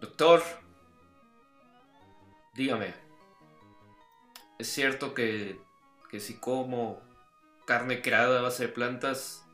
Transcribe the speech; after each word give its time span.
Doctor, 0.00 0.42
dígame, 2.54 2.94
¿es 4.58 4.66
cierto 4.72 5.12
que, 5.12 5.60
que 6.10 6.20
si 6.20 6.40
como 6.40 7.02
carne 7.66 8.00
creada 8.00 8.38
a 8.38 8.42
base 8.42 8.68
de 8.68 8.72
plantas, 8.72 9.44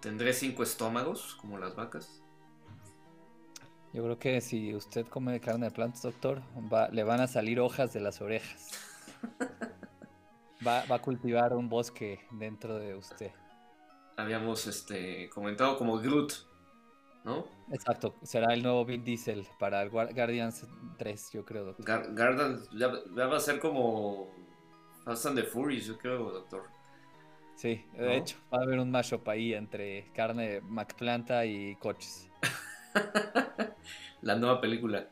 tendré 0.00 0.34
cinco 0.34 0.62
estómagos, 0.62 1.34
como 1.40 1.58
las 1.58 1.74
vacas? 1.74 2.22
Yo 3.92 4.04
creo 4.04 4.20
que 4.20 4.40
si 4.40 4.72
usted 4.72 5.04
come 5.08 5.40
carne 5.40 5.66
de 5.66 5.72
plantas, 5.72 6.02
doctor, 6.02 6.42
le 6.92 7.02
van 7.02 7.20
a 7.20 7.26
salir 7.26 7.58
hojas 7.58 7.92
de 7.92 8.00
las 8.00 8.20
orejas. 8.20 8.70
Va, 10.64 10.84
va, 10.88 10.94
a 10.94 11.02
cultivar 11.02 11.54
un 11.54 11.68
bosque 11.68 12.20
dentro 12.30 12.78
de 12.78 12.94
usted. 12.94 13.32
Habíamos 14.16 14.68
este, 14.68 15.28
comentado 15.30 15.76
como 15.76 15.98
Groot, 15.98 16.34
¿no? 17.24 17.46
Exacto, 17.70 18.14
será 18.22 18.52
el 18.52 18.62
nuevo 18.62 18.84
Vin 18.84 19.04
Diesel 19.04 19.46
para 19.58 19.82
el 19.82 19.90
Guardians 19.90 20.66
3, 20.98 21.30
yo 21.32 21.44
creo, 21.44 21.64
doctor. 21.64 22.14
Guardians 22.14 22.68
ya, 22.72 22.88
va 23.26 23.36
a 23.36 23.40
ser 23.40 23.60
como 23.60 24.28
Fast 25.04 25.26
and 25.26 25.38
the 25.38 25.44
Furious, 25.44 25.86
yo 25.86 25.98
creo, 25.98 26.30
doctor. 26.30 26.64
Sí, 27.54 27.84
de 27.92 28.16
hecho, 28.16 28.36
va 28.52 28.58
a 28.58 28.62
haber 28.62 28.78
un 28.78 28.90
mashup 28.90 29.28
ahí 29.28 29.54
entre 29.54 30.10
carne 30.12 30.60
McPlanta 30.62 31.44
y 31.44 31.76
coches. 31.76 32.28
La 34.22 34.36
nueva 34.36 34.60
película, 34.60 35.08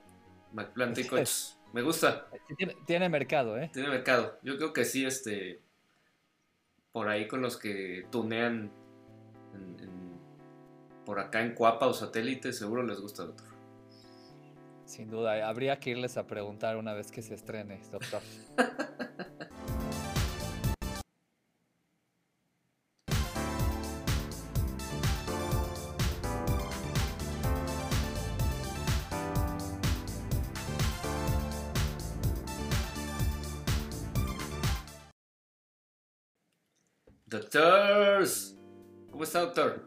McPlanta 0.52 1.00
y 1.00 1.04
coches. 1.08 1.58
Me 1.72 1.82
gusta. 1.82 2.26
Tiene, 2.86 3.08
mercado, 3.08 3.56
¿eh? 3.56 3.70
Tiene 3.72 3.88
mercado. 3.88 4.38
Yo 4.42 4.56
creo 4.56 4.72
que 4.72 4.84
sí, 4.84 5.04
este. 5.04 5.60
Por 6.90 7.08
ahí 7.08 7.28
con 7.28 7.40
los 7.40 7.56
que 7.56 8.06
tunean 8.10 8.72
por 11.10 11.18
acá 11.18 11.42
en 11.42 11.54
Cuapa 11.56 11.88
o 11.88 11.92
satélite, 11.92 12.52
seguro 12.52 12.84
les 12.84 13.00
gusta, 13.00 13.24
doctor. 13.24 13.48
Sin 14.84 15.10
duda, 15.10 15.48
habría 15.48 15.80
que 15.80 15.90
irles 15.90 16.16
a 16.16 16.28
preguntar 16.28 16.76
una 16.76 16.94
vez 16.94 17.10
que 17.10 17.20
se 17.20 17.34
estrene, 17.34 17.80
doctor. 17.90 18.22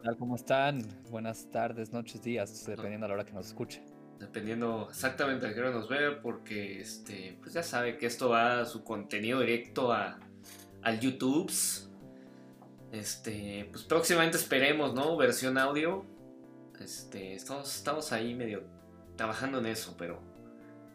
doctor? 0.04 0.18
¿Cómo 0.18 0.36
están? 0.36 0.82
Buenas 1.10 1.50
tardes, 1.50 1.92
noches, 1.92 2.22
días, 2.22 2.66
dependiendo 2.66 3.06
a 3.06 3.08
la 3.08 3.14
hora 3.14 3.24
que 3.24 3.32
nos 3.32 3.46
escuche. 3.46 3.82
Dependiendo 4.18 4.88
exactamente 4.90 5.46
a 5.46 5.54
qué 5.54 5.60
hora 5.60 5.70
nos 5.70 5.88
vea, 5.88 6.20
porque 6.22 6.80
este, 6.80 7.36
pues 7.40 7.54
ya 7.54 7.62
sabe 7.62 7.96
que 7.96 8.06
esto 8.06 8.28
va 8.28 8.60
a 8.60 8.64
su 8.64 8.84
contenido 8.84 9.40
directo 9.40 9.92
a, 9.92 10.18
al 10.82 11.00
YouTube. 11.00 11.50
Este, 12.92 13.68
pues 13.72 13.84
próximamente 13.84 14.36
esperemos, 14.36 14.94
¿no? 14.94 15.16
Versión 15.16 15.58
audio. 15.58 16.04
Este, 16.80 17.34
estamos, 17.34 17.74
estamos 17.74 18.12
ahí 18.12 18.34
medio 18.34 18.62
trabajando 19.16 19.58
en 19.58 19.66
eso, 19.66 19.94
pero 19.98 20.20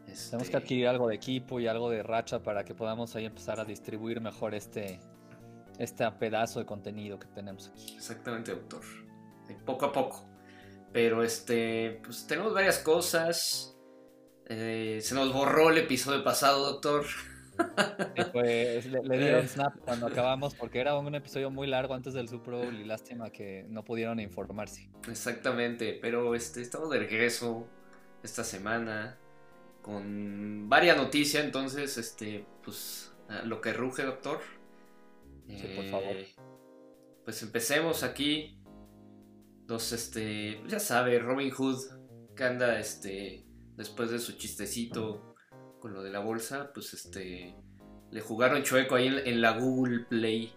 este... 0.07 0.31
Tenemos 0.31 0.49
que 0.49 0.57
adquirir 0.57 0.87
algo 0.87 1.07
de 1.07 1.15
equipo 1.15 1.59
y 1.59 1.67
algo 1.67 1.89
de 1.89 2.03
racha 2.03 2.41
para 2.41 2.63
que 2.63 2.73
podamos 2.73 3.15
ahí 3.15 3.25
empezar 3.25 3.59
a 3.59 3.65
distribuir 3.65 4.21
mejor 4.21 4.55
este, 4.55 4.99
este 5.79 6.09
pedazo 6.11 6.59
de 6.59 6.65
contenido 6.65 7.17
que 7.17 7.27
tenemos 7.27 7.69
aquí. 7.69 7.95
Exactamente, 7.95 8.51
doctor. 8.51 8.81
Poco 9.65 9.85
a 9.85 9.91
poco. 9.91 10.29
Pero 10.91 11.23
este, 11.23 12.01
pues 12.03 12.27
tenemos 12.27 12.53
varias 12.53 12.79
cosas. 12.79 13.75
Eh, 14.47 14.99
se 15.01 15.15
nos 15.15 15.31
borró 15.33 15.69
el 15.69 15.77
episodio 15.77 16.23
pasado, 16.23 16.73
doctor. 16.73 17.05
pues 18.33 18.85
le, 18.85 19.17
dieron 19.17 19.47
snap 19.47 19.77
cuando 19.79 20.07
acabamos 20.07 20.55
porque 20.55 20.79
era 20.79 20.97
un 20.97 21.13
episodio 21.13 21.49
muy 21.49 21.67
largo 21.67 21.93
antes 21.93 22.13
del 22.13 22.29
Super 22.29 22.53
Bowl 22.53 22.73
y 22.73 22.85
lástima 22.85 23.29
que 23.29 23.65
no 23.69 23.83
pudieron 23.83 24.19
informarse. 24.19 24.89
Exactamente, 25.09 25.97
pero 26.01 26.35
este, 26.35 26.61
estamos 26.61 26.89
de 26.89 26.99
regreso 26.99 27.67
esta 28.23 28.43
semana 28.43 29.17
con 29.81 30.69
varias 30.69 30.97
noticias, 30.97 31.43
entonces 31.43 31.97
este, 31.97 32.45
pues 32.63 33.11
lo 33.43 33.61
que 33.61 33.73
ruge, 33.73 34.03
doctor. 34.03 34.39
Sí, 35.57 35.67
por 35.75 35.85
favor. 35.85 36.15
Eh, 36.15 36.27
pues 37.25 37.41
empecemos 37.43 38.03
aquí. 38.03 38.61
Los, 39.67 39.91
este, 39.91 40.61
ya 40.67 40.79
sabe, 40.79 41.19
Robin 41.19 41.51
Hood, 41.51 41.77
que 42.35 42.43
anda, 42.43 42.79
este, 42.79 43.45
después 43.75 44.09
de 44.09 44.19
su 44.19 44.33
chistecito 44.33 45.35
con 45.79 45.93
lo 45.93 46.01
de 46.01 46.09
la 46.09 46.19
bolsa, 46.19 46.71
pues, 46.73 46.93
este, 46.93 47.55
le 48.11 48.21
jugaron 48.21 48.63
chueco 48.63 48.95
ahí 48.95 49.07
en, 49.07 49.41
la 49.41 49.57
Google 49.57 50.05
Play. 50.05 50.53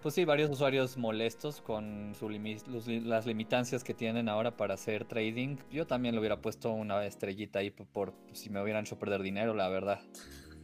Pues 0.00 0.14
sí, 0.14 0.24
varios 0.24 0.50
usuarios 0.50 0.96
molestos 0.96 1.62
con 1.62 2.14
su 2.14 2.28
las 2.28 3.26
limitancias 3.26 3.84
que 3.84 3.94
tienen 3.94 4.28
ahora 4.28 4.56
para 4.56 4.74
hacer 4.74 5.06
trading. 5.06 5.56
Yo 5.70 5.86
también 5.86 6.14
le 6.14 6.20
hubiera 6.20 6.40
puesto 6.40 6.70
una 6.72 7.04
estrellita 7.06 7.60
ahí 7.60 7.70
por, 7.70 8.14
si 8.32 8.50
me 8.50 8.62
hubieran 8.62 8.84
hecho 8.84 8.98
perder 8.98 9.22
dinero, 9.22 9.54
la 9.54 9.68
verdad. 9.68 10.00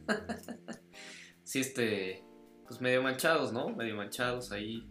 sí, 1.43 1.59
este, 1.59 2.23
pues 2.71 2.79
medio 2.79 3.03
manchados, 3.03 3.51
¿no? 3.51 3.67
Medio 3.67 3.97
manchados 3.97 4.53
ahí. 4.53 4.89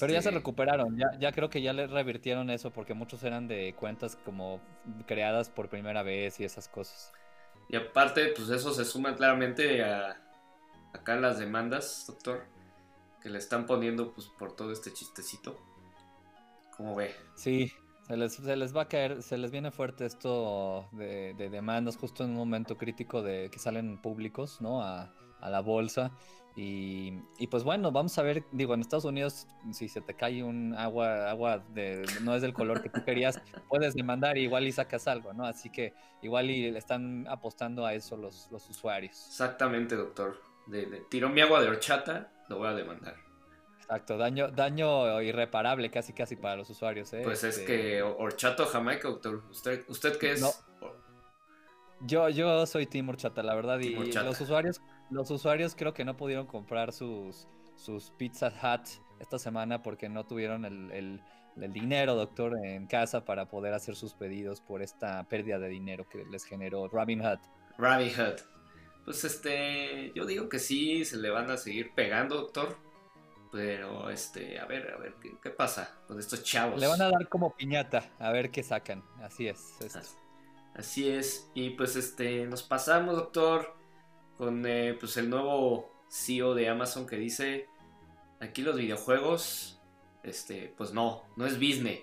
Pero 0.00 0.10
ya 0.10 0.22
se 0.22 0.30
este, 0.30 0.30
recuperaron, 0.30 0.96
ya, 0.96 1.18
ya 1.18 1.32
creo 1.32 1.50
que 1.50 1.60
ya 1.60 1.74
le 1.74 1.86
revirtieron 1.86 2.48
eso 2.48 2.70
porque 2.70 2.94
muchos 2.94 3.22
eran 3.24 3.46
de 3.46 3.74
cuentas 3.74 4.16
como 4.16 4.58
creadas 5.06 5.50
por 5.50 5.68
primera 5.68 6.02
vez 6.02 6.40
y 6.40 6.44
esas 6.44 6.66
cosas. 6.66 7.12
Y 7.68 7.76
aparte, 7.76 8.32
pues 8.34 8.48
eso 8.48 8.72
se 8.72 8.86
suma 8.86 9.14
claramente 9.16 9.84
a 9.84 10.16
acá 10.94 11.16
las 11.16 11.38
demandas, 11.38 12.06
doctor, 12.06 12.46
que 13.20 13.28
le 13.28 13.36
están 13.36 13.66
poniendo 13.66 14.14
pues 14.14 14.26
por 14.38 14.56
todo 14.56 14.72
este 14.72 14.90
chistecito. 14.90 15.58
¿Cómo 16.74 16.94
ve? 16.94 17.14
Sí, 17.36 17.70
se 18.06 18.16
les, 18.16 18.32
se 18.32 18.56
les, 18.56 18.74
va 18.74 18.82
a 18.82 18.88
caer, 18.88 19.22
se 19.22 19.36
les 19.36 19.50
viene 19.50 19.70
fuerte 19.70 20.06
esto 20.06 20.88
de, 20.92 21.34
demandas 21.34 21.98
justo 21.98 22.24
en 22.24 22.30
un 22.30 22.36
momento 22.36 22.78
crítico 22.78 23.20
de 23.20 23.50
que 23.50 23.58
salen 23.58 24.00
públicos, 24.00 24.62
¿no? 24.62 24.82
A, 24.82 25.12
a 25.42 25.50
la 25.50 25.60
bolsa 25.60 26.12
y, 26.60 27.46
pues 27.46 27.62
bueno, 27.62 27.92
vamos 27.92 28.18
a 28.18 28.22
ver, 28.22 28.42
digo, 28.50 28.74
en 28.74 28.80
Estados 28.80 29.04
Unidos, 29.04 29.46
si 29.72 29.88
se 29.88 30.00
te 30.00 30.14
cae 30.14 30.42
un 30.42 30.74
agua, 30.74 31.30
agua 31.30 31.62
de, 31.72 32.04
no 32.22 32.34
es 32.34 32.42
del 32.42 32.52
color 32.52 32.82
que 32.82 32.88
tú 32.88 33.04
querías, 33.04 33.40
puedes 33.68 33.94
demandar 33.94 34.36
y 34.36 34.42
igual 34.42 34.66
y 34.66 34.72
sacas 34.72 35.06
algo, 35.06 35.32
¿no? 35.32 35.46
Así 35.46 35.70
que 35.70 35.94
igual 36.20 36.50
y 36.50 36.68
le 36.72 36.78
están 36.80 37.28
apostando 37.28 37.86
a 37.86 37.94
eso 37.94 38.16
los, 38.16 38.48
los 38.50 38.68
usuarios. 38.68 39.28
Exactamente, 39.28 39.94
doctor. 39.94 40.40
De, 40.66 41.04
tiró 41.08 41.28
mi 41.28 41.42
agua 41.42 41.60
de 41.60 41.68
horchata, 41.68 42.32
lo 42.48 42.58
voy 42.58 42.66
a 42.66 42.74
demandar. 42.74 43.14
Exacto, 43.78 44.18
daño, 44.18 44.48
daño 44.48 45.22
irreparable 45.22 45.92
casi 45.92 46.12
casi 46.12 46.34
para 46.34 46.56
los 46.56 46.68
usuarios. 46.68 47.12
¿eh? 47.12 47.20
Pues 47.22 47.44
es 47.44 47.58
este 47.58 47.66
que 47.66 48.02
horchato 48.02 48.66
Jamaica, 48.66 49.06
doctor. 49.06 49.44
¿Usted, 49.48 49.84
usted 49.86 50.18
qué 50.18 50.32
es? 50.32 50.64
Yo, 52.00 52.28
yo 52.28 52.66
soy 52.66 52.86
Tim 52.86 53.08
Horchata, 53.08 53.42
la 53.42 53.54
verdad, 53.54 53.80
y 53.80 53.94
los 53.94 54.40
usuarios 54.40 54.80
los 55.10 55.30
usuarios 55.30 55.74
creo 55.74 55.94
que 55.94 56.04
no 56.04 56.16
pudieron 56.16 56.46
comprar 56.46 56.92
sus, 56.92 57.46
sus 57.76 58.10
Pizza 58.10 58.48
Hut 58.48 58.88
esta 59.20 59.38
semana 59.38 59.82
porque 59.82 60.08
no 60.08 60.26
tuvieron 60.26 60.64
el, 60.64 61.22
dinero, 61.56 62.14
doctor, 62.14 62.54
en 62.64 62.86
casa 62.86 63.24
para 63.24 63.48
poder 63.48 63.74
hacer 63.74 63.96
sus 63.96 64.14
pedidos 64.14 64.60
por 64.60 64.82
esta 64.82 65.24
pérdida 65.28 65.58
de 65.58 65.68
dinero 65.68 66.08
que 66.08 66.24
les 66.30 66.44
generó 66.44 66.88
Robinhood. 66.88 67.38
Robinhood. 67.78 68.40
Pues 69.04 69.24
este, 69.24 70.12
yo 70.14 70.26
digo 70.26 70.48
que 70.48 70.58
sí, 70.58 71.04
se 71.04 71.16
le 71.16 71.30
van 71.30 71.50
a 71.50 71.56
seguir 71.56 71.94
pegando, 71.94 72.36
doctor. 72.36 72.76
Pero 73.50 74.10
este, 74.10 74.60
a 74.60 74.66
ver, 74.66 74.92
a 74.92 74.98
ver, 74.98 75.14
¿qué, 75.42 75.50
pasa 75.50 75.98
con 76.06 76.18
estos 76.18 76.44
chavos? 76.44 76.78
Le 76.78 76.86
van 76.86 77.00
a 77.00 77.08
dar 77.08 77.28
como 77.28 77.56
piñata, 77.56 78.04
a 78.18 78.30
ver 78.30 78.50
qué 78.50 78.62
sacan. 78.62 79.02
Así 79.22 79.48
es. 79.48 79.78
Así 80.74 81.08
es. 81.08 81.50
Y 81.54 81.70
pues 81.70 81.96
este, 81.96 82.46
nos 82.46 82.62
pasamos, 82.62 83.16
doctor 83.16 83.77
con 84.38 84.64
eh, 84.66 84.96
pues 84.98 85.16
el 85.16 85.28
nuevo 85.28 85.92
CEO 86.08 86.54
de 86.54 86.68
Amazon 86.68 87.06
que 87.06 87.16
dice 87.16 87.66
aquí 88.40 88.62
los 88.62 88.76
videojuegos 88.76 89.80
este 90.22 90.72
pues 90.78 90.92
no 90.92 91.24
no 91.36 91.44
es 91.44 91.54
business 91.54 92.00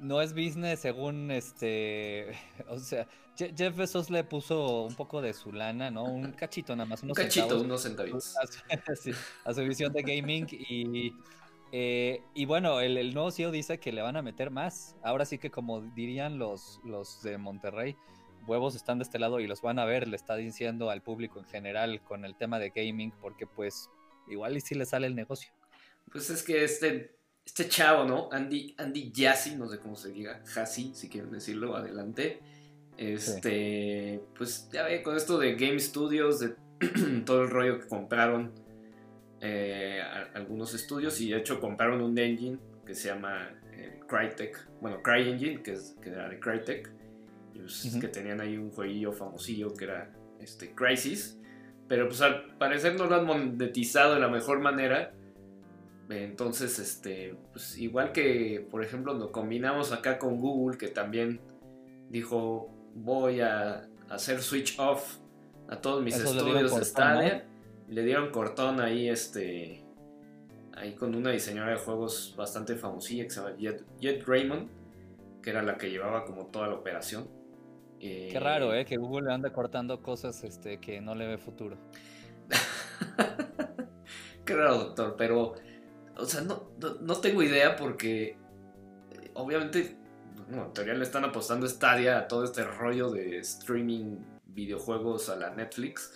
no 0.00 0.20
es 0.20 0.34
business 0.34 0.80
según 0.80 1.30
este 1.30 2.32
o 2.68 2.78
sea 2.78 3.06
Jeff 3.36 3.76
Bezos 3.76 4.10
le 4.10 4.24
puso 4.24 4.82
un 4.82 4.96
poco 4.96 5.22
de 5.22 5.32
su 5.32 5.52
lana 5.52 5.90
no 5.92 6.04
un 6.04 6.32
cachito 6.32 6.74
nada 6.74 6.88
más 6.88 7.04
unos 7.04 7.16
un 7.16 7.24
cachito 7.24 7.60
unos 7.60 7.82
centavitos. 7.82 8.34
A 9.44 9.54
su, 9.54 9.62
visión 9.62 9.92
de 9.92 10.02
gaming 10.02 10.46
y 10.50 11.14
eh, 11.70 12.22
y 12.34 12.46
bueno, 12.46 12.80
el, 12.80 12.96
el, 12.96 13.12
nuevo 13.12 13.30
CEO 13.30 13.50
dice 13.50 13.78
que 13.78 13.92
le 13.92 14.00
van 14.00 14.16
a 14.16 14.22
meter 14.22 14.50
más. 14.50 14.96
Ahora 15.02 15.24
sí 15.24 15.38
que 15.38 15.50
como 15.50 15.82
dirían 15.82 16.38
los, 16.38 16.80
los 16.84 17.22
de 17.22 17.36
Monterrey, 17.36 17.96
huevos 18.48 18.74
están 18.74 18.98
de 18.98 19.04
este 19.04 19.18
lado 19.18 19.40
y 19.40 19.46
los 19.46 19.62
van 19.62 19.78
a 19.78 19.84
ver, 19.84 20.08
le 20.08 20.16
está 20.16 20.36
diciendo 20.36 20.90
al 20.90 21.02
público 21.02 21.38
en 21.38 21.44
general 21.44 22.00
con 22.02 22.24
el 22.24 22.34
tema 22.34 22.58
de 22.58 22.70
gaming, 22.70 23.12
porque 23.20 23.46
pues 23.46 23.90
igual 24.28 24.56
y 24.56 24.60
si 24.60 24.74
le 24.74 24.86
sale 24.86 25.06
el 25.06 25.14
negocio. 25.14 25.52
Pues 26.10 26.30
es 26.30 26.42
que 26.42 26.64
este, 26.64 27.14
este 27.44 27.68
chavo, 27.68 28.04
¿no? 28.04 28.28
Andy, 28.32 28.74
Andy 28.78 29.12
Jassy, 29.14 29.56
no 29.56 29.68
sé 29.68 29.78
cómo 29.78 29.96
se 29.96 30.10
diga, 30.10 30.42
Jassy, 30.46 30.92
si 30.94 31.08
quieren 31.08 31.30
decirlo, 31.30 31.76
adelante. 31.76 32.40
Este, 32.96 34.20
pues 34.36 34.68
ya 34.72 34.84
ve, 34.84 35.02
con 35.02 35.16
esto 35.16 35.38
de 35.38 35.54
Game 35.54 35.78
Studios, 35.78 36.40
de 36.40 36.56
todo 37.24 37.42
el 37.42 37.50
rollo 37.50 37.78
que 37.80 37.86
compraron 37.86 38.52
eh, 39.40 40.02
algunos 40.34 40.74
estudios 40.74 41.20
y 41.20 41.30
de 41.30 41.38
hecho 41.38 41.60
compraron 41.60 42.02
un 42.02 42.18
engine 42.18 42.58
que 42.84 42.94
se 42.94 43.08
llama 43.08 43.54
eh, 43.72 44.00
Crytek, 44.08 44.68
bueno, 44.80 45.00
CryEngine, 45.02 45.62
que, 45.62 45.72
es, 45.72 45.94
que 46.02 46.10
era 46.10 46.28
de 46.28 46.40
Crytek, 46.40 46.90
que 48.00 48.08
tenían 48.08 48.40
ahí 48.40 48.56
un 48.56 48.70
jueguillo 48.70 49.12
famosillo 49.12 49.74
que 49.74 49.84
era 49.84 50.12
este, 50.40 50.74
Crisis, 50.74 51.38
pero 51.88 52.06
pues 52.06 52.20
al 52.20 52.56
parecer 52.56 52.96
no 52.96 53.06
lo 53.06 53.16
han 53.16 53.26
monetizado 53.26 54.14
de 54.14 54.20
la 54.20 54.28
mejor 54.28 54.60
manera. 54.60 55.12
Entonces, 56.10 56.78
este, 56.78 57.36
pues 57.52 57.76
igual 57.78 58.12
que, 58.12 58.66
por 58.70 58.82
ejemplo, 58.82 59.14
lo 59.14 59.30
combinamos 59.30 59.92
acá 59.92 60.18
con 60.18 60.40
Google, 60.40 60.78
que 60.78 60.88
también 60.88 61.40
dijo, 62.08 62.70
voy 62.94 63.40
a 63.40 63.88
hacer 64.08 64.42
switch 64.42 64.78
off 64.78 65.18
a 65.68 65.80
todos 65.80 66.02
mis 66.02 66.16
estudios 66.16 66.74
de 66.74 66.84
Stadia. 66.84 67.46
Le 67.88 68.02
dieron 68.04 68.30
cortón 68.30 68.80
ahí, 68.80 69.08
este, 69.08 69.82
ahí 70.74 70.94
con 70.94 71.14
una 71.14 71.30
diseñadora 71.30 71.72
de 71.72 71.78
juegos 71.78 72.34
bastante 72.36 72.74
famosilla 72.76 73.24
que 73.24 73.30
se 73.30 73.40
llama 73.40 73.56
Jet, 74.00 74.24
Raymond, 74.26 74.68
que 75.42 75.50
era 75.50 75.62
la 75.62 75.76
que 75.76 75.90
llevaba 75.90 76.24
como 76.24 76.46
toda 76.46 76.68
la 76.68 76.74
operación. 76.74 77.28
Qué 78.00 78.38
raro, 78.40 78.74
¿eh? 78.74 78.84
Que 78.84 78.96
Google 78.96 79.32
anda 79.32 79.52
cortando 79.52 80.02
cosas 80.02 80.44
este, 80.44 80.78
que 80.78 81.00
no 81.00 81.14
le 81.14 81.26
ve 81.26 81.38
futuro. 81.38 81.76
Qué 84.44 84.54
raro, 84.54 84.78
doctor, 84.78 85.14
pero, 85.18 85.54
o 86.16 86.24
sea, 86.24 86.40
no, 86.40 86.70
no, 87.00 87.20
tengo 87.20 87.42
idea 87.42 87.76
porque, 87.76 88.28
eh, 88.30 89.30
obviamente, 89.34 89.96
bueno, 90.48 90.66
en 90.66 90.72
teoría 90.72 90.94
le 90.94 91.02
están 91.04 91.24
apostando 91.24 91.68
Stadia 91.68 92.18
a 92.18 92.28
todo 92.28 92.44
este 92.44 92.64
rollo 92.64 93.10
de 93.10 93.38
streaming 93.38 94.18
videojuegos 94.46 95.28
a 95.28 95.36
la 95.36 95.50
Netflix, 95.50 96.12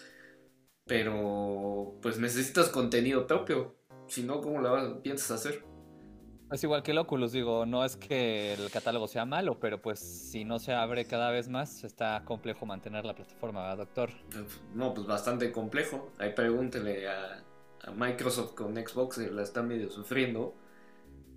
pero 0.87 1.99
pues 2.00 2.19
necesitas 2.19 2.69
contenido 2.70 3.26
propio, 3.26 3.76
si 4.06 4.23
no, 4.23 4.40
¿cómo 4.40 4.61
lo 4.61 5.02
piensas 5.02 5.31
hacer? 5.32 5.71
Es 6.52 6.62
igual 6.64 6.82
que 6.82 6.90
el 6.90 6.99
Oculus, 6.99 7.32
digo, 7.32 7.64
no 7.64 7.84
es 7.84 7.96
que 7.96 8.52
el 8.52 8.70
catálogo 8.70 9.08
sea 9.08 9.25
malo, 9.25 9.58
pero 9.58 9.81
pues 9.81 9.99
si 10.00 10.44
no 10.44 10.58
se 10.58 10.75
abre 10.75 11.06
cada 11.06 11.31
vez 11.31 11.49
más, 11.49 11.82
está 11.82 12.22
complejo 12.26 12.66
mantener 12.66 13.06
la 13.06 13.14
plataforma, 13.14 13.75
doctor. 13.75 14.10
No, 14.75 14.93
pues 14.93 15.06
bastante 15.06 15.50
complejo. 15.50 16.12
Ahí 16.19 16.34
pregúntele 16.34 17.08
a, 17.08 17.43
Microsoft 17.96 18.54
con 18.54 18.76
Xbox, 18.76 19.19
la 19.19 19.43
están 19.43 19.66
medio 19.66 19.90
sufriendo. 19.90 20.54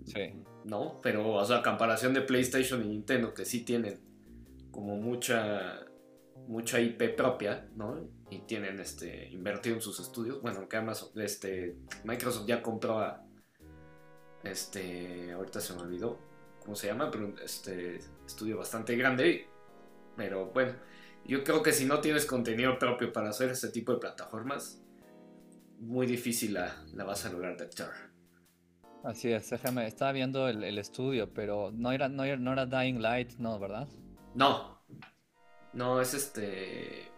Sí. 0.04 0.44
No, 0.64 1.00
pero, 1.02 1.32
o 1.32 1.44
sea, 1.44 1.58
a 1.58 1.62
comparación 1.62 2.14
de 2.14 2.20
PlayStation 2.20 2.84
y 2.84 2.88
Nintendo, 2.88 3.34
que 3.34 3.44
sí 3.44 3.64
tienen 3.64 3.98
como 4.70 4.96
mucha 4.96 5.80
mucha 6.46 6.80
IP 6.80 7.16
propia, 7.16 7.68
¿no? 7.74 8.08
Y 8.30 8.40
tienen 8.40 8.78
este 8.80 9.28
invertido 9.30 9.76
en 9.76 9.82
sus 9.82 9.98
estudios. 9.98 10.40
Bueno, 10.40 10.68
que 10.68 10.76
Amazon, 10.76 11.08
este, 11.16 11.76
Microsoft 12.04 12.46
ya 12.46 12.62
compró 12.62 13.00
a 13.00 13.25
este, 14.50 15.32
ahorita 15.32 15.60
se 15.60 15.74
me 15.74 15.82
olvidó 15.82 16.18
cómo 16.60 16.74
se 16.74 16.88
llama, 16.88 17.10
pero 17.10 17.34
este 17.42 18.00
estudio 18.26 18.58
bastante 18.58 18.96
grande. 18.96 19.48
Pero 20.16 20.46
bueno, 20.46 20.72
yo 21.24 21.44
creo 21.44 21.62
que 21.62 21.72
si 21.72 21.84
no 21.84 22.00
tienes 22.00 22.26
contenido 22.26 22.78
propio 22.78 23.12
para 23.12 23.30
hacer 23.30 23.50
ese 23.50 23.68
tipo 23.68 23.92
de 23.92 23.98
plataformas, 23.98 24.82
muy 25.78 26.06
difícil 26.06 26.54
la, 26.54 26.84
la 26.94 27.04
vas 27.04 27.24
a 27.24 27.32
lograr 27.32 27.56
detectar. 27.56 27.90
Así 29.04 29.30
es, 29.30 29.48
déjame, 29.50 29.86
estaba 29.86 30.10
viendo 30.10 30.48
el, 30.48 30.78
estudio, 30.78 31.32
pero 31.32 31.70
no 31.72 31.92
era, 31.92 32.08
no, 32.08 32.24
no 32.36 32.52
era 32.52 32.66
Dying 32.66 33.00
Light, 33.00 33.34
no, 33.38 33.58
¿verdad? 33.60 33.86
No, 34.34 34.82
no, 35.72 36.00
es 36.00 36.12
este. 36.14 37.08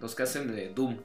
Los 0.00 0.14
que 0.14 0.24
hacen 0.24 0.52
de 0.52 0.70
Doom. 0.70 0.98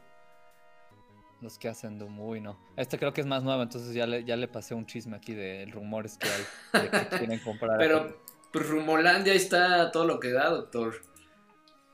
Los 1.41 1.57
que 1.57 1.69
hacen 1.69 1.97
Doom, 1.97 2.19
uy, 2.19 2.41
no. 2.41 2.59
Este 2.75 2.97
creo 2.97 3.13
que 3.13 3.21
es 3.21 3.27
más 3.27 3.43
nuevo, 3.43 3.63
entonces 3.63 3.93
ya 3.93 4.05
le, 4.05 4.25
ya 4.25 4.35
le 4.35 4.47
pasé 4.47 4.75
un 4.75 4.85
chisme 4.85 5.15
aquí 5.15 5.33
de 5.33 5.65
rumores 5.71 6.17
que 6.17 6.27
hay 6.27 6.83
de 6.83 6.89
que 6.89 7.07
quieren 7.17 7.39
comprar. 7.39 7.77
Pero, 7.77 8.21
pues 8.51 8.67
Rumolandia 8.67 9.33
está 9.33 9.91
todo 9.91 10.05
lo 10.05 10.19
que 10.19 10.31
da, 10.31 10.49
doctor. 10.49 10.95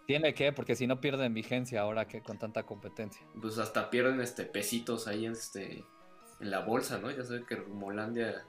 Tiene 0.07 0.33
que, 0.33 0.51
porque 0.51 0.75
si 0.75 0.87
no 0.87 0.99
pierden 0.99 1.33
vigencia 1.33 1.81
ahora 1.81 2.07
que 2.07 2.21
con 2.21 2.37
tanta 2.37 2.63
competencia. 2.63 3.25
Pues 3.39 3.57
hasta 3.57 3.89
pierden 3.89 4.21
este 4.21 4.45
pesitos 4.45 5.07
ahí 5.07 5.25
en 5.25 5.33
este 5.33 5.83
en 6.39 6.51
la 6.51 6.59
bolsa, 6.59 6.97
¿no? 6.99 7.09
Ya 7.11 7.23
saben 7.23 7.45
que 7.45 7.55
Rumolandia. 7.55 8.45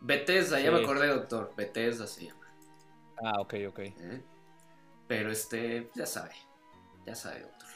Bethesda, 0.00 0.60
ya 0.60 0.70
me 0.70 0.82
acordé, 0.82 1.08
doctor. 1.08 1.52
Bethesda 1.56 2.06
se 2.06 2.26
llama. 2.26 2.46
Ah, 3.22 3.40
ok, 3.40 3.54
ok. 3.68 3.78
¿Eh? 3.78 4.22
Pero 5.08 5.30
este, 5.30 5.90
ya 5.94 6.06
sabe, 6.06 6.34
ya 7.06 7.14
sabe, 7.14 7.40
doctor. 7.40 7.68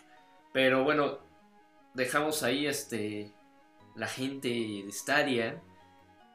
Pero 0.53 0.85
bueno, 0.85 1.19
dejamos 1.99 2.43
ahí 2.43 2.67
este 2.67 3.35
la 3.95 4.07
gente 4.07 4.49
de 4.49 4.91
Stadia. 4.91 5.63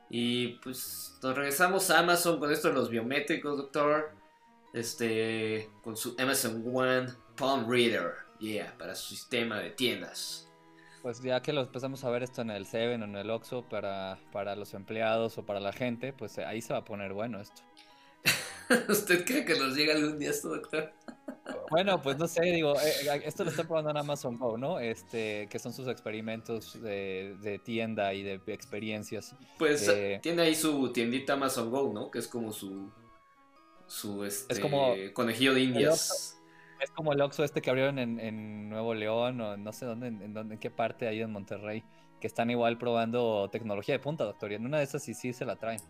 Y 0.10 0.60
pues 0.60 1.18
nos 1.24 1.36
regresamos 1.36 1.90
a 1.90 2.00
Amazon 2.00 2.40
con 2.40 2.52
esto 2.52 2.68
de 2.68 2.76
los 2.76 2.90
biométricos, 2.90 3.58
doctor. 3.58 4.12
Este, 4.74 5.70
con 5.84 5.96
su 5.96 6.16
Amazon 6.20 6.64
One 6.66 7.08
Palm 7.38 7.70
Reader, 7.70 8.14
yeah, 8.40 8.76
para 8.78 8.96
su 8.96 9.16
sistema 9.16 9.60
de 9.60 9.70
tiendas. 9.70 10.52
Pues 11.04 11.22
ya 11.22 11.42
que 11.42 11.54
lo 11.54 11.62
empezamos 11.62 12.04
a 12.04 12.10
ver 12.10 12.24
esto 12.24 12.42
en 12.42 12.50
el 12.50 12.66
Seven 12.66 13.02
o 13.04 13.06
en 13.06 13.16
el 13.16 13.30
Oxxo 13.30 13.68
para, 13.70 14.18
para 14.32 14.56
los 14.56 14.74
empleados 14.74 15.38
o 15.38 15.46
para 15.46 15.60
la 15.60 15.74
gente, 15.74 16.12
pues 16.12 16.40
ahí 16.40 16.62
se 16.62 16.74
va 16.74 16.80
a 16.80 16.86
poner 16.86 17.14
bueno 17.14 17.40
esto. 17.40 17.62
¿Usted 18.90 19.26
cree 19.26 19.46
que 19.46 19.56
nos 19.56 19.76
llega 19.76 19.94
algún 19.94 20.18
día 20.18 20.32
esto, 20.32 20.50
doctor? 20.50 20.92
Bueno, 21.74 22.00
pues 22.00 22.20
no 22.20 22.28
sé, 22.28 22.42
digo, 22.44 22.76
eh, 22.80 22.94
eh, 23.04 23.22
esto 23.26 23.44
lo 23.44 23.50
está 23.50 23.64
probando 23.64 23.90
en 23.90 23.98
Amazon 23.98 24.38
Go, 24.38 24.60
¿no? 24.60 24.80
Este, 24.80 25.48
que 25.50 25.58
son 25.58 25.74
sus 25.74 25.88
experimentos 25.88 26.80
de, 26.80 27.60
tienda 27.66 28.14
y 28.14 28.22
de 28.22 28.40
experiencias. 28.46 29.36
Pues 29.58 29.88
eh, 29.88 30.20
tiene 30.22 30.44
ahí 30.44 30.54
su 30.54 30.94
tiendita 30.94 31.34
Amazon 31.34 31.72
Go, 31.72 31.92
¿no? 31.92 32.12
Que 32.12 32.20
es 32.20 32.28
como 32.28 32.54
su 32.54 32.92
su 33.88 34.24
este, 34.24 34.62
conejillo 35.14 35.56
de 35.56 35.62
indias. 35.62 36.40
es 36.80 36.92
como 36.92 37.12
el 37.12 37.22
Oxxo 37.22 37.44
este 37.44 37.62
que 37.62 37.72
abrieron 37.72 37.98
en, 37.98 38.70
Nuevo 38.70 38.94
León 38.94 39.42
o 39.42 39.58
no 39.58 39.74
sé 39.74 39.88
dónde, 39.88 40.08
en, 40.08 40.32
dónde, 40.34 40.56
en 40.56 40.60
qué 40.60 40.70
parte 40.70 41.08
ahí 41.08 41.22
en 41.22 41.32
Monterrey, 41.32 41.84
que 42.22 42.28
están 42.28 42.52
igual 42.52 42.78
probando 42.78 43.50
tecnología 43.52 43.96
de 43.96 44.00
punta, 44.00 44.26
doctor, 44.26 44.52
y 44.52 44.56
en 44.56 44.66
una 44.66 44.78
de 44.78 44.84
esas 44.84 45.04
sí 45.04 45.16
sí 45.16 45.34
se 45.34 45.46
la 45.46 45.56
traen. 45.56 45.82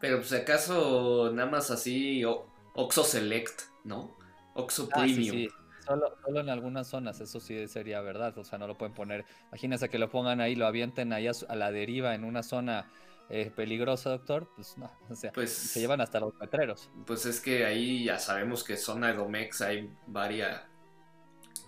Pero 0.00 0.18
pues 0.18 0.32
acaso 0.32 1.30
nada 1.34 1.50
más 1.50 1.70
así 1.70 2.24
Oxo 2.24 3.04
Select, 3.04 3.60
¿no? 3.84 4.17
Oxo 4.54 4.88
ah, 4.92 5.00
Premium. 5.00 5.48
Solo, 5.86 6.14
solo, 6.22 6.40
en 6.40 6.50
algunas 6.50 6.86
zonas, 6.86 7.20
eso 7.20 7.40
sí 7.40 7.66
sería 7.66 8.00
verdad. 8.00 8.36
O 8.38 8.44
sea, 8.44 8.58
no 8.58 8.66
lo 8.66 8.76
pueden 8.76 8.94
poner. 8.94 9.24
Imagínense 9.48 9.88
que 9.88 9.98
lo 9.98 10.10
pongan 10.10 10.40
ahí, 10.40 10.54
lo 10.54 10.66
avienten 10.66 11.12
ahí 11.12 11.26
a, 11.26 11.54
la 11.54 11.72
deriva 11.72 12.14
en 12.14 12.24
una 12.24 12.42
zona 12.42 12.90
eh, 13.30 13.50
peligrosa, 13.54 14.10
doctor. 14.10 14.50
Pues 14.54 14.76
no, 14.76 14.90
o 15.08 15.14
sea, 15.14 15.32
pues, 15.32 15.52
se 15.52 15.80
llevan 15.80 16.00
hasta 16.00 16.20
los 16.20 16.34
letreros. 16.38 16.90
Pues 17.06 17.24
es 17.24 17.40
que 17.40 17.64
ahí 17.64 18.04
ya 18.04 18.18
sabemos 18.18 18.64
que 18.64 18.76
zona 18.76 19.08
de 19.08 19.14
Domex 19.14 19.62
hay 19.62 19.90
varias, 20.06 20.62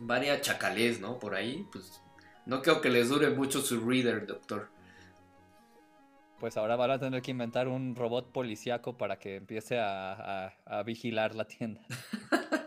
varias 0.00 0.42
chacalés, 0.42 1.00
¿no? 1.00 1.18
Por 1.18 1.34
ahí, 1.34 1.66
pues 1.72 2.02
no 2.44 2.60
creo 2.60 2.80
que 2.80 2.90
les 2.90 3.08
dure 3.08 3.30
mucho 3.30 3.62
su 3.62 3.80
reader, 3.80 4.26
doctor 4.26 4.68
pues 6.40 6.56
ahora 6.56 6.74
van 6.74 6.90
a 6.90 6.98
tener 6.98 7.20
que 7.20 7.30
inventar 7.30 7.68
un 7.68 7.94
robot 7.94 8.32
policíaco 8.32 8.96
para 8.96 9.18
que 9.18 9.36
empiece 9.36 9.78
a, 9.78 10.52
vigilar 10.84 11.34
la 11.34 11.44
tienda. 11.44 11.82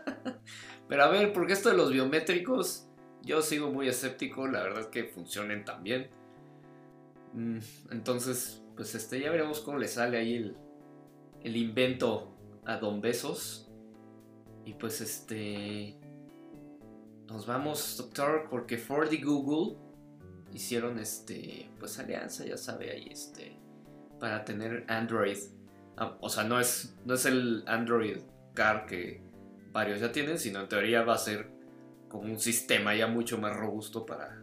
Pero 0.88 1.04
a 1.04 1.08
ver, 1.08 1.32
porque 1.32 1.52
esto 1.52 1.70
de 1.70 1.76
los 1.76 1.90
biométricos, 1.90 2.88
yo 3.22 3.42
sigo 3.42 3.70
muy 3.70 3.88
escéptico, 3.88 4.46
la 4.46 4.62
verdad 4.62 4.80
es 4.80 4.86
que 4.88 5.04
funcionen 5.04 5.64
tan 5.64 5.82
bien. 5.82 6.10
Mm, 7.32 7.58
entonces, 7.90 8.62
pues 8.76 8.94
este, 8.94 9.20
ya 9.20 9.30
veremos 9.30 9.60
cómo 9.60 9.78
le 9.78 9.88
sale 9.88 10.18
ahí 10.18 10.34
el, 10.34 10.56
el 11.42 11.56
invento 11.56 12.34
a 12.64 12.76
Don 12.76 13.00
Besos. 13.00 13.70
Y 14.64 14.74
pues 14.74 15.00
este. 15.00 15.98
Nos 17.26 17.46
vamos, 17.46 17.96
doctor, 17.96 18.46
porque 18.50 18.78
Ford 18.78 19.10
y 19.12 19.22
Google 19.22 19.76
hicieron 20.52 20.98
este. 20.98 21.70
Pues 21.78 21.98
alianza, 21.98 22.44
ya 22.44 22.56
sabe, 22.56 22.90
ahí 22.90 23.08
este 23.10 23.64
para 24.24 24.44
tener 24.44 24.86
Android. 24.88 25.36
Ah, 25.96 26.16
o 26.20 26.28
sea, 26.30 26.44
no 26.44 26.58
es, 26.58 26.96
no 27.04 27.14
es 27.14 27.26
el 27.26 27.62
Android 27.66 28.18
Car 28.54 28.86
que 28.86 29.22
varios 29.74 30.00
ya 30.00 30.10
tienen, 30.10 30.38
sino 30.38 30.60
en 30.60 30.68
teoría 30.68 31.02
va 31.02 31.14
a 31.14 31.18
ser 31.18 31.50
como 32.08 32.24
un 32.24 32.38
sistema 32.38 32.94
ya 32.94 33.06
mucho 33.06 33.36
más 33.36 33.54
robusto 33.54 34.06
para, 34.06 34.42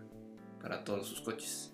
para 0.61 0.83
todos 0.83 1.07
sus 1.07 1.21
coches. 1.21 1.73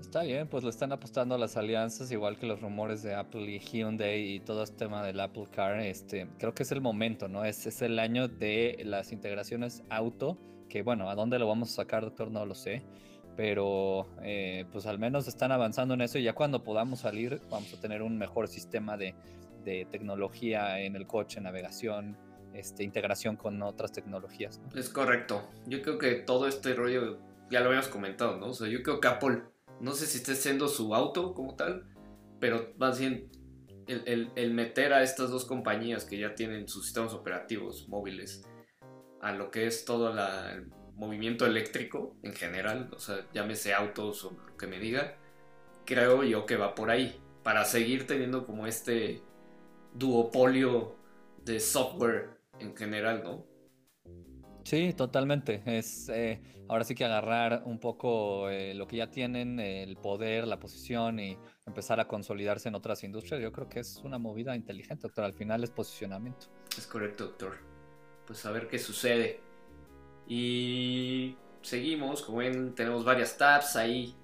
Está 0.00 0.22
bien, 0.22 0.48
pues 0.48 0.64
le 0.64 0.70
están 0.70 0.92
apostando 0.92 1.34
a 1.34 1.38
las 1.38 1.58
alianzas, 1.58 2.10
igual 2.12 2.38
que 2.38 2.46
los 2.46 2.62
rumores 2.62 3.02
de 3.02 3.14
Apple 3.14 3.42
y 3.42 3.58
Hyundai 3.58 4.36
y 4.36 4.40
todo 4.40 4.62
este 4.62 4.76
tema 4.76 5.04
del 5.04 5.20
Apple 5.20 5.48
Car. 5.50 5.80
Este, 5.80 6.28
creo 6.38 6.54
que 6.54 6.62
es 6.62 6.72
el 6.72 6.80
momento, 6.80 7.28
¿no? 7.28 7.44
Es, 7.44 7.66
es 7.66 7.82
el 7.82 7.98
año 7.98 8.28
de 8.28 8.80
las 8.86 9.12
integraciones 9.12 9.82
auto, 9.90 10.38
que 10.70 10.82
bueno, 10.82 11.10
¿a 11.10 11.16
dónde 11.16 11.38
lo 11.38 11.48
vamos 11.48 11.72
a 11.72 11.74
sacar, 11.74 12.04
doctor? 12.04 12.30
No 12.30 12.46
lo 12.46 12.54
sé 12.54 12.82
pero 13.38 14.08
eh, 14.24 14.64
pues 14.72 14.86
al 14.86 14.98
menos 14.98 15.28
están 15.28 15.52
avanzando 15.52 15.94
en 15.94 16.00
eso 16.00 16.18
y 16.18 16.24
ya 16.24 16.32
cuando 16.32 16.64
podamos 16.64 16.98
salir 16.98 17.40
vamos 17.48 17.72
a 17.72 17.80
tener 17.80 18.02
un 18.02 18.18
mejor 18.18 18.48
sistema 18.48 18.96
de, 18.96 19.14
tecnología 19.92 20.80
en 20.80 20.96
el 20.96 21.06
coche, 21.06 21.40
navegación, 21.42 22.16
este, 22.58 22.84
integración 22.84 23.36
con 23.36 23.62
otras 23.62 23.92
tecnologías. 23.92 24.60
Es 24.74 24.88
correcto. 24.88 25.48
Yo 25.66 25.82
creo 25.82 25.98
que 25.98 26.14
todo 26.16 26.48
este 26.48 26.74
rollo, 26.74 27.18
ya 27.50 27.60
lo 27.60 27.66
habíamos 27.66 27.88
comentado, 27.88 28.36
¿no? 28.36 28.46
O 28.46 28.54
sea, 28.54 28.68
yo 28.68 28.82
creo 28.82 29.00
que 29.00 29.08
Apple, 29.08 29.42
no 29.80 29.92
sé 29.92 30.06
si 30.06 30.18
esté 30.18 30.34
siendo 30.34 30.68
su 30.68 30.94
auto 30.94 31.34
como 31.34 31.56
tal, 31.56 31.86
pero 32.40 32.72
más 32.78 32.98
bien 32.98 33.30
el, 33.86 34.30
el, 34.34 34.54
meter 34.54 34.92
a 34.92 35.02
estas 35.02 35.30
dos 35.30 35.44
compañías 35.44 36.04
que 36.04 36.18
ya 36.18 36.34
tienen 36.34 36.68
sus 36.68 36.84
sistemas 36.84 37.14
operativos 37.14 37.88
móviles 37.88 38.42
a 39.22 39.32
lo 39.32 39.50
que 39.50 39.66
es 39.66 39.84
todo 39.84 40.12
la, 40.12 40.62
movimiento 40.98 41.46
eléctrico 41.46 42.16
en 42.22 42.34
general, 42.34 42.90
o 42.92 42.98
sea, 42.98 43.24
llámese 43.32 43.72
autos 43.72 44.24
o 44.24 44.32
lo 44.32 44.56
que 44.56 44.66
me 44.66 44.80
diga, 44.80 45.16
creo 45.86 46.24
yo 46.24 46.44
que 46.44 46.56
va 46.56 46.74
por 46.74 46.90
ahí, 46.90 47.20
para 47.44 47.64
seguir 47.64 48.06
teniendo 48.06 48.44
como 48.44 48.66
este 48.66 49.22
duopolio 49.94 50.96
de 51.44 51.60
software 51.60 52.37
en 52.60 52.76
general, 52.76 53.22
¿no? 53.22 53.46
Sí, 54.64 54.92
totalmente. 54.92 55.62
Es 55.64 56.08
eh, 56.10 56.42
ahora 56.68 56.84
sí 56.84 56.94
que 56.94 57.04
agarrar 57.04 57.62
un 57.64 57.78
poco 57.78 58.50
eh, 58.50 58.74
lo 58.74 58.86
que 58.86 58.98
ya 58.98 59.10
tienen, 59.10 59.58
el 59.58 59.96
poder, 59.96 60.46
la 60.46 60.60
posición 60.60 61.18
y 61.20 61.38
empezar 61.66 62.00
a 62.00 62.06
consolidarse 62.06 62.68
en 62.68 62.74
otras 62.74 63.02
industrias. 63.02 63.40
Yo 63.40 63.50
creo 63.50 63.68
que 63.68 63.80
es 63.80 63.98
una 64.04 64.18
movida 64.18 64.54
inteligente, 64.54 65.02
doctor. 65.02 65.24
Al 65.24 65.32
final 65.32 65.64
es 65.64 65.70
posicionamiento. 65.70 66.48
Es 66.76 66.86
correcto, 66.86 67.24
doctor. 67.24 67.56
Pues 68.26 68.44
a 68.44 68.50
ver 68.50 68.68
qué 68.68 68.78
sucede. 68.78 69.40
Y 70.26 71.36
seguimos, 71.62 72.22
como 72.22 72.38
ven, 72.38 72.74
tenemos 72.74 73.04
varias 73.04 73.38
tabs 73.38 73.76
ahí 73.76 74.14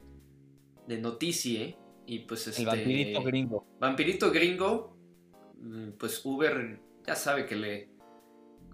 de 0.87 0.99
noticia. 0.99 1.75
Y 2.07 2.19
pues 2.21 2.47
este. 2.49 2.61
El 2.61 2.69
vampirito 2.69 3.23
gringo. 3.23 3.67
Vampirito 3.81 4.31
gringo. 4.31 4.95
Mm, 5.59 5.93
pues 5.93 6.25
Uber 6.27 6.81
ya 7.07 7.15
sabe 7.15 7.47
que 7.47 7.57
le. 7.57 7.94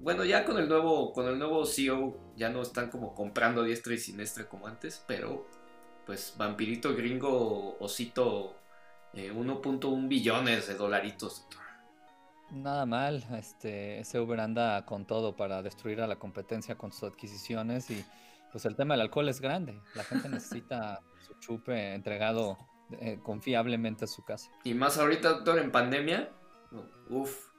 Bueno, 0.01 0.25
ya 0.25 0.45
con 0.45 0.59
el 0.59 0.69
nuevo. 0.69 1.13
Con 1.13 1.29
el 1.29 1.39
nuevo 1.39 1.65
CEO 1.67 2.33
ya 2.37 2.49
no 2.49 2.63
están 2.63 2.91
como 2.91 3.15
comprando 3.15 3.63
diestra 3.63 3.95
y 3.95 3.99
siniestra 3.99 4.49
como 4.49 4.67
antes. 4.67 5.05
Pero. 5.07 5.47
Pues 6.07 6.35
Vampirito 6.37 6.95
gringo 6.97 7.77
osito. 7.79 8.57
1.1 9.15 10.05
eh, 10.05 10.09
billones 10.09 10.69
de 10.69 10.75
dolaritos. 10.75 11.47
Nada 12.53 12.85
mal, 12.85 13.25
este, 13.37 14.01
ese 14.01 14.19
Uber 14.19 14.41
anda 14.41 14.85
con 14.85 15.05
todo 15.07 15.37
para 15.37 15.63
destruir 15.63 16.01
a 16.01 16.07
la 16.07 16.17
competencia 16.17 16.77
con 16.77 16.93
sus 16.93 17.05
adquisiciones 17.05 17.91
y 17.91 18.05
pues 18.51 18.65
el 18.65 18.75
tema 18.75 18.95
del 18.95 19.03
alcohol 19.03 19.29
es 19.29 19.41
grande. 19.41 19.81
La 19.95 20.03
gente 20.03 20.29
necesita 20.29 21.01
su 21.21 21.35
chupe 21.35 21.95
entregado 21.95 22.59
eh, 23.01 23.21
confiablemente 23.23 24.05
a 24.05 24.09
su 24.09 24.25
casa. 24.25 24.51
Y 24.65 24.75
más 24.75 24.99
ahorita, 24.99 25.29
doctor, 25.31 25.61
en 25.61 25.71
pandemia, 25.71 26.31
uff, 27.09 27.51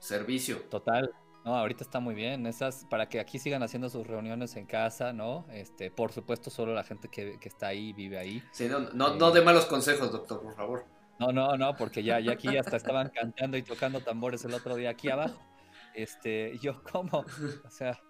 servicio. 0.00 0.62
Total. 0.62 1.12
No, 1.44 1.56
ahorita 1.56 1.84
está 1.84 2.00
muy 2.00 2.14
bien. 2.14 2.46
Esas, 2.46 2.84
para 2.90 3.08
que 3.08 3.18
aquí 3.18 3.38
sigan 3.38 3.62
haciendo 3.62 3.88
sus 3.88 4.06
reuniones 4.06 4.56
en 4.56 4.66
casa, 4.66 5.12
¿no? 5.12 5.46
Este, 5.50 5.90
por 5.90 6.12
supuesto, 6.12 6.50
solo 6.50 6.74
la 6.74 6.84
gente 6.84 7.08
que, 7.08 7.38
que 7.40 7.48
está 7.48 7.68
ahí, 7.68 7.92
vive 7.92 8.18
ahí. 8.18 8.42
Sí, 8.52 8.68
no, 8.68 8.80
no, 8.92 9.14
no 9.14 9.30
de 9.30 9.40
malos 9.40 9.66
consejos, 9.66 10.12
doctor, 10.12 10.42
por 10.42 10.54
favor. 10.54 10.84
No, 11.18 11.32
no, 11.32 11.56
no, 11.56 11.76
porque 11.76 12.02
ya, 12.02 12.18
ya 12.20 12.32
aquí 12.32 12.56
hasta 12.56 12.76
estaban 12.76 13.10
cantando 13.10 13.56
y 13.56 13.62
tocando 13.62 14.00
tambores 14.00 14.44
el 14.44 14.54
otro 14.54 14.74
día 14.74 14.90
aquí 14.90 15.10
abajo. 15.10 15.38
Este, 15.94 16.58
yo 16.58 16.82
como, 16.82 17.18
o 17.18 17.70
sea, 17.70 18.00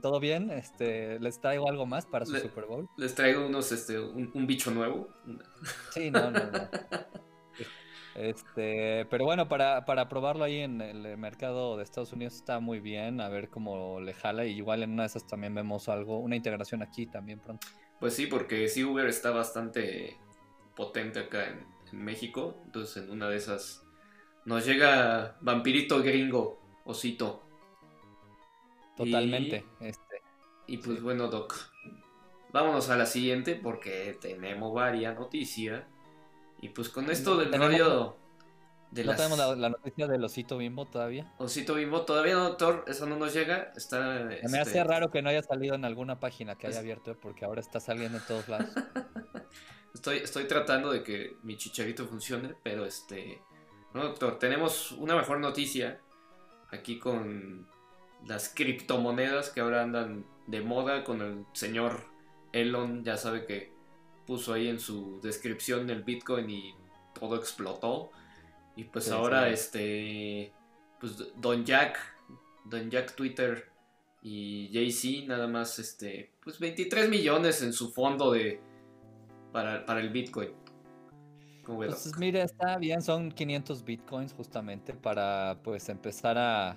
¿todo 0.00 0.20
bien? 0.20 0.50
Este, 0.50 1.18
¿les 1.20 1.40
traigo 1.40 1.68
algo 1.68 1.86
más 1.86 2.06
para 2.06 2.26
su 2.26 2.36
Super 2.36 2.64
Bowl? 2.66 2.88
Les 2.96 3.14
traigo 3.14 3.46
unos, 3.46 3.72
este, 3.72 3.98
un, 3.98 4.46
bicho 4.46 4.70
nuevo. 4.70 5.08
Sí, 5.90 6.10
no, 6.10 6.30
no, 6.30 6.40
no. 6.40 6.68
Este, 8.14 9.06
pero 9.06 9.24
bueno, 9.24 9.48
para, 9.48 9.84
para 9.84 10.08
probarlo 10.08 10.44
ahí 10.44 10.58
en 10.58 10.80
el 10.80 11.16
mercado 11.16 11.76
de 11.76 11.82
Estados 11.82 12.12
Unidos 12.12 12.34
está 12.34 12.60
muy 12.60 12.80
bien, 12.80 13.20
a 13.20 13.28
ver 13.28 13.48
cómo 13.48 14.00
le 14.00 14.12
jala. 14.12 14.44
Y 14.44 14.52
igual 14.52 14.82
en 14.82 14.92
una 14.92 15.04
de 15.04 15.08
esas 15.08 15.26
también 15.26 15.54
vemos 15.54 15.88
algo, 15.88 16.18
una 16.18 16.36
integración 16.36 16.82
aquí 16.82 17.06
también 17.06 17.40
pronto. 17.40 17.66
Pues 18.00 18.14
sí, 18.14 18.26
porque 18.26 18.68
sí 18.68 18.84
Uber 18.84 19.06
está 19.06 19.30
bastante 19.30 20.16
potente 20.74 21.20
acá 21.20 21.48
en, 21.48 21.66
en 21.92 22.04
México. 22.04 22.60
Entonces 22.66 23.02
en 23.02 23.10
una 23.10 23.28
de 23.28 23.36
esas 23.36 23.82
nos 24.44 24.66
llega 24.66 25.36
Vampirito 25.40 26.02
Gringo, 26.02 26.60
Osito. 26.84 27.42
Totalmente. 28.96 29.64
Y, 29.80 29.86
este. 29.86 30.22
y 30.66 30.78
pues 30.78 31.00
bueno, 31.00 31.28
Doc. 31.28 31.54
Vámonos 32.52 32.90
a 32.90 32.96
la 32.96 33.06
siguiente 33.06 33.54
porque 33.54 34.18
tenemos 34.20 34.74
varias 34.74 35.14
noticias. 35.18 35.84
Y 36.62 36.70
pues 36.70 36.88
con 36.88 37.10
esto 37.10 37.36
del 37.36 37.52
rollo 37.52 38.16
de 38.92 39.04
¿No 39.04 39.16
tenemos 39.16 39.38
la, 39.58 39.70
noticia 39.70 40.06
del 40.06 40.22
osito 40.22 40.58
bimbo 40.58 40.86
todavía? 40.86 41.32
Osito 41.38 41.74
bimbo, 41.74 42.02
todavía 42.02 42.34
no, 42.34 42.44
doctor, 42.44 42.84
eso 42.86 43.04
no 43.06 43.16
nos 43.16 43.34
llega. 43.34 43.72
Está, 43.74 44.28
Me 44.48 44.60
hace 44.60 44.78
este, 44.78 44.84
raro 44.84 45.10
que 45.10 45.22
no 45.22 45.30
haya 45.30 45.42
salido 45.42 45.74
en 45.74 45.84
alguna 45.84 46.20
página 46.20 46.56
que 46.56 46.68
haya 46.68 46.78
abierto, 46.78 47.16
porque 47.20 47.44
ahora 47.44 47.60
está 47.60 47.80
saliendo 47.80 48.18
en 48.18 48.24
todos 48.24 48.48
lados. 48.48 48.68
Estoy, 49.94 50.18
estoy 50.18 50.44
tratando 50.44 50.90
de 50.90 51.04
que 51.04 51.36
mi 51.42 51.56
chicharito 51.58 52.06
funcione, 52.06 52.54
pero 52.62 52.86
este... 52.86 53.42
No, 53.92 54.04
doctor, 54.04 54.38
tenemos 54.38 54.90
una 54.92 55.14
mejor 55.14 55.38
noticia 55.38 56.00
aquí 56.70 56.98
con 56.98 57.68
las 58.26 58.48
criptomonedas 58.48 59.50
que 59.50 59.60
ahora 59.60 59.82
andan 59.82 60.24
de 60.46 60.62
moda 60.62 61.04
con 61.04 61.20
el 61.20 61.44
señor 61.52 62.06
Elon, 62.52 63.04
ya 63.04 63.18
sabe 63.18 63.44
que 63.44 63.72
puso 64.26 64.52
ahí 64.52 64.68
en 64.68 64.78
su 64.78 65.20
descripción 65.20 65.88
el 65.90 66.02
Bitcoin 66.02 66.48
y 66.50 66.74
todo 67.18 67.36
explotó. 67.36 68.10
Y 68.76 68.84
pues 68.84 69.10
ahora 69.10 69.48
este 69.48 70.52
pues 71.00 71.16
Don 71.36 71.64
Jack, 71.64 71.98
Don 72.64 72.90
Jack 72.90 73.14
Twitter 73.14 73.70
y 74.22 74.70
Jay-Z 74.72 75.26
nada 75.26 75.48
más 75.48 75.78
este 75.78 76.30
pues 76.42 76.58
23 76.58 77.08
millones 77.08 77.62
en 77.62 77.72
su 77.72 77.90
fondo 77.90 78.32
de 78.32 78.60
para, 79.52 80.00
el 80.00 80.10
Bitcoin. 80.10 80.50
Pues 81.64 82.10
mira, 82.18 82.42
está 82.42 82.76
bien, 82.78 83.02
son 83.02 83.30
500 83.30 83.84
Bitcoins 83.84 84.32
justamente 84.32 84.94
para 84.94 85.60
pues 85.62 85.88
empezar 85.88 86.36
a, 86.36 86.76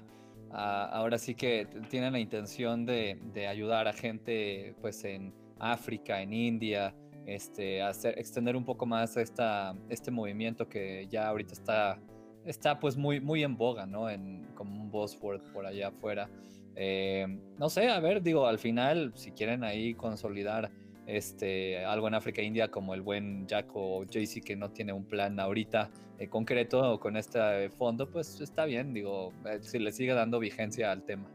ahora 0.51 1.17
sí 1.17 1.33
que 1.33 1.67
tienen 1.89 2.13
la 2.13 2.19
intención 2.19 2.85
de, 2.85 3.47
ayudar 3.49 3.87
a 3.87 3.93
gente 3.93 4.75
pues 4.81 5.03
en 5.03 5.33
África, 5.59 6.21
en 6.21 6.33
India, 6.33 6.93
este, 7.25 7.81
hacer, 7.81 8.17
extender 8.19 8.55
un 8.55 8.65
poco 8.65 8.85
más 8.85 9.17
esta, 9.17 9.75
este 9.89 10.11
movimiento 10.11 10.67
que 10.67 11.07
ya 11.09 11.27
ahorita 11.27 11.53
está, 11.53 11.99
está 12.45 12.79
pues 12.79 12.97
muy, 12.97 13.19
muy 13.19 13.43
en 13.43 13.57
boga, 13.57 13.85
¿no? 13.85 14.09
En, 14.09 14.45
como 14.55 14.81
un 14.81 14.91
buzzword 14.91 15.41
por 15.51 15.65
allá 15.65 15.89
afuera. 15.89 16.29
Eh, 16.75 17.25
no 17.57 17.69
sé, 17.69 17.89
a 17.89 17.99
ver, 17.99 18.21
digo, 18.21 18.47
al 18.47 18.59
final, 18.59 19.13
si 19.15 19.31
quieren 19.31 19.63
ahí 19.63 19.93
consolidar 19.93 20.71
este, 21.07 21.85
algo 21.85 22.07
en 22.07 22.15
África 22.15 22.41
e 22.41 22.45
India 22.45 22.69
como 22.69 22.93
el 22.93 23.01
buen 23.01 23.47
Jack 23.47 23.69
o 23.73 24.05
Jaycee 24.11 24.41
que 24.41 24.55
no 24.55 24.71
tiene 24.71 24.91
un 24.91 25.05
plan 25.05 25.39
ahorita 25.39 25.91
eh, 26.17 26.27
concreto 26.27 26.99
con 26.99 27.15
este 27.17 27.69
fondo, 27.69 28.09
pues 28.09 28.41
está 28.41 28.65
bien, 28.65 28.93
digo, 28.93 29.31
eh, 29.45 29.59
si 29.61 29.79
le 29.79 29.91
sigue 29.91 30.13
dando 30.13 30.39
vigencia 30.39 30.91
al 30.91 31.03
tema. 31.03 31.29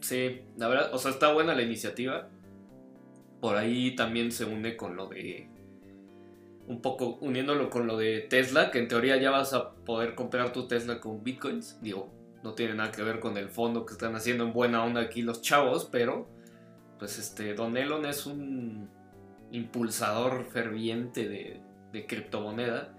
Sí, 0.00 0.42
la 0.56 0.68
verdad, 0.68 0.94
o 0.94 0.98
sea, 0.98 1.10
está 1.10 1.32
buena 1.32 1.54
la 1.54 1.62
iniciativa. 1.62 2.28
Por 3.40 3.56
ahí 3.56 3.94
también 3.96 4.32
se 4.32 4.44
une 4.44 4.76
con 4.76 4.96
lo 4.96 5.08
de. 5.08 5.48
Un 6.66 6.82
poco 6.82 7.18
uniéndolo 7.20 7.68
con 7.70 7.86
lo 7.86 7.96
de 7.96 8.20
Tesla, 8.20 8.70
que 8.70 8.78
en 8.78 8.88
teoría 8.88 9.16
ya 9.16 9.30
vas 9.30 9.54
a 9.54 9.74
poder 9.74 10.14
comprar 10.14 10.52
tu 10.52 10.68
Tesla 10.68 11.00
con 11.00 11.24
bitcoins. 11.24 11.80
Digo, 11.82 12.12
no 12.42 12.54
tiene 12.54 12.74
nada 12.74 12.92
que 12.92 13.02
ver 13.02 13.20
con 13.20 13.36
el 13.36 13.48
fondo 13.48 13.84
que 13.84 13.92
están 13.92 14.14
haciendo 14.14 14.44
en 14.44 14.52
buena 14.52 14.84
onda 14.84 15.00
aquí 15.00 15.22
los 15.22 15.42
chavos, 15.42 15.88
pero 15.90 16.28
pues 16.98 17.18
este, 17.18 17.54
Don 17.54 17.76
Elon 17.76 18.04
es 18.04 18.26
un 18.26 18.88
impulsador 19.50 20.44
ferviente 20.44 21.28
de, 21.28 22.06
criptomoneda 22.06 22.96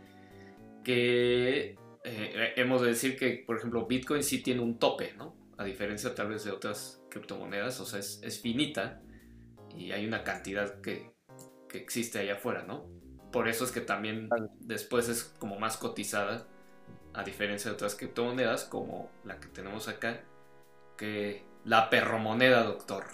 que 0.83 1.75
eh, 2.03 2.53
hemos 2.57 2.81
de 2.81 2.89
decir 2.89 3.15
que, 3.15 3.43
por 3.45 3.57
ejemplo, 3.57 3.85
Bitcoin 3.85 4.23
sí 4.23 4.41
tiene 4.43 4.61
un 4.61 4.77
tope, 4.77 5.13
¿no? 5.13 5.35
A 5.57 5.63
diferencia 5.63 6.13
tal 6.13 6.29
vez 6.29 6.43
de 6.43 6.51
otras 6.51 7.01
criptomonedas, 7.09 7.79
o 7.79 7.85
sea, 7.85 7.99
es, 7.99 8.39
finita 8.41 9.01
y 9.77 9.91
hay 9.91 10.05
una 10.05 10.23
cantidad 10.23 10.81
que, 10.81 11.11
que, 11.69 11.77
existe 11.77 12.19
allá 12.19 12.33
afuera, 12.33 12.63
¿no? 12.63 12.85
Por 13.31 13.47
eso 13.47 13.63
es 13.63 13.71
que 13.71 13.81
también 13.81 14.29
después 14.59 15.07
es 15.09 15.23
como 15.39 15.59
más 15.59 15.77
cotizada, 15.77 16.47
a 17.13 17.23
diferencia 17.23 17.69
de 17.69 17.75
otras 17.75 17.95
criptomonedas 17.95 18.65
como 18.65 19.09
la 19.23 19.39
que 19.39 19.47
tenemos 19.47 19.87
acá, 19.87 20.21
que 20.97 21.43
la 21.63 21.89
perromoneda, 21.89 22.63
doctor. 22.63 23.05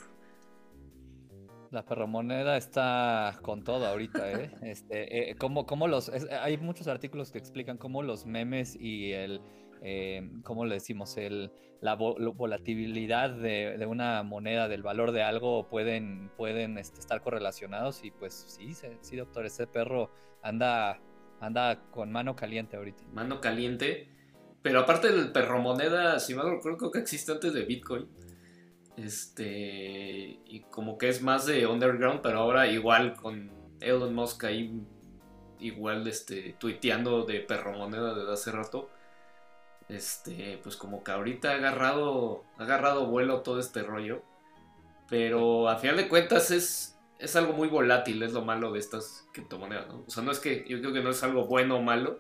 La 1.72 1.84
perromoneda 1.84 2.58
está 2.58 3.38
con 3.42 3.64
todo 3.64 3.86
ahorita, 3.86 4.32
¿eh? 4.32 4.52
Este, 4.62 5.32
eh, 5.32 5.36
como, 5.36 5.66
como 5.66 5.88
los, 5.88 6.10
hay 6.10 6.58
muchos 6.58 6.88
artículos 6.88 7.32
que 7.32 7.38
explican 7.38 7.78
cómo 7.78 8.04
los 8.04 8.26
memes 8.26 8.76
y 8.80 9.12
el, 9.12 9.42
eh, 9.82 10.30
¿cómo 10.44 10.66
le 10.66 10.76
decimos? 10.76 11.18
El, 11.18 11.52
la 11.82 11.96
volatilidad 11.96 13.30
de, 13.30 13.86
una 13.88 14.24
moneda, 14.24 14.68
del 14.68 14.82
valor 14.84 15.12
de 15.12 15.24
algo, 15.24 15.68
pueden, 15.68 16.32
pueden 16.36 16.78
este, 16.78 17.00
estar 17.00 17.22
correlacionados. 17.22 18.04
Y 18.04 18.12
pues 18.12 18.34
sí, 18.48 18.74
sí, 19.02 19.16
doctor, 19.16 19.46
ese 19.46 19.68
perro 19.68 20.10
anda, 20.42 21.00
anda 21.40 21.82
con 21.92 22.12
mano 22.12 22.36
caliente 22.36 22.78
ahorita. 22.78 23.04
Mano 23.14 23.40
caliente. 23.42 24.10
Pero 24.62 24.80
aparte 24.80 25.12
del 25.12 25.32
perro 25.32 25.60
moneda, 25.60 26.20
si 26.20 26.34
mal 26.34 26.60
creo 26.62 26.92
que 26.92 27.00
existe 27.00 27.32
antes 27.32 27.54
de 27.54 27.64
Bitcoin. 27.64 28.08
Este. 28.98 30.40
Y 30.46 30.66
como 30.72 30.98
que 30.98 31.10
es 31.10 31.22
más 31.22 31.46
de 31.46 31.68
underground, 31.68 32.22
pero 32.22 32.40
ahora 32.40 32.68
igual 32.68 33.14
con 33.14 33.52
Elon 33.80 34.14
Musk 34.16 34.44
ahí 34.46 34.82
igual 35.60 36.08
este, 36.08 36.56
tuiteando 36.60 37.24
de 37.26 37.40
perro 37.40 37.74
moneda 37.78 38.14
desde 38.14 38.32
hace 38.32 38.52
rato 38.52 38.90
este, 39.90 40.60
pues 40.64 40.76
como 40.76 41.04
que 41.04 41.12
ahorita 41.12 41.52
ha 41.52 41.56
agarrado, 41.56 42.44
ha 42.58 42.64
agarrado 42.64 43.08
vuelo 43.08 43.42
todo 43.42 43.60
este 43.60 43.84
rollo. 43.84 44.22
Pero 45.10 45.70
a 45.70 45.78
final 45.78 45.98
de 45.98 46.10
cuentas 46.10 46.52
es, 46.52 46.98
es 47.20 47.36
algo 47.36 47.54
muy 47.54 47.70
volátil, 47.70 48.22
es 48.24 48.34
lo 48.34 48.44
malo 48.44 48.72
de 48.72 48.80
estas 48.80 49.28
criptomonedas, 49.32 49.88
¿no? 49.88 50.04
O 50.06 50.10
sea, 50.10 50.24
no 50.24 50.32
es 50.32 50.40
que, 50.40 50.66
yo 50.68 50.80
creo 50.80 50.94
que 50.94 51.02
no 51.02 51.12
es 51.12 51.24
algo 51.24 51.46
bueno 51.46 51.78
o 51.78 51.82
malo 51.82 52.20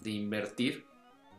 de 0.00 0.10
invertir, 0.10 0.86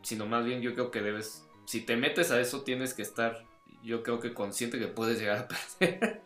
sino 0.02 0.26
más 0.26 0.44
bien 0.44 0.62
yo 0.62 0.74
creo 0.74 0.90
que 0.90 1.02
debes, 1.02 1.46
si 1.66 1.82
te 1.82 1.96
metes 1.96 2.30
a 2.30 2.40
eso 2.40 2.62
tienes 2.62 2.94
que 2.94 3.02
estar, 3.02 3.44
yo 3.82 4.02
creo 4.02 4.20
que 4.20 4.32
consciente 4.32 4.78
que 4.78 4.88
puedes 4.88 5.18
llegar 5.18 5.38
a 5.38 5.48
perder 5.78 6.22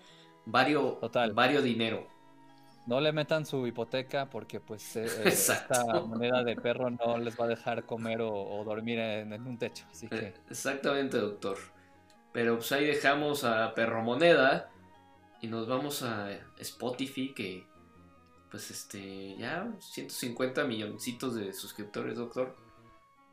varios, 0.46 0.98
varios 1.34 1.64
dinero 1.64 2.06
no 2.86 3.00
le 3.00 3.12
metan 3.12 3.46
su 3.46 3.66
hipoteca 3.66 4.28
porque 4.28 4.60
pues 4.60 4.96
eh, 4.96 5.04
eh, 5.18 5.22
esta 5.26 5.84
moneda 6.02 6.42
de 6.42 6.56
perro 6.56 6.90
no 6.90 7.18
les 7.18 7.38
va 7.38 7.44
a 7.44 7.48
dejar 7.48 7.84
comer 7.84 8.20
o, 8.20 8.62
dormir 8.64 8.98
en, 8.98 9.32
un 9.46 9.58
techo. 9.58 9.84
Así 9.90 10.08
que... 10.08 10.16
Eh, 10.16 10.34
exactamente, 10.50 11.18
doctor. 11.18 11.58
Pero 12.32 12.56
pues 12.56 12.72
ahí 12.72 12.84
dejamos 12.84 13.44
a 13.44 13.72
Perro 13.74 14.02
Moneda 14.02 14.72
y 15.40 15.46
nos 15.46 15.68
vamos 15.68 16.02
a 16.02 16.30
Spotify 16.58 17.32
que 17.32 17.64
pues 18.50 18.72
este 18.72 19.36
ya 19.36 19.72
150 19.78 20.64
milloncitos 20.64 21.36
de 21.36 21.52
suscriptores, 21.52 22.16
doctor. 22.16 22.56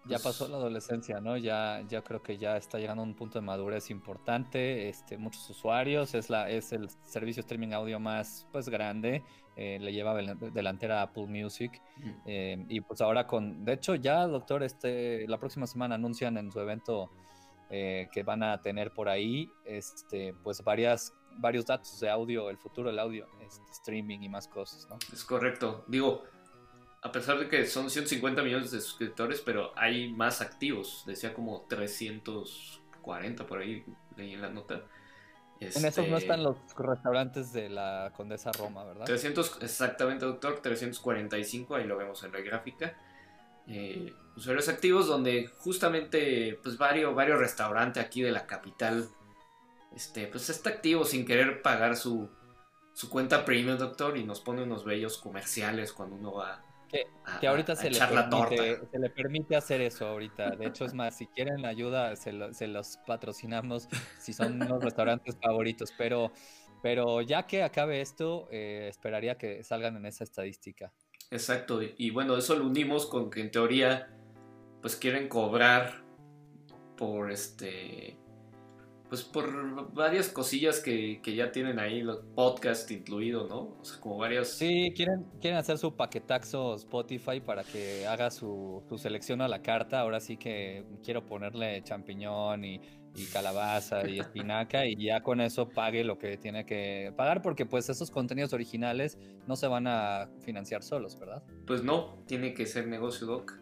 Ya 0.05 0.17
pues 0.17 0.24
pasó 0.24 0.48
la 0.48 0.58
adolescencia, 0.58 1.20
¿no? 1.20 1.38
Ya, 1.38 1.84
ya 1.88 2.03
creo 2.03 2.24
que 2.24 2.38
ya 2.38 2.58
está 2.58 2.79
llegando 2.79 3.03
a 3.03 3.05
un 3.05 3.15
punto 3.15 3.39
de 3.39 3.46
madurez 3.46 3.91
importante. 3.91 4.89
Este, 4.89 5.17
muchos 5.17 5.48
usuarios, 5.50 6.15
es 6.15 6.29
la, 6.29 6.50
es 6.50 6.72
el 6.72 6.89
servicio 7.03 7.41
streaming 7.41 7.74
audio 7.74 8.00
más 8.00 8.48
pues 8.51 8.67
grande. 8.67 9.24
Eh, 9.58 9.77
le 9.79 9.91
lleva 9.91 10.15
delantera 10.15 11.01
a 11.01 11.03
Apple 11.03 11.27
Music. 11.27 11.81
Eh, 12.25 12.65
y 12.70 12.81
pues 12.81 13.01
ahora 13.01 13.27
con, 13.27 13.65
de 13.65 13.74
hecho 13.74 13.96
ya, 13.96 14.25
doctor, 14.27 14.63
este, 14.63 15.27
la 15.27 15.38
próxima 15.39 15.67
semana 15.67 15.96
anuncian 15.96 16.38
en 16.38 16.51
su 16.51 16.60
evento 16.60 17.12
eh, 17.70 18.10
que 18.12 18.24
van 18.24 18.43
a 18.43 18.62
tener 18.62 18.91
por 18.91 19.10
ahí, 19.10 19.51
este, 19.65 20.34
pues 20.43 20.63
varias, 20.63 21.13
varios 21.38 21.65
datos 21.65 22.00
de 22.00 22.10
audio, 22.10 22.50
el 22.50 22.58
futuro 22.58 22.89
del 22.89 23.00
audio, 23.00 23.27
este, 23.41 23.72
streaming 23.72 24.20
y 24.22 24.29
más 24.29 24.48
cosas, 24.48 24.88
¿no? 24.89 24.98
Es 25.13 25.24
correcto. 25.24 25.84
Digo, 25.88 26.24
a 27.01 27.12
pesar 27.12 27.39
de 27.39 27.48
que 27.48 27.65
son 27.65 27.89
150 27.89 28.41
millones 28.43 28.72
de 28.72 28.79
suscriptores, 28.79 29.41
pero 29.41 29.72
hay 29.75 30.13
más 30.13 30.41
activos. 30.41 31.03
Decía 31.05 31.34
como 31.34 31.65
340 31.67 33.46
por 33.46 33.60
ahí, 33.60 33.84
leí 34.15 34.34
en 34.34 34.41
la 34.41 34.50
nota. 34.50 34.86
En 35.62 35.86
esos 35.86 36.08
no 36.08 36.18
este, 36.18 36.25
están 36.25 36.44
los 36.44 36.58
restaurantes 36.75 37.53
de 37.53 37.70
la 37.70 38.12
Condesa 38.18 38.51
Roma, 38.51 38.84
¿verdad? 38.84 39.06
300, 39.06 39.60
exactamente, 39.62 40.25
doctor, 40.25 40.60
345, 40.60 41.75
ahí 41.75 41.86
lo 41.86 41.98
vemos 41.98 42.24
en 42.24 42.32
la 42.32 42.41
gráfica. 42.41 42.98
Eh, 43.68 44.12
usuarios 44.36 44.68
activos 44.70 45.06
donde 45.06 45.48
justamente 45.60 46.60
pues 46.63 46.80
varios, 46.80 47.13
varios 47.13 47.38
restaurantes 47.38 48.03
aquí 48.03 48.24
de 48.24 48.32
la 48.32 48.48
capital 48.48 49.08
este, 49.96 50.25
pues 50.25 50.50
está 50.50 50.72
activo 50.72 51.06
sin 51.06 51.25
querer 51.25 51.62
pagar 51.62 51.96
su, 51.96 52.27
su 52.94 53.10
cuenta 53.10 53.46
premium, 53.46 53.77
doctor, 53.77 54.18
y 54.18 54.24
nos 54.24 54.41
pone 54.41 54.63
unos 54.63 54.84
bellos 54.84 55.20
comerciales 55.20 55.94
cuando 55.94 56.15
uno 56.15 56.34
va 56.34 56.63
que, 56.91 57.48
ahorita 57.48 57.75
se, 57.75 57.89
le 57.89 58.00
permite, 58.00 58.79
se 58.91 59.00
le 59.00 59.10
permite 59.10 59.55
hacer 59.55 59.81
eso 59.81 60.07
ahorita. 60.07 60.55
De 60.55 60.67
hecho, 60.67 60.86
es 60.86 60.93
más, 60.93 61.17
si 61.17 61.27
quieren 61.27 61.65
ayuda, 61.65 62.15
se, 62.15 62.33
los 62.33 62.98
patrocinamos 63.07 63.88
si 64.20 64.33
son 64.33 64.61
unos 64.61 64.83
restaurantes 64.83 65.37
favoritos. 65.42 65.94
Pero, 65.98 66.31
pero 66.81 67.22
ya 67.22 67.48
que 67.48 67.63
acabe 67.63 68.01
esto, 68.01 68.48
eh, 68.51 68.87
esperaría 68.89 69.37
que 69.37 69.63
salgan 69.63 69.98
en 69.98 70.05
esa 70.05 70.24
estadística. 70.24 70.92
Exacto. 71.29 71.79
Y 71.81 72.09
bueno, 72.11 72.37
eso 72.37 72.55
lo 72.55 72.66
unimos 72.66 73.05
con 73.05 73.29
que 73.29 73.42
en 73.42 73.51
teoría, 73.51 74.13
pues 74.81 74.96
quieren 74.96 75.29
cobrar 75.29 76.03
por 76.98 77.31
este 77.31 78.21
pues 79.11 79.24
por 79.24 79.91
varias 79.93 80.29
cosillas 80.29 80.79
que, 80.79 81.19
ya 81.35 81.51
tienen 81.51 81.79
ahí, 81.79 82.01
los 82.01 82.19
podcasts 82.33 82.89
incluidos, 82.91 83.50
¿no? 83.50 83.75
O 83.81 83.83
sea, 83.83 84.00
como 84.00 84.17
varias... 84.17 84.47
Sí, 84.47 84.93
quieren, 84.95 85.25
quieren 85.41 85.59
hacer 85.59 85.77
su 85.77 85.93
paquetaxo 85.97 86.75
Spotify 86.75 87.41
para 87.41 87.65
que 87.65 88.07
haga 88.07 88.31
su, 88.31 88.81
selección 88.95 89.41
a 89.41 89.50
la 89.50 89.61
carta. 89.61 90.00
Ahora 90.00 90.21
sí 90.21 90.37
que 90.37 90.85
quiero 91.03 91.25
ponerle 91.25 91.83
champiñón 91.83 92.63
y, 92.63 92.79
calabaza 93.33 94.07
y 94.07 94.17
espinaca 94.21 94.85
y 94.85 94.95
ya 94.95 95.21
con 95.21 95.41
eso 95.41 95.67
pague 95.67 96.05
lo 96.05 96.17
que 96.17 96.37
tiene 96.37 96.65
que 96.65 97.11
pagar 97.17 97.41
porque 97.41 97.65
pues 97.65 97.89
esos 97.89 98.09
contenidos 98.11 98.53
originales 98.53 99.17
no 99.45 99.57
se 99.57 99.67
van 99.67 99.87
a 99.87 100.29
financiar 100.39 100.83
solos, 100.83 101.19
¿verdad? 101.19 101.43
Pues 101.67 101.83
no, 101.83 102.24
tiene 102.27 102.53
que 102.53 102.65
ser 102.65 102.87
negocio 102.87 103.27
doc. 103.27 103.59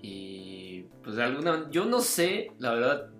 Y 0.00 0.84
pues 1.02 1.16
de 1.16 1.24
alguna... 1.24 1.68
Yo 1.70 1.84
no 1.84 2.00
sé, 2.00 2.52
la 2.58 2.72
verdad 2.72 3.17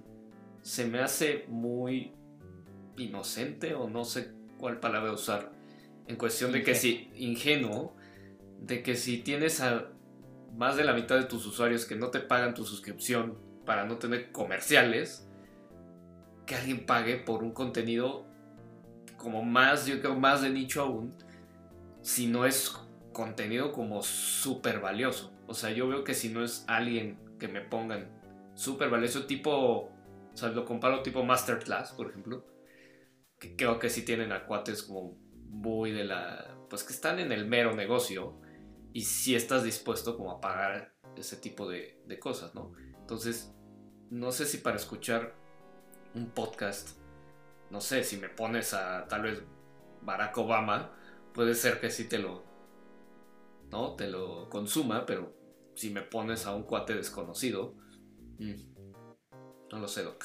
se 0.69 0.85
me 0.85 1.01
hace 1.01 1.47
muy 1.49 2.13
inocente 2.99 3.75
o 3.75 3.89
no 3.89 4.05
sé 4.05 4.33
cuál 4.59 4.81
palabra 4.81 5.13
usar. 5.13 5.51
En 6.07 6.17
cuestión 6.17 6.53
de 6.53 6.63
que 6.63 6.75
si, 6.75 7.11
ingenuo, 7.17 7.97
de 8.61 8.83
que 8.83 8.95
si 8.95 9.17
tienes 9.17 9.63
a 9.63 9.87
más 10.59 10.77
de 10.77 10.85
la 10.85 10.93
mitad 10.93 11.17
de 11.17 11.25
tus 11.25 11.47
usuarios 11.47 11.87
que 11.87 11.97
no 11.97 12.09
te 12.09 12.21
pagan 12.21 12.53
tu 12.53 12.67
suscripción 12.67 13.39
para 13.65 13.87
no 13.87 13.97
tener 13.97 14.31
comerciales, 14.31 15.27
que 16.45 16.55
alguien 16.55 16.85
pague 16.85 17.17
por 17.17 17.43
un 17.43 17.53
contenido 17.53 18.27
como 19.17 19.43
más, 19.43 19.87
yo 19.87 19.99
creo, 20.01 20.17
más 20.17 20.43
de 20.43 20.51
nicho 20.51 20.83
aún, 20.83 21.15
si 22.03 22.27
no 22.27 22.45
es 22.45 22.77
contenido 23.15 23.73
como 23.73 24.03
súper 24.03 24.81
valioso. 24.81 25.33
O 25.47 25.55
sea, 25.55 25.71
yo 25.71 25.89
veo 25.89 26.05
que 26.05 26.13
si 26.13 26.29
no 26.29 26.45
es 26.45 26.67
alguien 26.69 27.19
que 27.39 27.49
me 27.49 27.63
pongan 27.63 28.11
súper 28.53 28.91
valioso, 28.91 29.25
tipo 29.25 29.95
o 30.39 30.41
sea, 30.41 30.51
lo 30.51 30.65
comparo 30.65 31.03
tipo 31.03 31.25
Masterclass, 31.25 31.91
por 31.95 32.11
ejemplo. 32.11 32.47
Que 33.41 33.57
creo 33.57 33.81
que 33.81 33.91
sí 33.91 34.05
tienen 34.05 34.31
a 34.31 34.47
cuates 34.47 34.85
como 34.85 35.19
muy 35.49 35.91
de 35.91 36.05
la... 36.05 36.57
Pues 36.71 36.85
que 36.85 36.93
están 36.93 37.19
en 37.19 37.33
el 37.33 37.45
mero 37.45 37.75
negocio. 37.75 38.41
Y 38.93 39.03
si 39.03 39.35
estás 39.35 39.65
dispuesto 39.65 40.17
como 40.17 40.31
a 40.31 40.41
pagar 40.41 40.95
ese 41.17 41.37
tipo 41.39 41.69
de, 41.69 42.01
de 42.07 42.21
cosas, 42.21 42.55
¿no? 42.55 42.73
Entonces, 43.01 43.53
no 44.11 44.31
sé 44.31 44.47
si 44.47 44.59
para 44.59 44.77
escuchar 44.77 45.35
un 46.15 46.31
podcast, 46.31 46.97
no 47.71 47.81
sé, 47.81 48.05
si 48.05 48.17
me 48.17 48.29
pones 48.29 48.75
a 48.75 49.09
tal 49.09 49.23
vez 49.23 49.43
Barack 50.03 50.39
Obama, 50.39 50.97
puede 51.35 51.57
ser 51.57 51.81
que 51.81 51.91
sí 51.91 52.09
te 52.09 52.19
lo, 52.19 52.45
¿no? 53.73 53.97
Te 53.97 54.07
lo 54.07 54.49
consuma, 54.51 55.05
pero 55.05 55.37
si 55.75 55.91
me 55.91 56.03
pones 56.03 56.47
a 56.47 56.55
un 56.55 56.63
cuate 56.63 56.95
desconocido, 56.95 57.75
mm, 58.39 58.78
no 59.71 59.79
lo 59.79 59.89
sé, 59.89 60.03
Doc. 60.03 60.25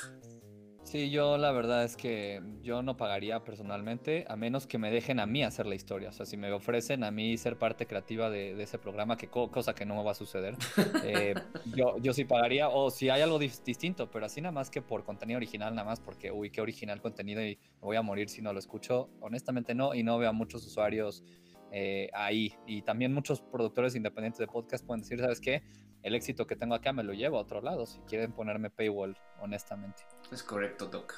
Sí, 0.84 1.10
yo 1.10 1.38
la 1.38 1.52
verdad 1.52 1.86
es 1.86 1.96
que 1.96 2.44
yo 2.62 2.84
no 2.84 2.98
pagaría 2.98 3.44
personalmente, 3.44 4.26
a 4.28 4.36
menos 4.36 4.68
que 4.68 4.78
me 4.78 4.92
dejen 4.92 5.20
a 5.20 5.26
mí 5.26 5.42
hacer 5.42 5.66
la 5.66 5.76
historia. 5.76 6.10
O 6.10 6.12
sea, 6.12 6.26
si 6.26 6.36
me 6.36 6.52
ofrecen 6.52 7.04
a 7.04 7.10
mí 7.10 7.38
ser 7.38 7.58
parte 7.58 7.88
creativa 7.88 8.30
de, 8.30 8.62
ese 8.62 8.78
programa, 8.78 9.18
que 9.18 9.28
cosa 9.30 9.74
que 9.74 9.86
no 9.86 9.96
me 9.96 10.04
va 10.04 10.12
a 10.12 10.14
suceder, 10.14 10.56
eh, 11.04 11.34
yo, 11.74 11.98
yo 12.00 12.14
sí 12.14 12.26
pagaría. 12.26 12.70
O 12.70 12.92
si 12.92 13.10
hay 13.10 13.22
algo 13.22 13.40
distinto, 13.40 14.12
pero 14.12 14.26
así 14.26 14.42
nada 14.42 14.52
más 14.52 14.70
que 14.70 14.82
por 14.82 15.04
contenido 15.04 15.38
original, 15.38 15.74
nada 15.74 15.88
más 15.88 16.00
porque, 16.00 16.32
uy, 16.32 16.52
qué 16.52 16.62
original 16.62 17.02
contenido 17.02 17.42
y 17.42 17.56
me 17.56 17.82
voy 17.82 17.96
a 17.96 18.02
morir 18.02 18.30
si 18.30 18.42
no 18.42 18.52
lo 18.54 18.60
escucho. 18.60 19.10
Honestamente 19.22 19.74
no, 19.74 19.96
y 19.96 20.04
no 20.04 20.20
veo 20.20 20.30
a 20.30 20.34
muchos 20.34 20.64
usuarios 20.68 21.24
eh, 21.72 22.10
ahí. 22.14 22.54
Y 22.68 22.84
también 22.84 23.14
muchos 23.14 23.42
productores 23.42 23.96
independientes 23.96 24.38
de 24.38 24.48
podcast 24.48 24.86
pueden 24.86 25.02
decir, 25.02 25.20
¿sabes 25.20 25.40
qué? 25.40 25.64
El 26.04 26.16
éxito 26.16 26.46
que 26.46 26.56
tengo 26.56 26.76
acá 26.76 26.94
me 26.94 27.04
lo 27.04 27.14
llevo 27.14 27.38
a 27.38 27.42
otro 27.42 27.62
lado 27.62 27.86
si 27.86 28.00
quieren 28.02 28.32
ponerme 28.34 28.70
paywall, 28.70 29.18
honestamente. 29.40 30.04
Es 30.32 30.44
correcto, 30.44 30.88
Doc. 30.88 31.16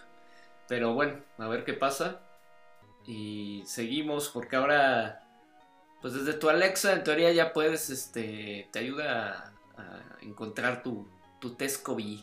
Pero 0.68 0.94
bueno, 0.94 1.20
a 1.38 1.48
ver 1.48 1.64
qué 1.64 1.74
pasa. 1.74 2.22
Y 3.06 3.64
seguimos 3.66 4.30
porque 4.30 4.56
ahora, 4.56 5.28
pues 6.02 6.14
desde 6.14 6.34
tu 6.34 6.50
Alexa 6.50 6.94
en 6.94 7.04
teoría 7.04 7.32
ya 7.32 7.54
puedes, 7.54 7.90
este, 7.90 8.70
te 8.72 8.80
ayuda 8.80 9.54
a, 9.78 10.18
encontrar 10.22 10.82
tu, 10.82 11.08
tu 11.40 11.56
test 11.56 11.84
COVID. 11.84 12.20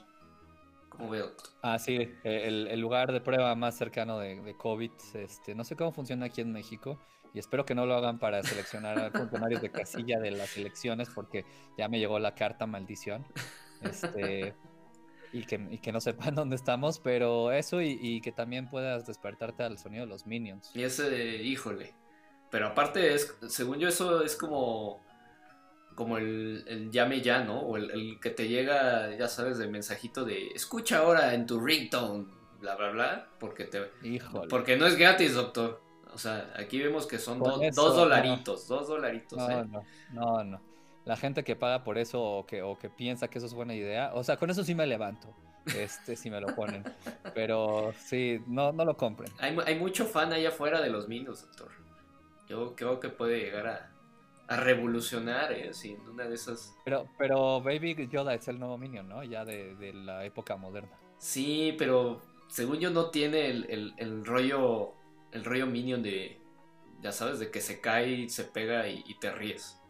¿Cómo 0.88 1.10
veo? 1.10 1.32
Ah, 1.62 1.78
sí, 1.78 2.12
el, 2.24 2.78
lugar 2.80 3.12
de 3.12 3.20
prueba 3.20 3.54
más 3.54 3.76
cercano 3.76 4.18
de, 4.18 4.40
de 4.40 4.56
COVID. 4.56 4.90
Este, 5.14 5.54
no 5.54 5.64
sé 5.64 5.76
cómo 5.76 5.92
funciona 5.92 6.26
aquí 6.26 6.40
en 6.40 6.52
México 6.52 6.98
y 7.34 7.38
espero 7.38 7.64
que 7.64 7.74
no 7.74 7.86
lo 7.86 7.94
hagan 7.94 8.18
para 8.18 8.42
seleccionar 8.42 8.98
a 8.98 9.10
funcionarios 9.10 9.62
de 9.62 9.70
casilla 9.70 10.20
de 10.20 10.32
las 10.32 10.56
elecciones 10.56 11.08
porque 11.08 11.44
ya 11.78 11.88
me 11.88 11.98
llegó 11.98 12.18
la 12.18 12.34
carta 12.34 12.66
maldición. 12.66 13.26
Este, 13.80 14.54
y 15.32 15.44
que, 15.44 15.66
y 15.70 15.78
que 15.78 15.92
no 15.92 16.00
sepan 16.00 16.34
dónde 16.34 16.56
estamos, 16.56 16.98
pero 16.98 17.52
eso 17.52 17.80
y, 17.80 18.20
que 18.20 18.32
también 18.32 18.68
puedas 18.68 19.06
despertarte 19.06 19.62
al 19.62 19.78
sonido 19.78 20.04
de 20.04 20.10
los 20.10 20.26
minions. 20.26 20.70
Y 20.74 20.82
ese, 20.82 21.36
híjole. 21.36 21.94
Pero 22.50 22.66
aparte, 22.66 23.14
es, 23.14 23.34
según 23.48 23.78
yo, 23.78 23.88
eso 23.88 24.22
es 24.22 24.36
como, 24.36 25.02
como 25.94 26.18
el, 26.18 26.90
llame 26.90 27.22
ya, 27.22 27.42
¿no? 27.42 27.60
O 27.60 27.78
el, 27.78 28.20
que 28.20 28.28
te 28.28 28.46
llega, 28.46 29.16
ya 29.16 29.26
sabes, 29.26 29.56
de 29.56 29.68
mensajito 29.68 30.26
de 30.26 30.48
escucha 30.48 30.98
ahora 30.98 31.32
en 31.32 31.46
tu 31.46 31.58
ringtone, 31.58 32.26
bla, 32.60 32.76
bla, 32.76 32.90
bla, 32.90 33.28
porque 33.40 33.64
te... 33.64 33.90
Híjole. 34.02 34.48
Porque 34.48 34.76
no 34.76 34.86
es 34.86 34.96
gratis, 34.96 35.32
doctor. 35.32 35.81
O 36.14 36.18
sea, 36.18 36.52
aquí 36.56 36.78
vemos 36.78 37.06
que 37.06 37.18
son 37.18 37.38
dos 37.38 37.74
dolaritos, 37.74 38.68
dos 38.68 38.88
dolaritos. 38.88 39.38
No, 39.38 39.50
¿eh? 39.50 39.64
no, 39.64 39.82
no, 40.12 40.44
no 40.44 40.72
la 41.04 41.16
gente 41.16 41.42
que 41.42 41.56
paga 41.56 41.82
por 41.82 41.98
eso 41.98 42.22
o 42.22 42.46
que, 42.46 42.62
o 42.62 42.78
que 42.78 42.88
piensa 42.88 43.28
que 43.28 43.38
eso 43.38 43.46
es 43.46 43.54
buena 43.54 43.74
idea, 43.74 44.12
o 44.14 44.22
sea, 44.22 44.36
con 44.36 44.50
eso 44.50 44.64
sí 44.64 44.74
me 44.74 44.86
levanto. 44.86 45.28
Este, 45.76 46.16
si 46.16 46.28
me 46.28 46.40
lo 46.40 46.48
ponen. 46.56 46.82
Pero 47.34 47.92
sí, 47.96 48.40
no, 48.48 48.72
no 48.72 48.84
lo 48.84 48.96
compren. 48.96 49.32
Hay, 49.38 49.56
hay 49.64 49.78
mucho 49.78 50.06
fan 50.06 50.32
allá 50.32 50.48
afuera 50.48 50.80
de 50.80 50.90
los 50.90 51.06
Minions, 51.08 51.42
doctor. 51.42 51.70
Yo 52.48 52.74
creo 52.74 52.98
que 52.98 53.08
puede 53.08 53.38
llegar 53.38 53.68
a, 53.68 53.92
a 54.48 54.56
revolucionar, 54.56 55.52
¿eh? 55.52 55.72
Sin 55.72 56.00
una 56.08 56.24
de 56.24 56.34
esas. 56.34 56.74
Pero, 56.84 57.06
pero 57.16 57.60
Baby 57.60 58.08
Yoda 58.10 58.34
es 58.34 58.48
el 58.48 58.58
nuevo 58.58 58.76
Minion, 58.76 59.08
¿no? 59.08 59.22
Ya 59.22 59.44
de, 59.44 59.76
de 59.76 59.92
la 59.92 60.24
época 60.24 60.56
moderna. 60.56 60.90
Sí, 61.18 61.76
pero 61.78 62.20
según 62.48 62.80
yo 62.80 62.90
no 62.90 63.10
tiene 63.10 63.48
el, 63.48 63.66
el, 63.70 63.94
el, 63.98 64.24
rollo. 64.24 64.94
El 65.32 65.44
rollo 65.44 65.66
Minion 65.66 66.02
de. 66.02 66.40
Ya 67.00 67.10
sabes, 67.10 67.40
de 67.40 67.50
que 67.50 67.60
se 67.60 67.80
cae, 67.80 68.28
se 68.28 68.44
pega 68.44 68.86
y 68.88 69.18
te 69.18 69.32
ríes 69.32 69.82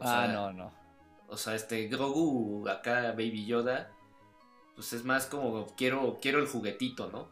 ah, 0.00 0.28
no, 0.32 0.52
no. 0.52 0.72
O 1.28 1.36
sea, 1.36 1.54
este 1.54 1.88
Grogu, 1.88 2.68
acá 2.68 3.12
Baby 3.12 3.46
Yoda, 3.46 3.90
pues 4.74 4.92
es 4.92 5.04
más 5.04 5.26
como 5.26 5.66
quiero, 5.76 6.18
quiero 6.20 6.38
el 6.38 6.46
juguetito, 6.46 7.10
¿no? 7.10 7.28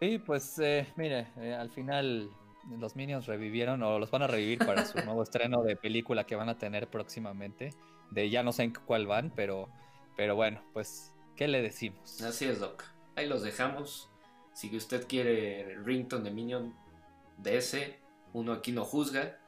Sí, 0.00 0.18
pues 0.18 0.58
eh, 0.58 0.86
mire, 0.96 1.28
eh, 1.36 1.54
al 1.54 1.70
final 1.70 2.30
los 2.78 2.96
Minions 2.96 3.26
revivieron 3.26 3.82
o 3.82 3.98
los 3.98 4.10
van 4.10 4.22
a 4.22 4.26
revivir 4.26 4.58
para 4.58 4.84
su 4.86 4.98
nuevo 5.04 5.22
estreno 5.22 5.62
de 5.62 5.76
película 5.76 6.24
que 6.24 6.36
van 6.36 6.48
a 6.48 6.58
tener 6.58 6.88
próximamente. 6.88 7.74
De 8.10 8.30
ya 8.30 8.42
no 8.42 8.52
sé 8.52 8.64
en 8.64 8.72
cuál 8.72 9.06
van, 9.06 9.32
pero, 9.34 9.68
pero 10.16 10.36
bueno, 10.36 10.62
pues, 10.72 11.12
¿qué 11.36 11.48
le 11.48 11.62
decimos? 11.62 12.20
Así 12.22 12.44
es, 12.44 12.60
Doc. 12.60 12.84
Ahí 13.16 13.28
los 13.28 13.42
dejamos. 13.42 14.10
Si 14.54 14.74
usted 14.74 15.06
quiere 15.06 15.76
rington 15.84 16.24
de 16.24 16.30
Minion 16.30 16.74
de 17.38 17.58
ese, 17.58 17.98
uno 18.32 18.52
aquí 18.52 18.72
no 18.72 18.84
juzga 18.84 19.38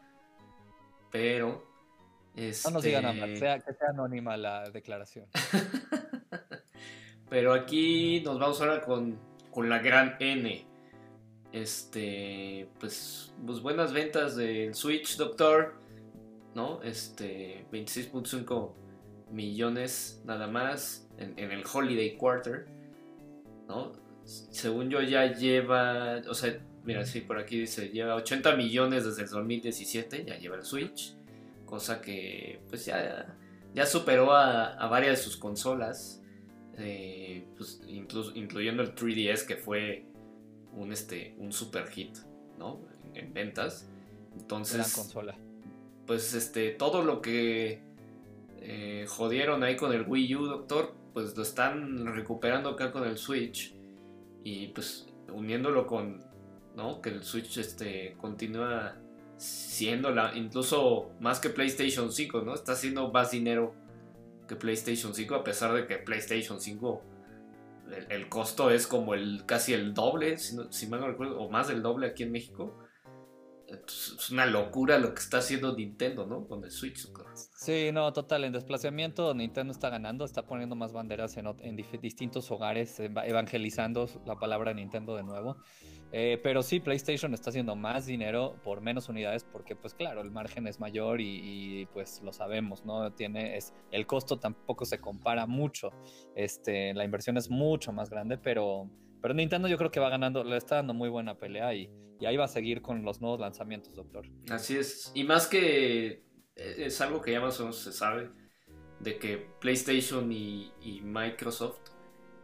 pero... 1.17 1.65
No 2.65 2.71
nos 2.71 2.83
digan 2.83 3.05
nada, 3.05 3.27
este 3.27 3.39
sea, 3.39 3.59
que 3.61 3.73
sea 3.73 3.89
anónima 3.89 4.37
la 4.37 4.69
declaración. 4.69 5.27
pero 7.31 7.55
aquí 7.55 8.21
nos 8.21 8.39
vamos 8.39 8.61
ahora 8.61 8.83
con, 8.83 9.19
con 9.51 9.71
la 9.71 9.79
gran 9.79 10.17
N. 10.21 10.67
Este, 11.53 12.69
pues, 12.79 13.33
pues 13.47 13.61
buenas 13.61 13.95
ventas 13.95 14.37
del 14.37 14.75
Switch, 14.75 15.17
doctor. 15.17 15.77
¿No? 16.55 16.83
Este, 16.83 17.65
26.5 17.73 18.73
millones 19.31 20.21
nada 20.27 20.47
más 20.47 21.09
en, 21.17 21.39
en, 21.39 21.53
el 21.53 21.65
Holiday 21.65 22.19
Quarter. 22.19 22.67
¿No? 23.69 23.93
Según 24.27 24.91
yo 24.91 25.01
ya 25.01 25.33
lleva, 25.33 26.21
o 26.29 26.35
sea, 26.35 26.59
Mira, 26.87 27.05
sí, 27.05 27.21
por 27.21 27.37
aquí 27.37 27.59
dice, 27.59 27.89
lleva 27.89 28.15
80 28.15 28.55
millones 28.55 29.05
desde 29.05 29.25
el 29.25 29.29
2017, 29.29 30.25
ya 30.25 30.39
lleva 30.39 30.55
el 30.55 30.63
Switch, 30.63 31.17
cosa 31.65 32.01
que 32.01 32.61
pues 32.69 32.87
ya, 32.87 33.37
ya 33.75 33.87
superó 33.87 34.33
a, 34.33 34.87
varias 34.87 35.19
de 35.19 35.25
sus 35.25 35.37
consolas, 35.37 36.23
eh, 36.79 37.45
pues, 37.57 37.83
incluso, 37.89 38.31
incluyendo 38.37 38.85
el 38.85 38.95
3DS 38.95 39.47
que 39.47 39.57
fue 39.57 40.07
un, 40.75 40.93
este, 40.93 41.35
un 41.39 41.53
super 41.53 41.89
hit, 41.89 42.19
¿no? 42.57 42.81
En, 43.15 43.35
ventas. 43.35 43.89
Entonces, 44.39 44.95
consola. 44.95 45.37
pues 46.07 46.35
este, 46.35 46.71
todo 46.71 47.03
lo 47.03 47.21
que 47.21 47.81
eh, 48.61 49.07
jodieron 49.09 49.65
ahí 49.65 49.75
con 49.75 49.93
el 49.93 50.03
Wii 50.07 50.37
U, 50.37 50.47
doctor, 50.47 50.95
pues 51.13 51.37
lo 51.37 51.43
están 51.43 52.07
recuperando 52.15 52.69
acá 52.69 52.93
con 52.93 53.09
el 53.09 53.19
Switch 53.19 53.76
y 54.47 54.69
pues 54.69 55.09
uniéndolo 55.33 55.89
con 55.89 56.25
¿no? 56.77 57.03
Que 57.03 57.09
el 57.09 57.25
Switch 57.25 57.59
este, 57.59 58.15
continúa 58.21 58.97
siendo 59.37 60.13
la, 60.13 60.37
incluso 60.37 61.11
más 61.19 61.41
que 61.41 61.51
PlayStation 61.51 62.13
5, 62.13 62.43
¿no? 62.43 62.55
Está 62.55 62.73
haciendo 62.73 63.11
más 63.11 63.33
dinero 63.33 63.75
que 64.47 64.55
PlayStation 64.55 65.13
5 65.13 65.35
a 65.35 65.43
pesar 65.43 65.73
de 65.75 65.89
que 65.89 65.97
PlayStation 65.97 66.61
5 66.61 67.03
el, 68.09 68.29
costo 68.29 68.71
es 68.71 68.87
como 68.87 69.15
el 69.15 69.45
casi 69.47 69.73
el 69.73 69.95
doble, 69.95 70.39
si, 70.39 70.87
mal 70.87 71.01
no 71.01 71.09
recuerdo, 71.09 71.41
o 71.41 71.51
más 71.51 71.67
del 71.67 71.83
doble 71.83 72.07
aquí 72.07 72.23
en 72.23 72.31
México 72.31 72.79
es 73.69 74.31
una 74.31 74.47
locura 74.47 74.99
lo 74.99 75.15
que 75.15 75.21
está 75.21 75.39
haciendo 75.39 75.75
Nintendo, 75.75 76.27
¿no? 76.27 76.47
Con 76.47 76.65
el 76.65 76.71
Switch. 76.71 77.09
Sí, 77.55 77.91
no, 77.93 78.13
total. 78.13 78.45
En 78.45 78.53
desplazamiento 78.53 79.35
Nintendo 79.35 79.73
está 79.73 79.91
ganando, 79.91 80.25
está 80.25 80.47
poniendo 80.47 80.77
más 80.77 80.93
banderas 80.93 81.37
en, 81.37 81.77
distintos 82.01 82.51
hogares, 82.51 83.01
evangelizando 83.01 84.09
la 84.25 84.37
palabra 84.37 84.73
Nintendo 84.73 85.17
de 85.17 85.25
nuevo. 85.25 85.57
Eh, 86.13 86.39
pero 86.43 86.63
sí, 86.63 86.79
PlayStation 86.79 87.35
está 87.35 87.51
haciendo 87.51 87.75
más 87.75 88.07
dinero 88.07 88.57
por 88.63 88.81
menos 88.81 89.09
unidades 89.09 89.45
porque, 89.45 89.75
pues 89.75 89.93
claro, 89.93 90.21
el 90.21 90.31
margen 90.31 90.69
es 90.69 90.79
mayor 90.79 91.21
y, 91.21 91.87
pues 91.93 92.23
lo 92.23 92.33
sabemos, 92.33 92.85
¿no? 92.85 93.13
Tiene, 93.13 93.57
es, 93.57 93.75
el 93.91 94.07
costo 94.07 94.39
tampoco 94.39 94.85
se 94.85 94.99
compara 94.99 95.47
mucho. 95.47 95.91
Este, 96.37 96.95
la 96.95 97.05
inversión 97.05 97.37
es 97.37 97.51
mucho 97.51 97.93
más 97.93 98.09
grande, 98.09 98.39
pero 98.39 98.89
pero 99.27 99.35
Nintendo 99.35 99.67
yo 99.67 99.77
creo 99.77 99.91
que 99.91 99.99
va 99.99 100.09
ganando, 100.09 100.45
le 100.45 100.57
está 100.57 100.77
dando 100.77 100.95
muy 100.95 101.09
buena 101.09 101.37
pelea 101.37 101.75
y, 101.75 101.91
y 102.21 102.27
ahí 102.27 102.37
va 102.37 102.45
a 102.45 102.49
seguir 102.49 102.81
con 102.81 103.03
los 103.03 103.21
nuevos 103.21 103.41
lanzamientos, 103.41 103.97
doctor. 103.97 104.25
Así 104.49 104.77
es. 104.77 105.11
Y 105.17 105.25
más 105.25 105.49
que 105.49 106.23
eh, 106.55 106.75
es 106.79 107.01
algo 107.01 107.21
que 107.21 107.33
ya 107.33 107.41
más 107.41 107.59
o 107.59 107.65
menos 107.65 107.77
se 107.77 107.93
sabe, 107.93 108.31
de 109.01 109.19
que 109.19 109.49
PlayStation 109.61 110.31
y, 110.31 110.71
Microsoft, 111.03 111.81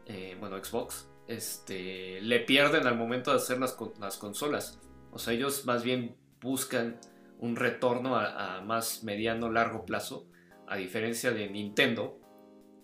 eh, 0.06 0.36
bueno, 0.40 0.56
Xbox, 0.58 1.08
este, 1.28 2.20
le 2.20 2.40
pierden 2.40 2.84
al 2.88 2.98
momento 2.98 3.30
de 3.30 3.36
hacer 3.36 3.60
las, 3.60 3.76
las 4.00 4.16
consolas. 4.16 4.80
O 5.12 5.20
sea, 5.20 5.34
ellos 5.34 5.64
más 5.64 5.84
bien 5.84 6.16
buscan 6.40 6.98
un 7.38 7.54
retorno 7.54 8.16
a, 8.16 8.60
más 8.62 9.04
mediano, 9.04 9.52
largo 9.52 9.84
plazo, 9.84 10.26
a 10.66 10.74
diferencia 10.74 11.30
de 11.30 11.48
Nintendo, 11.48 12.18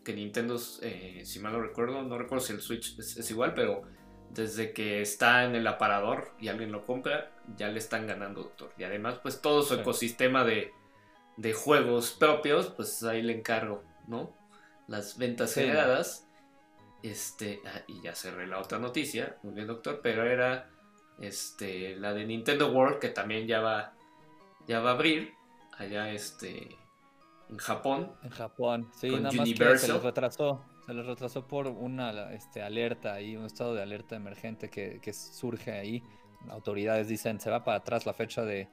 que 0.09 0.15
Nintendo, 0.15 0.59
eh, 0.81 1.21
si 1.27 1.39
mal 1.39 1.53
no 1.53 1.61
recuerdo, 1.61 2.03
no 2.03 2.17
recuerdo 2.17 2.43
si 2.43 2.55
el 2.55 2.63
Switch 2.63 2.99
es, 2.99 3.31
igual, 3.31 3.53
pero 3.53 3.83
desde 4.31 4.73
que 4.73 5.03
está 5.03 5.45
en 5.45 5.55
el 5.55 5.67
aparador 5.67 6.33
y 6.41 6.49
alguien 6.49 6.73
lo 6.73 6.83
compra, 6.83 7.31
ya 7.59 7.69
le 7.69 7.79
están 7.79 8.07
ganando, 8.07 8.45
doctor. 8.45 8.73
Y 8.79 8.85
además, 8.85 9.19
pues 9.23 9.43
todo 9.43 9.63
su 9.63 9.75
ecosistema 9.75 10.45
de, 10.45 10.73
juegos 11.53 12.13
propios, 12.13 12.69
pues 12.69 13.03
ahí 13.03 13.21
le 13.21 13.35
encargo, 13.35 13.85
¿no? 14.07 14.35
Las 14.87 15.19
ventas 15.19 15.53
generadas. 15.53 16.27
Este, 17.03 17.61
ah, 17.67 17.83
y 17.87 18.01
ya 18.01 18.15
cerré 18.15 18.47
la 18.47 18.61
otra 18.61 18.79
noticia, 18.79 19.37
muy 19.43 19.53
bien, 19.53 19.67
doctor, 19.67 20.01
pero 20.03 20.25
era 20.25 20.71
este, 21.21 21.97
la 21.97 22.15
de 22.15 22.25
Nintendo 22.25 22.73
World, 22.73 22.99
que 22.99 23.11
también 23.11 23.47
ya 23.47 23.61
va, 23.61 23.93
ya 24.67 24.81
va 24.81 24.93
a 24.93 24.95
abrir 24.95 25.35
allá, 25.77 26.11
este, 26.11 26.79
en 27.51 27.57
Japón. 27.59 28.13
En 28.23 28.31
Japón, 28.31 28.91
sí, 28.95 29.09
nada 29.11 29.33
más 29.33 29.49
que 29.49 29.79
se 29.79 29.93
les 29.93 30.03
retrasó. 30.03 30.65
Se 30.87 30.95
les 30.95 31.07
retrasó 31.07 31.47
por 31.47 31.67
una 31.67 32.33
este, 32.33 32.63
alerta 32.63 33.15
ahí, 33.15 33.37
un 33.37 33.45
estado 33.45 33.75
de 33.75 33.83
alerta 33.83 34.17
emergente 34.17 34.71
que, 34.71 35.13
surge 35.13 35.73
ahí. 35.73 36.03
Autoridades 36.49 37.09
dicen 37.09 37.41
se 37.41 37.51
va 37.51 37.65
para 37.65 37.79
atrás 37.79 38.07
la 38.07 38.15
fecha 38.15 38.43
de, 38.43 38.69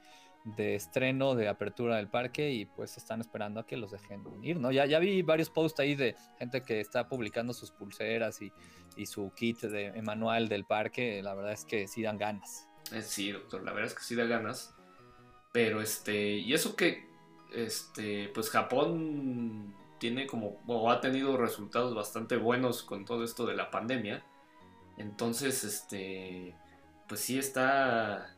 estreno, 0.56 1.34
de 1.34 1.48
apertura 1.48 1.96
del 1.96 2.08
parque 2.08 2.52
y 2.52 2.64
pues 2.64 2.96
están 2.96 3.20
esperando 3.20 3.60
a 3.60 3.66
que 3.66 3.76
los 3.76 3.90
dejen 3.90 4.22
ir, 4.42 4.58
¿no? 4.58 4.70
Ya, 4.70 4.86
ya 4.86 4.98
vi 4.98 5.20
varios 5.22 5.50
posts 5.50 5.80
ahí 5.80 5.94
de 5.94 6.14
gente 6.38 6.62
que 6.62 6.80
está 6.80 7.08
publicando 7.08 7.52
sus 7.52 7.70
pulseras 7.70 8.40
y, 8.40 8.52
su 9.04 9.30
kit 9.34 9.60
de 9.60 10.00
manual 10.00 10.48
del 10.48 10.64
parque. 10.64 11.22
La 11.22 11.34
verdad 11.34 11.52
es 11.52 11.64
que 11.64 11.86
sí 11.86 12.02
dan 12.02 12.16
ganas. 12.16 12.66
Eh, 12.92 13.02
sí, 13.02 13.32
doctor, 13.32 13.62
la 13.62 13.72
verdad 13.72 13.90
es 13.90 13.94
que 13.94 14.04
sí 14.04 14.14
da 14.14 14.24
ganas. 14.24 14.74
Pero 15.52 15.80
este, 15.80 16.36
y 16.36 16.54
eso 16.54 16.76
que 16.76 17.05
este, 17.52 18.30
pues 18.34 18.50
Japón 18.50 19.74
tiene 19.98 20.26
como, 20.26 20.60
o 20.66 20.90
ha 20.90 21.00
tenido 21.00 21.36
resultados 21.36 21.94
bastante 21.94 22.36
buenos 22.36 22.82
con 22.82 23.04
todo 23.04 23.24
esto 23.24 23.46
de 23.46 23.54
la 23.54 23.70
pandemia. 23.70 24.24
Entonces, 24.96 25.64
este, 25.64 26.54
pues 27.08 27.20
sí 27.20 27.38
está... 27.38 28.34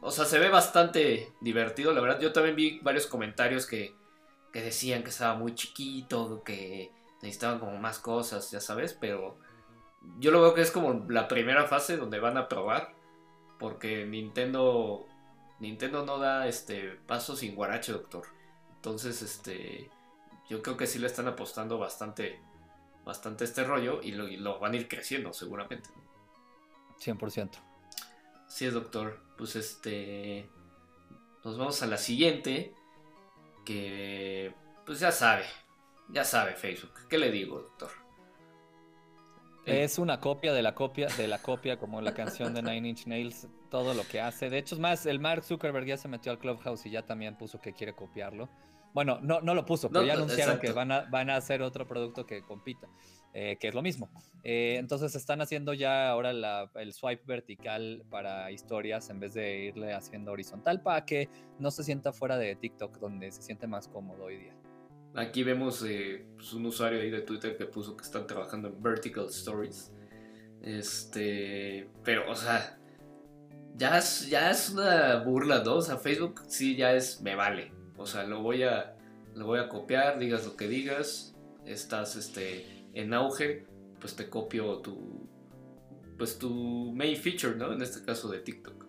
O 0.00 0.10
sea, 0.10 0.24
se 0.24 0.38
ve 0.38 0.48
bastante 0.48 1.32
divertido, 1.40 1.92
la 1.92 2.00
verdad. 2.00 2.20
Yo 2.20 2.32
también 2.32 2.54
vi 2.54 2.78
varios 2.80 3.06
comentarios 3.06 3.66
que, 3.66 3.94
que 4.52 4.62
decían 4.62 5.02
que 5.02 5.10
estaba 5.10 5.34
muy 5.34 5.54
chiquito, 5.54 6.42
que 6.44 6.92
necesitaban 7.20 7.58
como 7.58 7.76
más 7.78 7.98
cosas, 7.98 8.50
ya 8.50 8.60
sabes, 8.60 8.94
pero 8.94 9.38
yo 10.18 10.30
lo 10.30 10.40
veo 10.40 10.54
que 10.54 10.60
es 10.60 10.70
como 10.70 11.04
la 11.08 11.26
primera 11.26 11.66
fase 11.66 11.96
donde 11.96 12.20
van 12.20 12.36
a 12.36 12.48
probar, 12.48 12.94
porque 13.58 14.06
Nintendo 14.06 15.06
Nintendo 15.60 16.04
no 16.04 16.18
da 16.18 16.46
este 16.46 16.90
paso 17.06 17.36
sin 17.36 17.54
guarache, 17.54 17.92
doctor. 17.92 18.26
Entonces, 18.76 19.22
este 19.22 19.90
yo 20.48 20.62
creo 20.62 20.76
que 20.76 20.86
sí 20.86 20.98
le 20.98 21.06
están 21.06 21.28
apostando 21.28 21.78
bastante, 21.78 22.40
bastante 23.04 23.44
este 23.44 23.64
rollo 23.64 24.00
y 24.02 24.12
lo, 24.12 24.58
van 24.58 24.72
a 24.72 24.76
ir 24.76 24.88
creciendo 24.88 25.32
seguramente. 25.32 25.90
100%. 27.00 27.50
Sí 28.48 28.66
es, 28.66 28.74
doctor. 28.74 29.20
Pues 29.36 29.56
este... 29.56 30.48
Nos 31.44 31.56
vamos 31.56 31.82
a 31.82 31.86
la 31.86 31.98
siguiente, 31.98 32.74
que 33.64 34.52
pues 34.84 35.00
ya 35.00 35.12
sabe, 35.12 35.44
ya 36.08 36.24
sabe 36.24 36.54
Facebook. 36.54 36.92
¿Qué 37.08 37.16
le 37.16 37.30
digo, 37.30 37.60
doctor? 37.60 37.90
Es 39.68 39.98
una 39.98 40.18
copia 40.18 40.52
de 40.52 40.62
la 40.62 40.74
copia 40.74 41.08
de 41.08 41.28
la 41.28 41.38
copia, 41.38 41.78
como 41.78 42.00
la 42.00 42.14
canción 42.14 42.54
de 42.54 42.62
Nine 42.62 42.88
Inch 42.88 43.06
Nails, 43.06 43.48
todo 43.70 43.92
lo 43.92 44.02
que 44.08 44.20
hace. 44.20 44.48
De 44.48 44.58
hecho, 44.58 44.74
es 44.74 44.80
más, 44.80 45.04
el 45.04 45.20
Mark 45.20 45.44
Zuckerberg 45.44 45.86
ya 45.86 45.96
se 45.96 46.08
metió 46.08 46.32
al 46.32 46.38
Clubhouse 46.38 46.86
y 46.86 46.90
ya 46.90 47.02
también 47.02 47.36
puso 47.36 47.60
que 47.60 47.72
quiere 47.72 47.94
copiarlo. 47.94 48.48
Bueno, 48.94 49.18
no, 49.20 49.40
no 49.40 49.54
lo 49.54 49.66
puso, 49.66 49.90
pero 49.90 50.04
ya 50.04 50.14
anunciaron 50.14 50.58
que 50.58 50.72
van 50.72 50.90
a, 50.90 51.02
van 51.02 51.28
a 51.30 51.36
hacer 51.36 51.62
otro 51.62 51.86
producto 51.86 52.26
que 52.26 52.42
compita, 52.42 52.88
eh, 53.34 53.56
que 53.60 53.68
es 53.68 53.74
lo 53.74 53.82
mismo. 53.82 54.08
Eh, 54.42 54.76
entonces 54.78 55.14
están 55.14 55.40
haciendo 55.42 55.74
ya 55.74 56.08
ahora 56.08 56.30
el 56.74 56.92
swipe 56.92 57.22
vertical 57.26 58.04
para 58.10 58.50
historias 58.50 59.10
en 59.10 59.20
vez 59.20 59.34
de 59.34 59.66
irle 59.66 59.92
haciendo 59.92 60.32
horizontal 60.32 60.82
para 60.82 61.04
que 61.04 61.28
no 61.58 61.70
se 61.70 61.84
sienta 61.84 62.12
fuera 62.12 62.38
de 62.38 62.56
TikTok, 62.56 62.98
donde 62.98 63.30
se 63.30 63.42
siente 63.42 63.66
más 63.66 63.86
cómodo 63.88 64.24
hoy 64.24 64.38
día. 64.38 64.57
Aquí 65.18 65.42
vemos 65.42 65.82
eh, 65.82 66.24
pues, 66.36 66.52
un 66.52 66.64
usuario 66.66 67.00
ahí 67.00 67.10
de 67.10 67.22
Twitter 67.22 67.56
que 67.56 67.66
puso 67.66 67.96
que 67.96 68.04
están 68.04 68.28
trabajando 68.28 68.68
en 68.68 68.80
Vertical 68.80 69.26
Stories. 69.26 69.90
Este, 70.62 71.90
pero, 72.04 72.30
o 72.30 72.36
sea, 72.36 72.78
ya 73.74 73.98
es, 73.98 74.30
ya 74.30 74.48
es 74.52 74.70
una 74.70 75.16
burla, 75.16 75.64
¿no? 75.64 75.74
O 75.74 75.82
sea, 75.82 75.96
Facebook 75.96 76.42
sí 76.46 76.76
ya 76.76 76.92
es, 76.92 77.20
me 77.20 77.34
vale. 77.34 77.72
O 77.96 78.06
sea, 78.06 78.22
lo 78.24 78.42
voy 78.42 78.62
a, 78.62 78.96
lo 79.34 79.46
voy 79.46 79.58
a 79.58 79.68
copiar, 79.68 80.20
digas 80.20 80.46
lo 80.46 80.56
que 80.56 80.68
digas, 80.68 81.34
estás 81.66 82.14
este, 82.14 82.86
en 82.94 83.12
auge, 83.12 83.66
pues 83.98 84.14
te 84.14 84.28
copio 84.28 84.78
tu, 84.78 85.28
pues 86.16 86.38
tu 86.38 86.92
main 86.94 87.16
feature, 87.16 87.56
¿no? 87.56 87.72
En 87.72 87.82
este 87.82 88.04
caso 88.04 88.28
de 88.28 88.38
TikTok. 88.38 88.86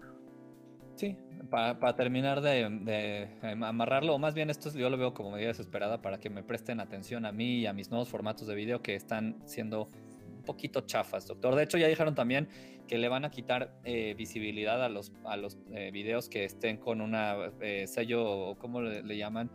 Sí, 0.96 1.18
para, 1.50 1.96
terminar 1.96 2.42
de, 2.42 3.30
amarrarlo, 3.42 4.16
o 4.16 4.20
más 4.20 4.34
bien 4.34 4.50
esto 4.50 4.72
yo 4.72 4.90
lo 4.90 4.98
veo 4.98 5.14
como 5.14 5.32
medida 5.32 5.48
desesperada 5.50 6.02
para 6.02 6.20
que 6.20 6.30
me 6.30 6.44
presten 6.44 6.80
atención 6.80 7.26
a 7.26 7.32
mí 7.32 7.60
y 7.60 7.66
a 7.66 7.74
mis 7.74 7.90
nuevos 7.90 8.10
formatos 8.10 8.48
de 8.48 8.56
video 8.56 8.82
que 8.82 8.96
están 8.96 9.42
siendo 9.46 9.90
un 10.38 10.44
poquito 10.44 10.82
chafas, 10.82 11.28
doctor. 11.28 11.56
De 11.56 11.64
hecho, 11.64 11.78
ya 11.78 11.88
dijeron 11.88 12.16
también 12.16 12.50
que 12.88 12.98
le 12.98 13.08
van 13.08 13.24
a 13.26 13.30
quitar 13.30 13.74
eh, 13.84 14.16
visibilidad 14.18 14.84
a 14.84 14.90
los, 14.90 15.12
a 15.24 15.38
los 15.38 15.60
eh, 15.72 15.92
videos 15.92 16.28
que 16.28 16.44
estén 16.44 16.78
con 16.78 17.02
una 17.02 17.36
eh, 17.62 17.86
sello, 17.88 18.56
¿cómo 18.58 18.82
le, 18.82 19.18
llaman? 19.18 19.52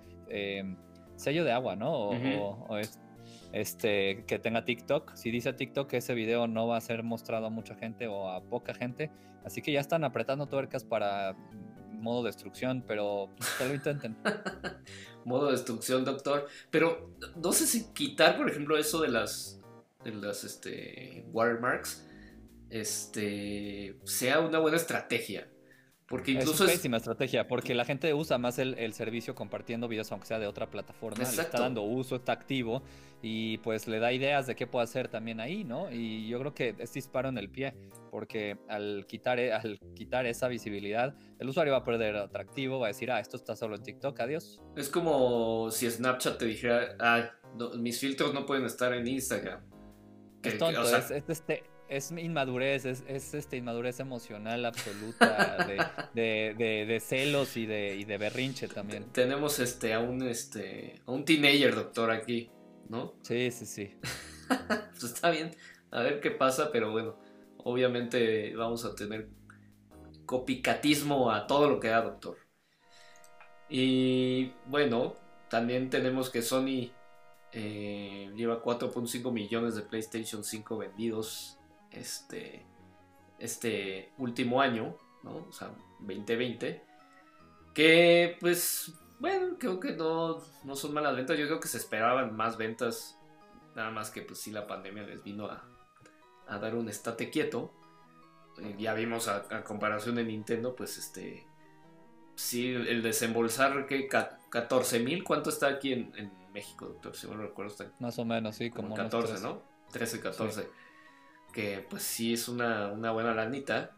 sello 1.17 1.45
de 1.45 1.53
agua, 1.53 1.77
¿no? 1.77 2.11
O, 2.11 2.79
este, 3.53 4.25
que 4.27 4.39
tenga 4.39 4.65
TikTok. 4.65 5.15
Si 5.15 5.31
dice 5.31 5.53
TikTok 5.53 5.93
ese 5.95 6.15
video 6.15 6.47
no 6.47 6.67
va 6.67 6.77
a 6.77 6.81
ser 6.81 7.03
mostrado 7.03 7.47
a 7.47 7.51
mucha 7.51 7.75
gente 7.75 8.09
o 8.09 8.29
a 8.29 8.43
poca 8.43 8.75
gente, 8.75 9.11
así 9.45 9.63
que 9.63 9.73
ya 9.73 9.81
están 9.81 10.05
apretando 10.05 10.47
tuercas 10.47 10.85
para 10.85 11.37
modo 12.05 12.23
destrucción, 12.23 12.85
pero 12.87 13.31
lo 13.59 13.75
intenten. 13.75 14.17
modo 15.25 15.51
destrucción, 15.51 16.05
doctor. 16.05 16.47
Pero 16.71 17.11
no 17.35 17.53
sé 17.53 17.67
si 17.67 17.93
quitar, 17.93 18.37
por 18.37 18.49
ejemplo, 18.49 18.77
eso 18.77 19.01
de 19.01 19.09
las, 19.09 19.61
de 20.05 20.13
las 20.13 20.45
este, 20.45 21.25
watermarks 21.33 22.07
este, 22.71 23.99
sea 24.05 24.41
una 24.41 24.59
buena 24.59 24.77
estrategia. 24.77 25.49
Porque 26.15 26.31
incluso 26.31 26.65
es 26.65 26.71
pésima 26.71 26.99
estrategia, 26.99 27.49
porque 27.49 27.75
la 27.75 27.85
gente 27.85 28.15
usa 28.15 28.39
más 28.39 28.61
el, 28.61 28.93
servicio 28.95 29.35
compartiendo 29.35 29.89
videos, 29.89 30.13
aunque 30.13 30.29
sea 30.29 30.39
de 30.39 30.47
otra 30.47 30.71
plataforma. 30.71 31.25
Le 31.25 31.25
está 31.25 31.59
dando 31.59 31.83
uso, 31.83 32.15
está 32.15 32.31
activo 32.31 32.83
y 33.21 33.59
pues 33.59 33.89
le 33.89 33.99
da 33.99 34.13
ideas 34.13 34.47
de 34.47 34.55
qué 34.55 34.69
puede 34.69 34.85
hacer 34.85 35.09
también 35.09 35.41
ahí, 35.41 35.65
¿no? 35.65 35.91
Y 35.91 36.29
yo 36.29 36.39
creo 36.39 36.55
que 36.55 36.77
es 36.79 36.93
disparo 36.93 37.31
en 37.31 37.39
el 37.39 37.49
pie, 37.49 37.75
porque 38.13 38.59
al 38.69 39.07
quitar, 39.09 39.41
e, 39.41 39.53
al 39.53 39.81
quitar 39.97 40.25
esa 40.27 40.47
visibilidad, 40.47 41.17
el 41.41 41.49
usuario 41.49 41.73
va 41.73 41.81
a 41.81 41.85
perder 41.85 42.15
atractivo, 42.15 42.79
va 42.79 42.87
a 42.87 42.89
decir, 42.89 43.11
ah, 43.11 43.19
esto 43.19 43.37
está 43.37 43.57
solo 43.57 43.75
en 43.75 43.83
TikTok, 43.83 44.21
adiós. 44.21 44.61
Es 44.77 44.89
como 44.89 45.69
si 45.73 45.91
Snapchat 45.91 46.39
te 46.39 46.45
dijera, 46.45 46.97
ah, 47.01 47.31
mis 47.77 47.99
filtros 47.99 48.33
no 48.33 48.47
pueden 48.47 48.67
estar 48.67 48.93
en 48.93 49.09
Instagram. 49.09 49.61
es 50.45 50.59
tonto, 50.59 50.83
es, 50.97 51.25
este, 51.27 51.65
es 51.97 52.11
inmadurez, 52.11 52.85
es, 52.85 53.05
es 53.07 53.35
este, 53.35 53.57
inmadurez 53.57 54.01
emocional 54.01 54.65
absoluta 54.65 55.65
de, 56.15 56.55
de, 56.57 56.87
de, 56.87 57.01
celos 57.01 57.57
y 57.57 57.67
de, 57.67 57.97
y 57.97 58.05
de 58.05 58.19
berrinche 58.19 58.69
también. 58.69 59.05
Tenemos 59.13 59.59
este, 59.61 59.95
a, 59.95 60.01
un, 60.01 60.23
este, 60.23 61.01
a 61.07 61.13
un 61.13 61.25
teenager, 61.25 61.75
doctor, 61.75 62.11
aquí, 62.11 62.51
¿no? 62.89 63.15
Sí, 63.23 63.51
sí, 63.51 63.67
sí. 63.67 63.95
pues 64.49 65.05
está 65.05 65.31
bien, 65.31 65.55
a 65.91 66.03
ver 66.03 66.21
qué 66.21 66.31
pasa, 66.31 66.71
pero 66.73 66.91
bueno, 66.91 67.17
obviamente 67.59 68.55
vamos 68.57 68.85
a 68.85 68.95
tener 68.95 69.29
copicatismo 70.27 71.31
a 71.31 71.47
todo 71.47 71.69
lo 71.69 71.81
que 71.81 71.89
da, 71.89 72.03
doctor. 72.03 72.39
Y 73.69 74.53
bueno, 74.67 75.15
también 75.49 75.91
tenemos 75.91 76.31
que 76.31 76.43
Sony 76.43 76.91
eh, 77.53 78.33
lleva 78.35 78.63
4.5 78.63 79.33
millones 79.33 79.77
de 79.77 79.83
PlayStation 79.83 80.43
5 80.43 80.77
vendidos 80.77 81.54
este, 81.99 82.65
este 83.39 84.13
último 84.19 84.61
año, 84.61 84.97
¿no? 85.23 85.47
O 85.49 85.53
sea, 85.53 85.71
2020, 86.01 86.83
que 87.75 88.37
pues, 88.41 88.93
bueno, 89.19 89.57
creo 89.59 89.81
que 89.81 89.93
no, 89.93 90.39
no 90.65 90.77
son 90.77 90.95
malas 90.95 91.17
ventas, 91.17 91.39
yo 91.39 91.47
creo 91.47 91.61
que 91.61 91.69
se 91.69 91.79
esperaban 91.79 92.37
más 92.37 92.57
ventas, 92.57 93.19
nada 93.75 93.91
más 93.91 94.11
que 94.11 94.23
pues 94.23 94.39
sí 94.39 94.51
la 94.51 94.67
pandemia 94.67 95.03
les 95.03 95.23
vino 95.23 95.47
a, 95.47 95.65
a 96.47 96.59
dar 96.59 96.75
un 96.75 96.89
estate 96.89 97.31
quieto. 97.31 97.73
Eh, 98.59 98.77
ya 98.79 98.95
vimos 98.95 99.27
a, 99.29 99.65
comparación 99.65 100.15
de 100.15 100.25
Nintendo, 100.25 100.77
pues 100.77 100.97
este, 100.97 101.45
sí, 102.37 102.73
el 102.73 103.03
desembolsar 103.03 103.87
que 103.87 104.09
14 104.09 105.01
mil, 105.01 105.25
¿cuánto 105.25 105.51
está 105.51 105.69
aquí 105.69 105.93
en, 105.93 106.45
México, 106.53 106.87
doctor? 106.87 107.17
Si 107.17 107.27
no 107.27 107.37
recuerdo, 107.37 107.73
está 107.73 107.93
más 107.99 108.17
o 108.17 108.25
menos, 108.25 108.55
sí, 108.55 108.71
como, 108.71 108.95
14, 108.95 109.41
¿no? 109.41 109.61
13, 109.91 110.21
14 110.21 110.69
que 111.55 111.87
pues 111.89 112.03
sí 112.03 112.35
es 112.35 112.49
una, 112.49 112.91
buena 112.91 113.33
lanita. 113.33 113.93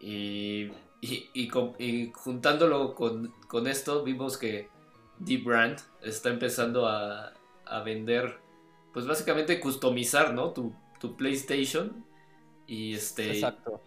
Y, 0.00 0.70
y, 1.00 2.10
juntándolo 2.12 2.94
con, 2.94 3.66
esto, 3.66 4.02
vimos 4.02 4.36
que 4.36 4.68
D-Brand 5.20 5.78
está 6.02 6.28
empezando 6.28 6.86
a, 6.86 7.32
vender, 7.84 8.38
pues 8.92 9.06
básicamente 9.06 9.60
customizar, 9.60 10.34
¿no? 10.34 10.52
Tu, 10.52 10.74
PlayStation. 11.16 12.04
Y 12.66 12.94
este. 12.94 13.40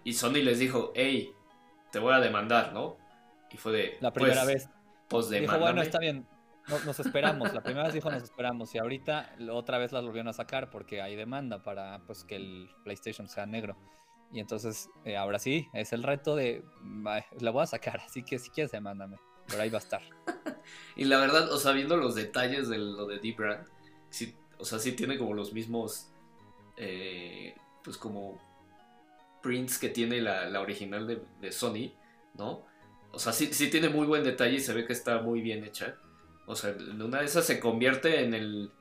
Y 0.03 0.13
Sony 0.13 0.41
les 0.43 0.57
dijo, 0.57 0.91
hey, 0.95 1.33
te 1.91 1.99
voy 1.99 2.13
a 2.13 2.19
demandar, 2.19 2.73
¿no? 2.73 2.97
Y 3.51 3.57
fue 3.57 3.73
de. 3.73 3.97
La 3.99 4.11
primera 4.11 4.43
pues, 4.43 4.53
vez. 4.53 4.69
Pues 5.07 5.29
Dijo, 5.29 5.59
bueno, 5.59 5.81
está 5.81 5.99
bien 5.99 6.25
nos 6.85 6.99
esperamos, 6.99 7.53
la 7.53 7.61
primera 7.61 7.85
vez 7.85 7.93
dijo 7.93 8.09
nos 8.09 8.23
esperamos 8.23 8.73
y 8.75 8.77
ahorita 8.77 9.35
otra 9.51 9.77
vez 9.77 9.91
las 9.91 10.03
volvieron 10.03 10.27
a 10.27 10.33
sacar 10.33 10.69
porque 10.69 11.01
hay 11.01 11.15
demanda 11.15 11.61
para 11.63 11.99
pues 12.05 12.23
que 12.23 12.35
el 12.35 12.69
PlayStation 12.83 13.27
sea 13.27 13.45
negro. 13.45 13.77
Y 14.31 14.39
entonces 14.39 14.89
eh, 15.03 15.17
ahora 15.17 15.39
sí, 15.39 15.67
es 15.73 15.91
el 15.93 16.03
reto 16.03 16.35
de 16.35 16.63
la 17.39 17.51
voy 17.51 17.63
a 17.63 17.67
sacar, 17.67 17.99
así 17.99 18.23
que 18.23 18.39
si 18.39 18.49
quieres 18.49 18.71
demándame, 18.71 19.17
pero 19.47 19.61
ahí 19.61 19.69
va 19.69 19.79
a 19.79 19.81
estar. 19.81 20.01
y 20.95 21.05
la 21.05 21.19
verdad, 21.19 21.51
o 21.51 21.57
sea, 21.57 21.73
viendo 21.73 21.97
los 21.97 22.15
detalles 22.15 22.69
de 22.69 22.77
lo 22.77 23.05
de 23.05 23.19
Deep 23.19 23.37
Brand, 23.37 23.67
sí, 24.09 24.35
o 24.57 24.65
sea, 24.65 24.79
sí 24.79 24.93
tiene 24.93 25.17
como 25.17 25.33
los 25.33 25.51
mismos, 25.53 26.07
eh, 26.77 27.55
pues 27.83 27.97
como 27.97 28.39
prints 29.41 29.77
que 29.77 29.89
tiene 29.89 30.21
la, 30.21 30.61
original 30.61 31.07
de, 31.07 31.21
de, 31.41 31.51
Sony, 31.51 31.91
¿no? 32.35 32.63
O 33.11 33.19
sea, 33.19 33.33
sí, 33.33 33.53
sí 33.53 33.69
tiene 33.69 33.89
muy 33.89 34.05
buen 34.05 34.23
detalle 34.23 34.57
y 34.57 34.59
se 34.61 34.73
ve 34.73 34.85
que 34.85 34.93
está 34.93 35.21
muy 35.21 35.41
bien 35.41 35.65
hecha. 35.65 35.97
O 36.45 36.55
sea, 36.55 36.75
una 36.99 37.19
de 37.19 37.25
esas 37.25 37.45
se 37.45 37.59
convierte 37.59 38.23
en 38.23 38.33
el, 38.33 38.71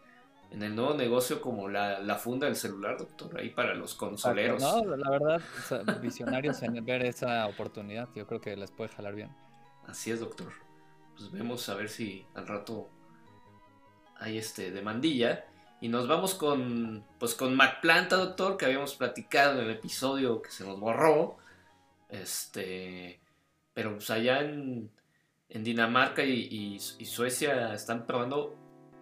en 0.50 0.62
el 0.62 0.74
nuevo 0.74 0.94
negocio 0.94 1.40
como 1.40 1.68
la, 1.68 2.16
funda 2.16 2.46
del 2.46 2.56
celular, 2.56 2.98
doctor, 2.98 3.38
ahí 3.38 3.50
para 3.50 3.74
los 3.74 3.94
consoleros. 3.94 4.60
No, 4.60 4.96
la 4.96 5.10
verdad, 5.10 5.40
visionarios 6.02 6.62
en 6.62 6.84
ver 6.84 7.04
esa 7.04 7.46
oportunidad, 7.46 8.08
yo 8.14 8.26
creo 8.26 8.40
que 8.40 8.56
les 8.56 8.70
puede 8.70 8.90
jalar 8.90 9.14
bien. 9.14 9.30
Así 9.86 10.10
es, 10.10 10.20
doctor. 10.20 10.52
Pues 11.16 11.30
vemos 11.30 11.68
a 11.68 11.74
ver 11.74 11.88
si 11.88 12.26
al 12.34 12.46
rato 12.46 12.88
hay 14.18 14.38
este 14.38 14.70
demandilla. 14.70 15.46
Y 15.82 15.88
nos 15.88 16.06
vamos 16.06 16.34
con, 16.34 17.04
pues 17.18 17.34
con 17.34 17.56
Mac 17.56 17.80
Planta, 17.80 18.16
doctor, 18.16 18.58
que 18.58 18.66
habíamos 18.66 18.94
platicado 18.94 19.58
en 19.58 19.66
el 19.66 19.70
episodio 19.70 20.42
que 20.42 20.50
se 20.50 20.64
nos 20.64 20.78
borró. 20.78 21.38
Este, 22.10 23.18
pero 23.72 23.94
pues 23.94 24.10
allá 24.10 24.40
en, 24.40 24.90
en 25.50 25.64
Dinamarca 25.64 26.24
y, 26.24 26.78
Suecia 26.78 27.74
están 27.74 28.06
probando 28.06 28.56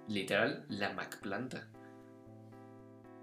literal 0.09 0.65
la 0.69 0.93
Mac 0.93 1.21
planta. 1.21 1.69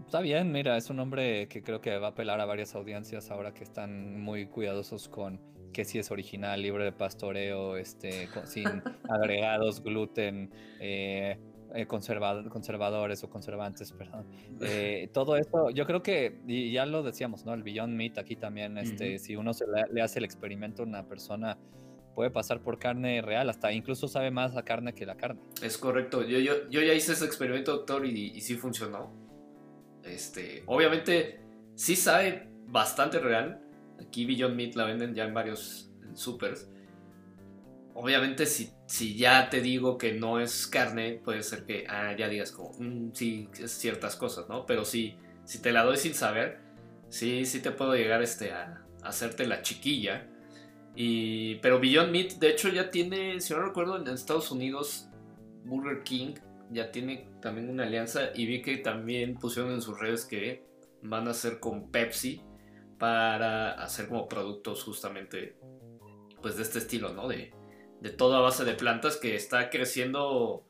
Está 0.06 0.22
bien, 0.22 0.52
mira, 0.52 0.78
es 0.78 0.90
un 0.90 0.98
nombre 0.98 1.48
que 1.48 1.64
creo 1.64 1.82
que 1.82 1.98
va 1.98 2.08
a 2.08 2.10
apelar 2.12 2.40
a 2.40 2.46
varias 2.46 2.76
audiencias 2.76 3.32
ahora 3.32 3.54
que 3.54 3.64
están 3.64 4.22
muy 4.22 4.48
cuidadosos 4.48 5.10
con 5.10 5.40
que 5.74 5.84
si 5.84 6.00
es 6.00 6.10
original, 6.12 6.62
libre 6.62 6.86
de 6.86 6.92
pastoreo, 6.92 7.76
este, 7.76 8.30
sin 8.46 8.66
agregados, 9.10 9.84
gluten, 9.84 10.50
eh, 10.80 11.38
eh, 11.74 11.86
conservadores 11.88 13.22
o 13.26 13.30
conservantes, 13.30 13.92
perdón. 13.92 14.26
Eh, 14.62 15.10
todo 15.12 15.36
esto, 15.36 15.72
yo 15.72 15.86
creo 15.86 16.02
que, 16.02 16.40
y 16.48 16.72
ya 16.72 16.86
lo 16.86 17.04
decíamos, 17.04 17.46
¿no? 17.46 17.54
El 17.54 17.64
Beyond 17.64 17.94
Meat 17.94 18.18
aquí 18.18 18.38
también, 18.38 18.78
este, 18.78 19.20
si 19.20 19.36
uno 19.36 19.54
se 19.54 19.66
le, 19.92 20.02
hace 20.02 20.20
el 20.20 20.26
experimento 20.26 20.84
a 20.84 20.86
una 20.86 21.06
persona, 21.06 21.58
puede 22.16 22.32
pasar 22.32 22.62
por 22.62 22.80
carne 22.80 23.22
real, 23.22 23.50
hasta 23.50 23.72
incluso 23.72 24.08
sabe 24.08 24.32
más 24.32 24.56
la 24.56 24.64
carne 24.64 24.94
que 24.94 25.06
la 25.06 25.16
carne. 25.16 25.42
Es 25.62 25.78
correcto, 25.78 26.24
yo, 26.24 26.40
yo, 26.40 26.70
yo 26.70 26.82
ya 26.82 26.94
hice 26.94 27.12
ese 27.12 27.26
experimento, 27.26 27.74
doctor, 27.74 28.06
y, 28.06 28.32
y 28.32 28.42
sí 28.42 28.56
funcionó. 28.56 29.14
Este, 30.04 30.64
obviamente, 30.66 31.42
sí 31.76 31.96
sabe 31.96 32.48
bastante 32.68 33.20
real. 33.20 33.62
Aquí 34.00 34.26
Beyond 34.26 34.56
Meat 34.56 34.76
la 34.76 34.86
venden 34.86 35.14
ya 35.14 35.26
en 35.26 35.34
varios 35.34 35.92
supers 36.14 36.70
obviamente 37.96 38.46
si, 38.46 38.72
si 38.86 39.16
ya 39.16 39.50
te 39.50 39.62
digo 39.62 39.98
que 39.98 40.14
no 40.14 40.40
es 40.40 40.68
carne, 40.68 41.22
puede 41.24 41.42
ser 41.42 41.66
que 41.66 41.88
ah, 41.90 42.14
ya 42.16 42.28
digas 42.28 42.52
como, 42.52 42.72
mm, 42.78 43.14
sí, 43.14 43.50
ciertas 43.66 44.16
cosas, 44.16 44.48
¿no? 44.48 44.66
Pero 44.66 44.86
si, 44.86 45.18
si 45.46 45.62
te 45.62 45.72
la 45.72 45.84
doy 45.84 45.98
sin 45.98 46.14
saber, 46.14 46.60
sí, 47.10 47.46
sí 47.46 47.62
te 47.62 47.72
puedo 47.72 47.96
llegar 47.96 48.22
este, 48.22 48.52
a, 48.52 48.86
hacerte 49.02 49.48
la 49.48 49.62
chiquilla. 49.62 50.28
Y, 50.96 51.56
pero 51.56 51.80
Beyond 51.80 52.12
Meat, 52.12 52.34
de 52.34 52.50
hecho, 52.50 52.70
ya 52.70 52.90
tiene, 52.90 53.42
si 53.42 53.54
no 53.54 53.62
recuerdo, 53.62 53.98
en 53.98 54.08
Estados 54.08 54.52
Unidos, 54.52 55.10
Burger 55.66 56.04
King 56.04 56.36
ya 56.72 56.92
tiene 56.92 57.30
también 57.42 57.70
una 57.70 57.84
alianza 57.84 58.32
y 58.34 58.46
vi 58.46 58.62
que 58.62 58.78
también 58.78 59.36
pusieron 59.36 59.72
en 59.72 59.82
sus 59.82 60.00
redes 60.00 60.26
que 60.26 60.64
van 61.02 61.28
a 61.28 61.32
hacer 61.32 61.60
con 61.60 61.92
Pepsi 61.92 62.42
para 62.98 63.72
hacer 63.74 64.08
como 64.08 64.28
productos 64.28 64.84
justamente 64.84 65.58
pues 66.42 66.58
de 66.58 66.64
este 66.64 66.80
estilo, 66.80 67.14
¿no? 67.14 67.28
De, 67.28 67.54
de 68.02 68.10
toda 68.10 68.40
base 68.40 68.66
de 68.66 68.74
plantas 68.74 69.18
que 69.18 69.36
está 69.36 69.70
creciendo 69.70 70.66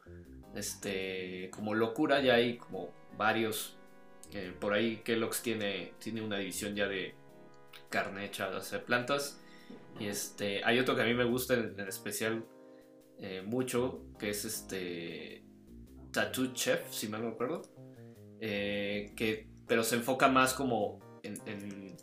este, 0.55 1.49
como 1.51 1.73
locura. 1.73 2.21
Ya 2.21 2.35
hay 2.35 2.57
como 2.57 2.91
varios. 3.17 3.77
Eh, 4.33 4.53
por 4.59 4.73
ahí 4.73 5.01
Kellogg's 5.03 5.41
tiene, 5.41 5.93
tiene 5.99 6.21
una 6.21 6.37
división 6.37 6.75
ya 6.75 6.87
de 6.87 7.15
carne 7.89 8.25
hecha 8.25 8.49
de 8.49 8.79
plantas. 8.79 9.41
Y 9.99 10.07
este, 10.07 10.63
hay 10.63 10.79
otro 10.79 10.95
que 10.95 11.01
a 11.01 11.05
mí 11.05 11.13
me 11.13 11.23
gusta 11.23 11.53
en, 11.53 11.79
especial 11.81 12.45
eh, 13.19 13.41
mucho, 13.45 14.01
que 14.19 14.29
es 14.29 14.45
este 14.45 15.43
Tattoo 16.11 16.53
Chef, 16.53 16.91
si 16.91 17.07
mal 17.07 17.21
no 17.21 17.31
recuerdo. 17.31 17.61
Eh, 18.39 19.13
que, 19.15 19.47
pero 19.67 19.83
se 19.83 19.95
enfoca 19.95 20.27
más 20.27 20.53
como 20.53 20.99
en 21.23 21.95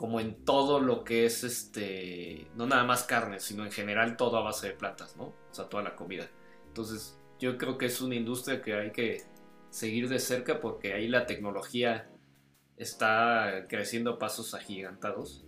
como 0.00 0.18
en 0.18 0.46
todo 0.46 0.80
lo 0.80 1.04
que 1.04 1.26
es 1.26 1.44
este, 1.44 2.46
no 2.54 2.66
nada 2.66 2.84
más 2.84 3.04
carne, 3.04 3.38
sino 3.38 3.66
en 3.66 3.70
general 3.70 4.16
todo 4.16 4.38
a 4.38 4.42
base 4.42 4.68
de 4.68 4.72
plantas, 4.72 5.14
¿no? 5.18 5.24
O 5.24 5.48
sea, 5.50 5.68
toda 5.68 5.82
la 5.82 5.94
comida. 5.94 6.26
Entonces, 6.68 7.20
yo 7.38 7.58
creo 7.58 7.76
que 7.76 7.84
es 7.84 8.00
una 8.00 8.14
industria 8.14 8.62
que 8.62 8.72
hay 8.72 8.92
que 8.92 9.24
seguir 9.68 10.08
de 10.08 10.18
cerca 10.18 10.58
porque 10.58 10.94
ahí 10.94 11.06
la 11.06 11.26
tecnología 11.26 12.10
está 12.78 13.66
creciendo 13.68 14.12
a 14.12 14.18
pasos 14.18 14.54
agigantados 14.54 15.44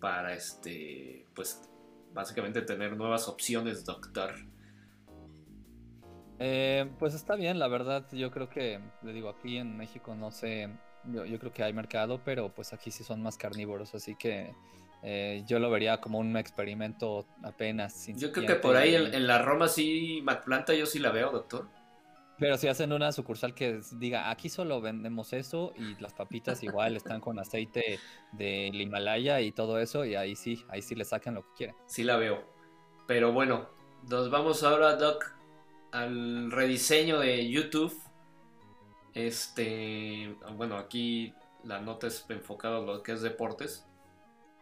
para 0.00 0.34
este, 0.34 1.26
pues, 1.34 1.68
básicamente 2.12 2.62
tener 2.62 2.96
nuevas 2.96 3.28
opciones, 3.28 3.84
doctor. 3.84 4.34
Eh, 6.38 6.90
pues 6.98 7.14
está 7.14 7.34
bien, 7.34 7.58
la 7.58 7.68
verdad, 7.68 8.06
yo 8.12 8.30
creo 8.30 8.48
que, 8.48 8.80
le 9.02 9.12
digo, 9.12 9.30
aquí 9.30 9.56
en 9.56 9.76
México 9.76 10.14
no 10.14 10.30
sé 10.30 10.68
yo, 11.12 11.38
creo 11.38 11.52
que 11.52 11.62
hay 11.62 11.72
mercado, 11.72 12.20
pero 12.24 12.52
pues 12.52 12.72
aquí 12.72 12.90
sí 12.90 13.04
son 13.04 13.22
más 13.22 13.36
carnívoros, 13.36 13.94
así 13.94 14.16
que 14.16 14.52
eh, 15.02 15.44
yo 15.46 15.58
lo 15.58 15.70
vería 15.70 16.00
como 16.00 16.18
un 16.18 16.36
experimento 16.36 17.26
apenas. 17.42 18.08
Yo 18.08 18.32
creo 18.32 18.46
que 18.46 18.54
por 18.56 18.76
ahí 18.76 18.94
en, 18.94 19.26
la 19.26 19.40
Roma 19.42 19.68
sí, 19.68 20.20
McPlanta 20.24 20.74
yo 20.74 20.86
sí 20.86 20.98
la 20.98 21.10
veo, 21.10 21.30
doctor. 21.30 21.68
Pero 22.38 22.56
si 22.58 22.68
hacen 22.68 22.92
una 22.92 23.12
sucursal 23.12 23.54
que 23.54 23.80
diga, 23.92 24.30
aquí 24.30 24.48
solo 24.48 24.80
vendemos 24.80 25.32
eso 25.32 25.72
y 25.76 26.00
las 26.00 26.12
papitas 26.12 26.62
igual 26.62 26.96
están 26.96 27.20
con 27.20 27.38
aceite 27.38 27.98
del 28.32 28.80
Himalaya 28.80 29.40
y 29.40 29.52
todo 29.52 29.78
eso, 29.78 30.04
y 30.04 30.14
ahí 30.16 30.36
sí, 30.36 30.64
ahí 30.68 30.82
sí 30.82 30.94
le 30.94 31.04
sacan 31.04 31.34
lo 31.34 31.42
que 31.42 31.54
quieren. 31.56 31.76
Sí 31.86 32.04
la 32.04 32.16
veo. 32.16 32.44
Pero 33.06 33.32
bueno, 33.32 33.70
nos 34.10 34.30
vamos 34.30 34.62
ahora, 34.62 34.96
Doc, 34.96 35.32
al 35.92 36.50
rediseño 36.50 37.20
de 37.20 37.48
YouTube 37.48 37.96
este, 39.16 40.36
bueno, 40.56 40.76
aquí 40.76 41.32
la 41.64 41.80
nota 41.80 42.06
es 42.06 42.26
enfocada 42.28 42.76
a 42.76 42.82
lo 42.82 43.02
que 43.02 43.12
es 43.12 43.22
deportes. 43.22 43.86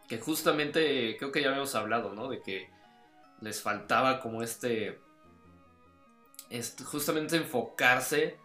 Que 0.07 0.17
justamente 0.17 1.17
creo 1.17 1.33
que 1.33 1.41
ya 1.41 1.49
habíamos 1.49 1.75
hablado, 1.75 2.15
¿no? 2.15 2.29
De 2.29 2.41
que 2.41 2.69
les 3.41 3.61
faltaba 3.61 4.21
como 4.21 4.41
este. 4.41 5.01
Justamente 6.85 7.37
enfocarse. 7.37 8.37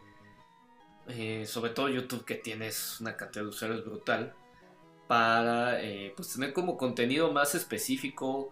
Eh, 1.09 1.45
sobre 1.47 1.71
todo 1.71 1.89
YouTube, 1.89 2.25
que 2.25 2.37
tienes 2.37 3.01
una 3.01 3.17
cantidad 3.17 3.45
de 3.45 3.51
usuarios 3.51 3.85
brutal. 3.85 4.35
Para 5.09 5.83
eh, 5.83 6.13
pues 6.17 6.33
tener 6.33 6.53
como 6.53 6.77
contenido 6.77 7.33
más 7.33 7.55
específico. 7.55 8.51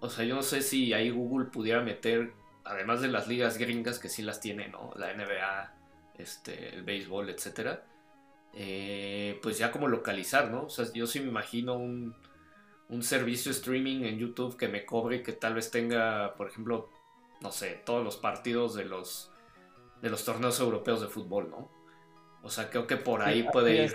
O 0.00 0.10
sea, 0.10 0.24
yo 0.24 0.34
no 0.34 0.42
sé 0.42 0.62
si 0.62 0.92
ahí 0.92 1.10
Google 1.10 1.46
pudiera 1.46 1.80
meter. 1.80 2.32
Además 2.64 3.00
de 3.00 3.08
las 3.08 3.28
ligas 3.28 3.58
gringas 3.58 3.98
que 3.98 4.08
sí 4.08 4.22
las 4.22 4.40
tiene, 4.40 4.68
¿no? 4.68 4.92
La 4.96 5.14
NBA, 5.14 5.76
este, 6.18 6.74
el 6.74 6.82
béisbol, 6.82 7.30
etcétera, 7.30 7.84
eh, 8.52 9.38
pues 9.42 9.58
ya 9.58 9.70
como 9.70 9.88
localizar, 9.88 10.50
¿no? 10.50 10.64
O 10.64 10.70
sea, 10.70 10.86
yo 10.92 11.06
sí 11.06 11.20
me 11.20 11.28
imagino 11.28 11.74
un, 11.74 12.16
un 12.88 13.02
servicio 13.02 13.52
streaming 13.52 14.04
en 14.04 14.18
YouTube 14.18 14.56
que 14.56 14.68
me 14.68 14.84
cobre 14.84 15.22
que 15.22 15.32
tal 15.32 15.54
vez 15.54 15.70
tenga, 15.70 16.34
por 16.36 16.48
ejemplo, 16.48 16.90
no 17.40 17.52
sé, 17.52 17.82
todos 17.84 18.04
los 18.04 18.16
partidos 18.16 18.74
de 18.74 18.84
los 18.84 19.30
de 20.02 20.10
los 20.10 20.24
torneos 20.24 20.60
europeos 20.60 21.00
de 21.00 21.08
fútbol, 21.08 21.50
¿no? 21.50 21.70
O 22.42 22.50
sea, 22.50 22.70
creo 22.70 22.86
que 22.86 22.96
por 22.96 23.22
ahí 23.22 23.42
puede 23.50 23.84
ir. 23.84 23.94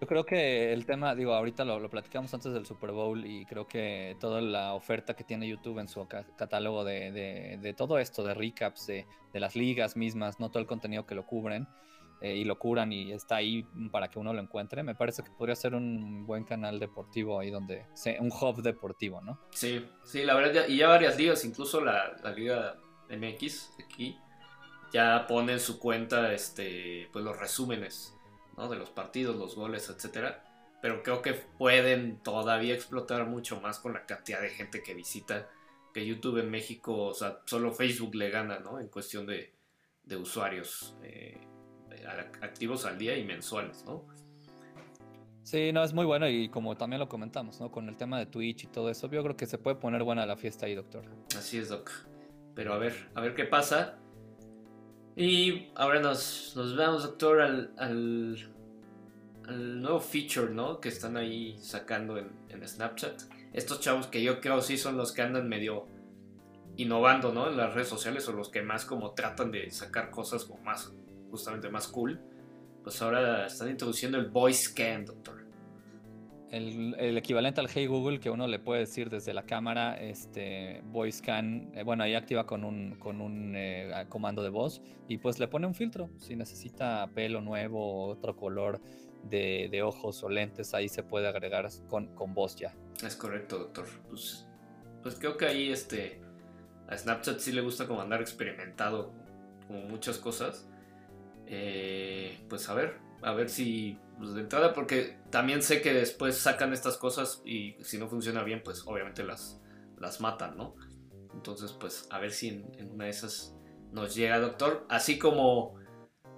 Yo 0.00 0.06
creo 0.06 0.24
que 0.26 0.72
el 0.72 0.86
tema, 0.86 1.14
digo, 1.14 1.32
ahorita 1.34 1.64
lo, 1.64 1.88
platicamos 1.88 2.32
antes 2.34 2.52
del 2.52 2.66
Super 2.66 2.90
Bowl 2.92 3.24
y 3.24 3.46
creo 3.46 3.66
que 3.66 4.16
toda 4.20 4.40
la 4.40 4.74
oferta 4.74 5.14
que 5.14 5.24
tiene 5.24 5.48
YouTube 5.48 5.78
en 5.78 5.88
su 5.88 6.06
catálogo 6.06 6.84
de, 6.84 7.74
todo 7.76 7.98
esto, 7.98 8.22
de 8.24 8.34
recaps, 8.34 8.86
de, 8.86 9.06
las 9.32 9.56
ligas 9.56 9.96
mismas, 9.96 10.40
no 10.40 10.50
todo 10.50 10.60
el 10.60 10.66
contenido 10.66 11.06
que 11.06 11.14
lo 11.14 11.26
cubren 11.26 11.66
eh, 12.20 12.34
y 12.34 12.44
lo 12.44 12.58
curan 12.58 12.92
y 12.92 13.12
está 13.12 13.36
ahí 13.36 13.66
para 13.90 14.08
que 14.08 14.18
uno 14.18 14.32
lo 14.32 14.40
encuentre, 14.40 14.82
me 14.82 14.94
parece 14.94 15.22
que 15.22 15.30
podría 15.30 15.56
ser 15.56 15.74
un 15.74 16.26
buen 16.26 16.44
canal 16.44 16.78
deportivo 16.78 17.38
ahí 17.38 17.50
donde, 17.50 17.86
un 18.20 18.30
hub 18.32 18.62
deportivo, 18.62 19.20
¿no? 19.20 19.40
Sí, 19.50 19.86
sí, 20.04 20.24
la 20.24 20.34
verdad, 20.34 20.66
y 20.68 20.78
ya 20.78 20.88
varias 20.88 21.16
ligas, 21.16 21.44
incluso 21.44 21.80
la, 21.80 22.16
la 22.22 22.32
Liga 22.32 22.76
MX 23.10 23.72
aquí, 23.84 24.18
ya 24.92 25.26
pone 25.26 25.54
en 25.54 25.60
su 25.60 25.78
cuenta 25.78 26.32
este, 26.32 27.08
pues 27.12 27.24
los 27.24 27.38
resúmenes 27.38 28.14
de 28.56 28.76
los 28.76 28.90
partidos, 28.90 29.36
los 29.36 29.56
goles, 29.56 29.88
etcétera. 29.90 30.44
Pero 30.80 31.02
creo 31.02 31.22
que 31.22 31.32
pueden 31.32 32.18
todavía 32.22 32.74
explotar 32.74 33.26
mucho 33.26 33.60
más 33.60 33.78
con 33.78 33.94
la 33.94 34.06
cantidad 34.06 34.40
de 34.40 34.50
gente 34.50 34.82
que 34.82 34.94
visita 34.94 35.48
que 35.92 36.04
YouTube 36.04 36.38
en 36.38 36.50
México, 36.50 37.06
o 37.06 37.14
sea, 37.14 37.40
solo 37.46 37.72
Facebook 37.72 38.14
le 38.14 38.30
gana, 38.30 38.58
¿no? 38.58 38.80
En 38.80 38.88
cuestión 38.88 39.26
de, 39.26 39.52
usuarios 40.16 40.96
eh, 41.02 41.40
activos 42.40 42.86
al 42.86 42.98
día 42.98 43.16
y 43.16 43.24
mensuales, 43.24 43.84
¿no? 43.84 44.04
Sí, 45.44 45.72
no, 45.72 45.84
es 45.84 45.92
muy 45.92 46.06
bueno 46.06 46.26
y 46.26 46.48
como 46.48 46.74
también 46.74 47.00
lo 47.00 47.08
comentamos, 47.08 47.60
¿no? 47.60 47.70
Con 47.70 47.88
el 47.90 47.96
tema 47.96 48.18
de 48.18 48.24
Twitch 48.24 48.64
y 48.64 48.66
todo 48.66 48.88
eso, 48.88 49.10
yo 49.10 49.22
creo 49.22 49.36
que 49.36 49.46
se 49.46 49.58
puede 49.58 49.76
poner 49.76 50.02
buena 50.02 50.24
la 50.24 50.36
fiesta 50.36 50.64
ahí, 50.64 50.74
doctor. 50.74 51.04
Así 51.36 51.58
es, 51.58 51.68
doc. 51.68 51.90
Pero 52.54 52.72
a 52.72 52.78
ver, 52.78 53.10
a 53.14 53.20
ver 53.20 53.34
qué 53.34 53.44
pasa. 53.44 53.98
Y 55.16 55.68
ahora 55.74 56.00
nos, 56.00 56.54
nos 56.56 56.76
vemos, 56.76 57.04
doctor, 57.04 57.42
al, 57.42 57.72
al, 57.76 58.50
nuevo 59.82 60.00
feature, 60.00 60.52
¿no? 60.52 60.80
Que 60.80 60.88
están 60.88 61.16
ahí 61.16 61.56
sacando 61.60 62.16
en, 62.16 62.30
Snapchat. 62.66 63.22
Estos 63.52 63.80
chavos 63.80 64.06
que 64.06 64.22
yo 64.22 64.40
creo 64.40 64.62
sí 64.62 64.78
son 64.78 64.96
los 64.96 65.12
que 65.12 65.22
andan 65.22 65.48
medio 65.48 65.86
innovando, 66.76 67.32
¿no? 67.32 67.50
En 67.50 67.56
las 67.56 67.74
redes 67.74 67.88
sociales 67.88 68.26
o 68.28 68.32
los 68.32 68.48
que 68.48 68.62
más 68.62 68.86
como 68.86 69.12
tratan 69.12 69.50
de 69.50 69.70
sacar 69.70 70.10
cosas 70.10 70.44
como 70.44 70.62
más, 70.62 70.92
justamente 71.34 71.68
más 71.68 71.88
cool. 71.88 72.20
Pues 72.82 73.00
ahora 73.02 73.46
están 73.46 73.70
introduciendo 73.70 74.18
el 74.18 74.28
voice 74.28 74.64
scan, 74.64 75.04
doctor 75.04 75.44
el, 76.54 77.18
equivalente 77.18 77.60
al 77.60 77.68
Hey 77.68 77.86
Google 77.86 78.20
que 78.20 78.30
uno 78.30 78.46
le 78.46 78.58
puede 78.58 78.80
decir 78.80 79.10
desde 79.10 79.34
la 79.34 79.44
cámara, 79.44 79.94
este 79.94 80.82
voice 80.84 81.18
scan, 81.18 81.72
eh, 81.74 81.82
bueno, 81.82 82.04
ahí 82.04 82.14
activa 82.14 82.46
con 82.46 82.64
un, 82.64 82.96
con 82.96 83.20
un 83.20 83.54
eh, 83.56 84.06
comando 84.08 84.42
de 84.42 84.50
voz 84.50 84.80
y 85.08 85.18
pues 85.18 85.38
le 85.38 85.48
pone 85.48 85.66
un 85.66 85.74
filtro. 85.74 86.10
Si 86.18 86.36
necesita 86.36 87.08
pelo 87.14 87.40
nuevo 87.40 88.06
otro 88.06 88.36
color 88.36 88.80
de, 89.24 89.82
ojos 89.82 90.22
o 90.22 90.28
lentes, 90.28 90.74
ahí 90.74 90.88
se 90.88 91.02
puede 91.02 91.26
agregar 91.26 91.68
con, 91.88 92.14
con 92.14 92.34
voz 92.34 92.56
ya. 92.56 92.74
Es 93.04 93.16
correcto, 93.16 93.58
doctor. 93.58 93.86
Pues, 94.08 94.46
pues 95.02 95.16
creo 95.16 95.36
que 95.36 95.46
ahí 95.46 95.72
este, 95.72 96.20
a 96.88 96.96
Snapchat 96.96 97.40
sí 97.40 97.52
le 97.52 97.62
gusta 97.62 97.88
como 97.88 98.00
andar 98.00 98.20
experimentado 98.20 99.12
como 99.66 99.80
muchas 99.80 100.18
cosas. 100.18 100.68
Eh, 101.46 102.44
pues 102.48 102.68
a 102.68 102.74
ver, 102.74 102.98
a 103.22 103.32
ver 103.32 103.48
si 103.48 103.98
pues, 104.18 104.34
de 104.34 104.40
entrada, 104.42 104.72
porque 104.72 105.18
también 105.30 105.62
sé 105.62 105.80
que 105.80 105.92
después 105.92 106.36
sacan 106.36 106.72
estas 106.72 106.96
cosas 106.96 107.42
y 107.44 107.76
si 107.82 107.98
no 107.98 108.08
funciona 108.08 108.42
bien, 108.42 108.62
pues 108.64 108.82
obviamente 108.86 109.24
las, 109.24 109.60
las 109.98 110.20
matan, 110.20 110.56
¿no? 110.56 110.74
Entonces, 111.34 111.72
pues 111.72 112.06
a 112.10 112.18
ver 112.18 112.32
si 112.32 112.48
en, 112.48 112.90
una 112.92 113.04
de 113.04 113.10
esas 113.10 113.54
nos 113.92 114.14
llega, 114.14 114.38
doctor. 114.38 114.86
Así 114.88 115.18
como, 115.18 115.74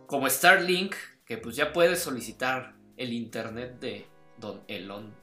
como 0.06 0.28
Starlink, 0.28 0.94
que 1.24 1.38
pues 1.38 1.56
ya 1.56 1.72
puede 1.72 1.96
solicitar 1.96 2.76
el 2.96 3.12
internet 3.12 3.78
de 3.78 4.06
Don 4.38 4.62
Elon. 4.68 5.14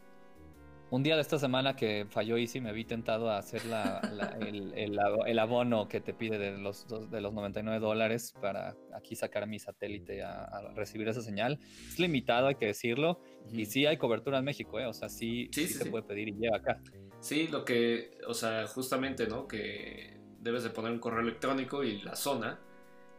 Un 0.94 1.02
día 1.02 1.16
de 1.16 1.24
esta 1.24 1.40
semana 1.40 1.76
que 1.76 2.06
falló 2.08 2.38
Easy 2.38 2.62
me 2.62 2.72
vi 2.72 2.86
tentado 2.86 3.32
a 3.32 3.40
hacer 3.40 3.64
el, 5.26 5.40
abono 5.40 5.88
que 5.88 6.02
te 6.02 6.14
pide 6.14 6.38
de 6.38 6.56
los, 6.60 6.86
de 7.10 7.20
los 7.20 7.34
99 7.34 7.80
dólares 7.80 8.32
para 8.40 8.76
aquí 8.94 9.16
sacar 9.16 9.48
mi 9.48 9.58
satélite 9.58 10.22
a, 10.22 10.72
recibir 10.76 11.08
esa 11.08 11.24
señal. 11.24 11.58
Es 11.88 11.98
limitado, 11.98 12.46
hay 12.46 12.56
que 12.58 12.68
decirlo. 12.68 13.20
Y 13.52 13.66
sí 13.66 13.88
hay 13.88 13.98
cobertura 13.98 14.38
en 14.38 14.46
México, 14.46 14.80
¿eh? 14.80 14.86
O 14.86 14.94
sea, 14.94 15.10
sí, 15.10 15.50
sí, 15.52 15.66
se 15.66 15.88
puede 15.88 16.04
pedir 16.04 16.28
y 16.28 16.34
llega 16.34 16.58
acá. 16.58 16.80
Sí, 17.22 17.48
lo 17.48 17.66
que, 17.66 18.12
o 18.28 18.36
sea, 18.36 18.68
justamente, 18.68 19.26
¿no? 19.26 19.48
Que 19.48 20.20
debes 20.42 20.64
de 20.64 20.70
poner 20.70 20.92
un 20.92 21.00
correo 21.00 21.22
electrónico 21.22 21.84
y 21.84 22.04
la 22.04 22.16
zona 22.16 22.60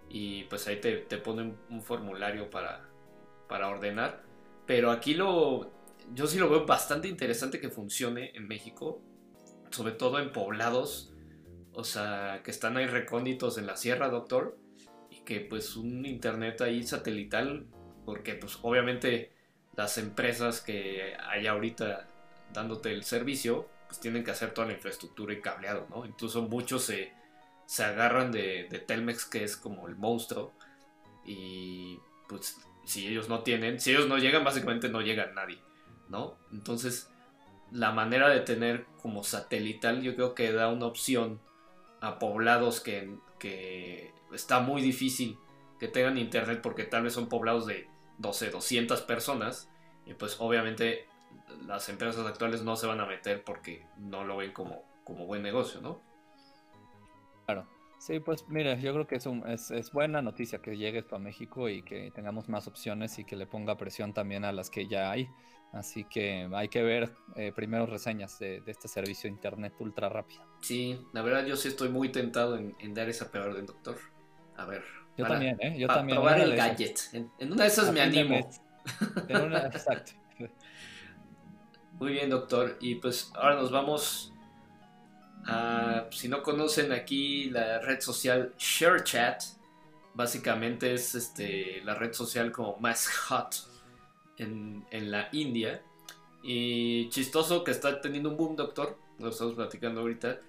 y 0.09 0.45
pues 0.45 0.69
ahí 0.69 0.77
te, 0.77 0.99
te 0.99 1.19
ponen 1.19 1.57
un 1.71 1.83
formulario 1.83 2.49
para, 2.51 2.89
para 3.49 3.69
ordenar. 3.69 4.23
Pero 4.65 4.93
aquí 4.93 5.15
lo, 5.15 5.74
yo 6.13 6.27
sí 6.27 6.39
lo 6.39 6.49
veo 6.49 6.67
bastante 6.67 7.09
interesante 7.09 7.61
que 7.61 7.71
funcione 7.71 8.33
en 8.35 8.47
México, 8.47 9.01
sobre 9.71 9.93
todo 9.93 10.19
en 10.19 10.33
poblados, 10.33 11.13
o 11.73 11.85
sea, 11.85 12.41
que 12.45 12.51
están 12.51 12.77
ahí 12.77 12.87
recónditos 12.87 13.59
en 13.59 13.67
la 13.67 13.77
sierra, 13.77 14.09
doctor, 14.09 14.57
y 15.11 15.21
que 15.21 15.41
pues 15.41 15.77
un 15.77 16.07
internet 16.07 16.61
ahí 16.61 16.83
satelital, 16.85 17.67
porque 18.05 18.35
pues 18.35 18.59
obviamente 18.63 19.33
las 19.77 19.99
empresas 19.99 20.61
que 20.61 21.15
hay 21.19 21.47
ahorita 21.47 22.09
dándote 22.53 22.93
el 22.93 23.05
servicio, 23.05 23.69
pues 23.89 24.01
tienen 24.01 24.23
que 24.23 24.31
hacer 24.31 24.53
toda 24.55 24.69
la 24.69 24.75
infraestructura 24.75 25.33
y 25.33 25.41
cableado, 25.41 25.87
¿no? 25.91 26.07
Incluso 26.07 26.43
muchos 26.43 26.85
se, 26.85 27.13
se 27.67 27.85
agarran 27.85 28.31
de, 28.31 28.69
de 28.71 28.79
Telmex, 28.79 29.25
que 29.25 29.43
es 29.43 29.57
como 29.57 29.89
el 29.89 29.97
monstruo, 29.97 30.53
y 31.25 31.99
pues 32.29 32.57
si 32.85 33.07
ellos 33.07 33.29
no 33.29 33.43
tienen, 33.43 33.81
si 33.81 33.91
ellos 33.91 34.09
no 34.09 34.19
llegan, 34.19 34.45
básicamente 34.45 34.89
no 34.89 35.01
llega 35.01 35.33
nadie. 35.33 35.59
Entonces, 36.53 37.11
la 37.71 37.93
manera 37.93 38.29
de 38.29 38.41
tener 38.41 38.87
como 39.03 39.25
satelital 39.25 40.03
yo 40.03 40.15
creo 40.15 40.35
que 40.35 40.53
da 40.53 40.69
una 40.69 40.87
opción 40.87 41.41
a 42.01 42.19
poblados 42.19 42.81
que, 42.81 43.19
está 44.33 44.61
muy 44.61 44.81
difícil 44.81 45.39
que 45.79 45.87
tengan 45.87 46.17
internet 46.17 46.61
porque 46.63 46.85
tal 46.85 47.03
vez 47.03 47.13
son 47.13 47.29
poblados 47.29 47.67
de 47.67 47.89
12, 48.19 48.51
200 48.51 49.03
personas 49.03 49.69
y 50.07 50.15
pues 50.15 50.37
obviamente 50.41 51.07
las 51.67 51.89
empresas 51.89 52.27
actuales 52.27 52.63
no 52.63 52.75
se 52.77 52.87
van 52.87 53.01
a 53.01 53.07
meter 53.07 53.45
porque 53.45 53.87
no 53.99 54.25
lo 54.25 54.39
ven 54.39 54.53
como, 54.53 54.83
como 55.05 55.27
buen 55.27 55.43
negocio, 55.43 55.81
¿no? 55.83 56.01
Claro. 57.45 57.67
Sí, 57.99 58.21
pues 58.21 58.47
mira, 58.49 58.75
yo 58.75 58.93
creo 58.93 59.07
que 59.07 59.17
es, 59.17 59.27
es, 59.47 59.71
es, 59.71 59.93
buena 59.93 60.21
noticia 60.21 60.61
que 60.61 60.77
llegue 60.77 60.99
esto 60.99 61.17
a 61.17 61.19
México 61.19 61.71
y 61.71 61.83
que 61.83 62.11
tengamos 62.11 62.51
más 62.51 62.67
opciones 62.67 63.19
y 63.19 63.25
que 63.25 63.35
le 63.35 63.47
ponga 63.47 63.79
presión 63.79 64.13
también 64.13 64.45
a 64.45 64.53
las 64.53 64.69
que 64.69 64.87
ya 64.87 65.11
hay. 65.11 65.29
Así 65.75 66.05
que 66.05 66.49
hay 66.55 66.69
que 66.69 66.83
ver 66.83 67.13
eh, 67.35 67.53
primero 67.55 67.85
reseñas 67.87 68.39
de, 68.39 68.63
este 68.67 68.87
servicio 68.87 69.29
de 69.29 69.35
internet 69.35 69.75
ultra 69.81 70.09
rápido. 70.09 70.43
Sí, 70.61 71.01
la 71.13 71.23
verdad 71.23 71.45
yo 71.45 71.57
sí 71.57 71.69
estoy 71.69 71.89
muy 71.89 72.11
tentado 72.11 72.57
en, 72.57 72.95
dar 72.95 73.09
esa 73.09 73.29
del 73.29 73.67
doctor. 73.67 73.99
A 74.57 74.67
ver. 74.67 74.85
Yo 75.17 75.27
también, 75.27 75.57
¿eh? 75.61 75.77
Yo 75.77 75.89
también. 75.89 76.17
Probar 76.17 76.41
el 76.41 76.55
gadget. 76.55 77.01
En, 77.13 77.53
una 77.53 77.65
de 77.65 77.69
esas 77.69 77.93
me 77.93 78.01
animo. 78.01 78.51
En 79.29 79.43
una, 79.43 79.67
exacto. 79.67 80.13
Muy 81.99 82.13
bien, 82.13 82.31
doctor. 82.31 82.77
Y 82.81 82.97
pues 82.97 83.33
ahora 83.35 83.57
nos 83.57 83.73
vamos 83.73 84.33
a, 85.47 86.07
si 86.11 86.29
no 86.29 86.43
conocen 86.43 86.93
aquí 86.93 87.51
la 87.51 87.81
red 87.81 88.01
social 88.01 88.55
ShareChat, 88.59 89.43
básicamente 90.15 90.95
es 90.95 91.17
este, 91.17 91.81
la 91.85 91.95
red 91.95 92.13
social 92.13 92.53
como 92.53 92.77
más 92.79 93.09
hot 93.09 93.74
en, 94.39 94.85
la 95.11 95.29
India. 95.33 95.83
Y 96.43 97.09
chistoso 97.09 97.65
que 97.65 97.71
está 97.71 98.01
teniendo 98.01 98.31
un 98.31 98.37
boom, 98.37 98.57
doctor. 98.57 98.99
Lo 99.19 99.29
estamos 99.29 99.55
platicando 99.55 100.01
ahorita. 100.01 100.41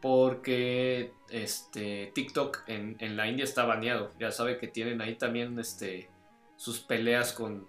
Porque 0.00 1.12
este, 1.30 2.10
TikTok 2.14 2.64
en, 2.66 3.16
la 3.16 3.28
India 3.28 3.44
está 3.44 3.64
baneado. 3.64 4.10
Ya 4.18 4.30
sabe 4.32 4.58
que 4.58 4.68
tienen 4.68 5.00
ahí 5.00 5.14
también 5.14 5.58
este, 5.58 6.10
sus 6.56 6.80
peleas 6.80 7.32
con, 7.32 7.66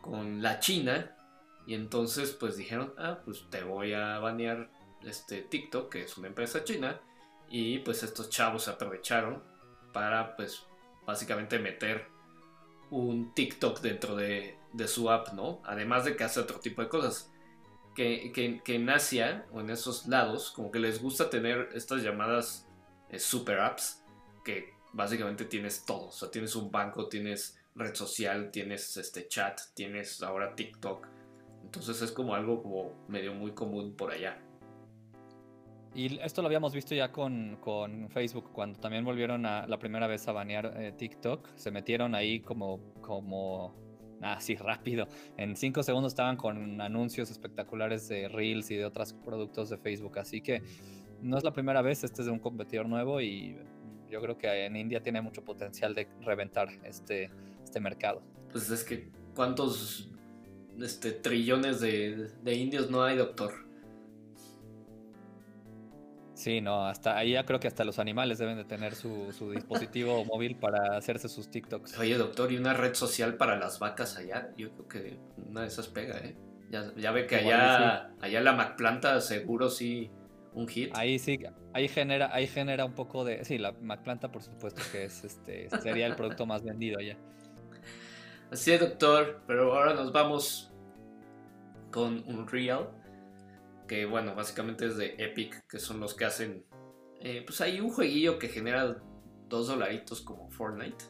con 0.00 0.42
la 0.42 0.60
China. 0.60 1.16
Y 1.66 1.74
entonces 1.74 2.32
pues 2.32 2.56
dijeron, 2.56 2.92
ah, 2.98 3.20
pues 3.24 3.46
te 3.50 3.62
voy 3.62 3.94
a 3.94 4.18
banear 4.18 4.68
este 5.04 5.42
TikTok, 5.42 5.90
que 5.90 6.02
es 6.02 6.16
una 6.16 6.28
empresa 6.28 6.64
china. 6.64 7.00
Y 7.48 7.78
pues 7.78 8.02
estos 8.02 8.30
chavos 8.30 8.68
aprovecharon 8.68 9.42
para 9.92 10.36
pues 10.36 10.62
básicamente 11.06 11.58
meter 11.58 12.11
un 12.92 13.32
TikTok 13.32 13.80
dentro 13.80 14.14
de, 14.14 14.58
su 14.86 15.10
app, 15.10 15.32
¿no? 15.32 15.60
Además 15.64 16.04
de 16.04 16.14
que 16.14 16.24
hace 16.24 16.40
otro 16.40 16.60
tipo 16.60 16.82
de 16.82 16.88
cosas. 16.88 17.30
Que, 17.94 18.60
en 18.66 18.90
Asia 18.90 19.46
o 19.52 19.60
en 19.60 19.70
esos 19.70 20.06
lados, 20.06 20.50
como 20.50 20.70
que 20.70 20.78
les 20.78 21.02
gusta 21.02 21.28
tener 21.28 21.70
estas 21.74 22.02
llamadas 22.02 22.66
eh, 23.10 23.18
super 23.18 23.60
apps, 23.60 24.02
que 24.44 24.74
básicamente 24.92 25.46
tienes 25.46 25.84
todo. 25.84 26.08
O 26.08 26.12
sea, 26.12 26.30
tienes 26.30 26.54
un 26.54 26.70
banco, 26.70 27.08
tienes 27.08 27.58
red 27.74 27.94
social, 27.94 28.50
tienes 28.50 28.96
este 28.96 29.26
chat, 29.26 29.60
tienes 29.74 30.22
ahora 30.22 30.54
TikTok. 30.54 31.06
Entonces 31.64 32.02
es 32.02 32.12
como 32.12 32.34
algo 32.34 32.62
como 32.62 33.06
medio 33.08 33.34
muy 33.34 33.52
común 33.52 33.94
por 33.96 34.10
allá. 34.10 34.38
Y 35.94 36.18
esto 36.20 36.40
lo 36.40 36.46
habíamos 36.46 36.74
visto 36.74 36.94
ya 36.94 37.12
con, 37.12 37.58
Facebook, 38.10 38.50
cuando 38.52 38.78
también 38.80 39.04
volvieron 39.04 39.44
a 39.44 39.66
la 39.66 39.78
primera 39.78 40.06
vez 40.06 40.26
a 40.26 40.32
banear 40.32 40.72
eh, 40.76 40.92
TikTok. 40.96 41.48
Se 41.54 41.70
metieron 41.70 42.14
ahí 42.14 42.40
como, 42.40 42.80
como 43.02 43.74
así 44.22 44.56
rápido. 44.56 45.06
En 45.36 45.54
cinco 45.54 45.82
segundos 45.82 46.12
estaban 46.12 46.36
con 46.36 46.80
anuncios 46.80 47.30
espectaculares 47.30 48.08
de 48.08 48.28
Reels 48.28 48.70
y 48.70 48.76
de 48.76 48.86
otros 48.86 49.12
productos 49.12 49.68
de 49.68 49.76
Facebook. 49.76 50.18
Así 50.18 50.40
que 50.40 50.62
no 51.20 51.36
es 51.36 51.44
la 51.44 51.52
primera 51.52 51.82
vez, 51.82 52.04
este 52.04 52.22
es 52.22 52.26
de 52.26 52.32
un 52.32 52.38
competidor 52.38 52.88
nuevo 52.88 53.20
y 53.20 53.56
yo 54.10 54.20
creo 54.20 54.38
que 54.38 54.64
en 54.64 54.76
India 54.76 55.02
tiene 55.02 55.20
mucho 55.20 55.44
potencial 55.44 55.94
de 55.94 56.08
reventar 56.22 56.68
este, 56.84 57.30
este 57.62 57.80
mercado. 57.80 58.22
Pues 58.50 58.70
es 58.70 58.82
que, 58.82 59.10
¿cuántos 59.34 60.10
este, 60.80 61.12
trillones 61.12 61.80
de, 61.80 62.30
de 62.42 62.54
indios 62.54 62.90
no 62.90 63.02
hay, 63.02 63.16
doctor? 63.16 63.71
Sí, 66.42 66.60
no, 66.60 66.88
hasta 66.88 67.16
ahí 67.16 67.34
ya 67.34 67.46
creo 67.46 67.60
que 67.60 67.68
hasta 67.68 67.84
los 67.84 68.00
animales 68.00 68.36
deben 68.36 68.56
de 68.56 68.64
tener 68.64 68.96
su, 68.96 69.32
dispositivo 69.54 70.24
móvil 70.24 70.56
para 70.56 70.96
hacerse 70.96 71.28
sus 71.28 71.48
TikToks. 71.52 71.96
Oye, 72.00 72.18
doctor, 72.18 72.50
¿y 72.50 72.56
una 72.56 72.74
red 72.74 72.94
social 72.94 73.36
para 73.36 73.56
las 73.56 73.78
vacas 73.78 74.16
allá? 74.16 74.50
Yo 74.56 74.72
creo 74.72 74.88
que 74.88 75.18
una 75.48 75.60
de 75.60 75.68
esas 75.68 75.86
pega, 75.86 76.18
¿eh? 76.18 76.34
Ya, 76.68 77.12
ve 77.12 77.28
que 77.28 77.36
allá, 77.36 78.10
allá 78.20 78.40
la 78.40 78.54
MacPlanta 78.54 79.20
seguro 79.20 79.70
sí 79.70 80.10
un 80.52 80.66
hit. 80.66 80.90
Ahí 80.96 81.20
sí, 81.20 81.38
ahí 81.74 81.86
genera, 81.86 82.34
ahí 82.34 82.48
genera 82.48 82.86
un 82.86 82.94
poco 82.94 83.24
de. 83.24 83.44
Sí, 83.44 83.58
la 83.58 83.70
MacPlanta, 83.70 84.32
por 84.32 84.42
supuesto, 84.42 84.82
que 84.90 85.04
es 85.04 85.22
este, 85.22 85.70
sería 85.80 86.08
el 86.08 86.16
producto 86.16 86.44
más 86.44 86.64
vendido 86.64 86.98
allá. 86.98 87.16
Así 88.50 88.72
es, 88.72 88.80
doctor, 88.80 89.42
pero 89.46 89.76
ahora 89.76 89.94
nos 89.94 90.10
vamos 90.10 90.72
con 91.92 92.24
Unreal 92.26 92.88
que 93.86 94.06
bueno, 94.06 94.34
básicamente 94.34 94.86
es 94.86 94.96
de 94.96 95.14
Epic, 95.18 95.66
que 95.68 95.78
son 95.78 96.00
los 96.00 96.14
que 96.14 96.24
hacen, 96.24 96.64
eh, 97.20 97.42
pues 97.46 97.60
hay 97.60 97.80
un 97.80 97.90
jueguillo 97.90 98.38
que 98.38 98.48
genera 98.48 99.02
dos 99.48 99.68
dolaritos 99.68 100.22
como 100.22 100.50
Fortnite 100.50 101.04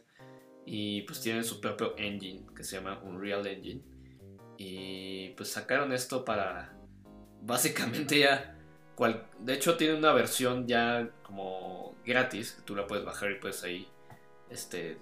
y 0.65 1.01
pues 1.03 1.21
tienen 1.21 1.43
su 1.43 1.59
propio 1.59 1.95
engine 1.97 2.45
que 2.55 2.63
se 2.63 2.77
llama 2.77 3.01
Unreal 3.03 3.45
Engine 3.47 3.81
y 4.57 5.29
pues 5.31 5.49
sacaron 5.49 5.91
esto 5.93 6.23
para 6.23 6.77
básicamente 7.41 8.19
ya, 8.19 8.57
cual, 8.95 9.27
de 9.39 9.53
hecho 9.53 9.77
tiene 9.77 9.95
una 9.95 10.13
versión 10.13 10.67
ya 10.67 11.09
como 11.23 11.95
gratis 12.05 12.53
que 12.53 12.61
tú 12.61 12.75
la 12.75 12.87
puedes 12.87 13.05
bajar 13.05 13.31
y 13.31 13.39
puedes 13.39 13.63
ahí 13.63 13.87
este 14.49 14.97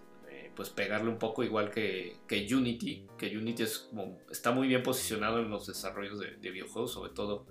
pues 0.55 0.69
pegarle 0.69 1.09
un 1.09 1.17
poco 1.17 1.43
igual 1.43 1.71
que, 1.71 2.17
que, 2.27 2.47
Unity, 2.53 3.07
que 3.17 3.37
Unity 3.37 3.63
es 3.63 3.89
está 4.29 4.51
muy 4.51 4.67
bien 4.67 4.83
posicionado 4.83 5.39
en 5.39 5.49
los 5.49 5.67
desarrollos 5.67 6.19
de, 6.19 6.37
de 6.37 6.51
videojuegos, 6.51 6.91
sobre 6.91 7.11
todo 7.11 7.45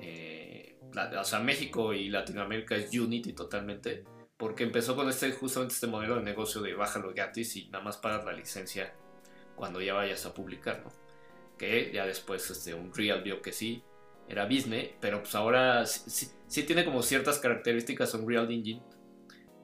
eh, 0.00 0.78
o 1.18 1.24
sea, 1.24 1.40
México 1.40 1.92
y 1.92 2.08
Latinoamérica 2.08 2.76
es 2.76 2.94
Unity 2.94 3.32
totalmente, 3.32 4.04
porque 4.36 4.64
empezó 4.64 4.94
con 4.94 5.08
este 5.08 5.32
justamente 5.32 5.74
este 5.74 5.86
modelo 5.86 6.16
de 6.16 6.22
negocio 6.22 6.60
de 6.60 6.74
bájalo 6.74 7.12
gratis 7.12 7.56
y 7.56 7.68
nada 7.68 7.84
más 7.84 7.96
para 7.96 8.22
la 8.24 8.32
licencia 8.32 8.94
cuando 9.56 9.80
ya 9.80 9.94
vayas 9.94 10.26
a 10.26 10.34
publicar, 10.34 10.82
¿no? 10.84 10.92
Que 11.58 11.90
ya 11.92 12.06
después 12.06 12.50
este, 12.50 12.74
Unreal 12.74 13.22
vio 13.22 13.42
que 13.42 13.52
sí, 13.52 13.82
era 14.28 14.46
business, 14.46 14.90
pero 15.00 15.20
pues 15.22 15.34
ahora 15.34 15.86
sí, 15.86 16.62
tiene 16.64 16.84
como 16.84 17.02
ciertas 17.02 17.38
características 17.38 18.14
Unreal 18.14 18.50
Engine 18.50 18.82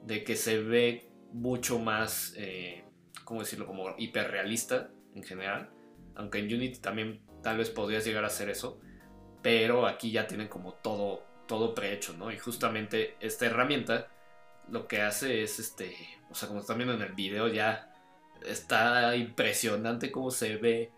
de 0.03 0.23
que 0.23 0.35
se 0.35 0.59
ve 0.59 1.10
mucho 1.31 1.79
más, 1.79 2.33
eh, 2.37 2.83
¿cómo 3.23 3.41
decirlo? 3.41 3.65
Como 3.65 3.95
hiperrealista 3.97 4.89
en 5.15 5.23
general, 5.23 5.69
aunque 6.15 6.39
en 6.39 6.45
Unity 6.45 6.79
también 6.79 7.21
tal 7.41 7.57
vez 7.57 7.69
podrías 7.69 8.05
llegar 8.05 8.23
a 8.23 8.27
hacer 8.27 8.49
eso, 8.49 8.79
pero 9.41 9.87
aquí 9.87 10.11
ya 10.11 10.27
tienen 10.27 10.47
como 10.47 10.73
todo, 10.73 11.25
todo 11.47 11.73
prehecho, 11.73 12.13
¿no? 12.13 12.31
Y 12.31 12.37
justamente 12.37 13.15
esta 13.19 13.45
herramienta 13.45 14.07
lo 14.69 14.87
que 14.87 15.01
hace 15.01 15.43
es 15.43 15.59
este, 15.59 15.95
o 16.29 16.35
sea, 16.35 16.47
como 16.47 16.61
están 16.61 16.77
viendo 16.77 16.93
en 16.93 17.01
el 17.01 17.13
video 17.13 17.47
ya 17.47 17.93
está 18.45 19.15
impresionante 19.15 20.11
cómo 20.11 20.31
se 20.31 20.57
ve 20.57 20.91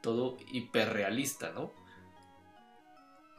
todo 0.00 0.36
hiperrealista, 0.52 1.52
¿no? 1.52 1.70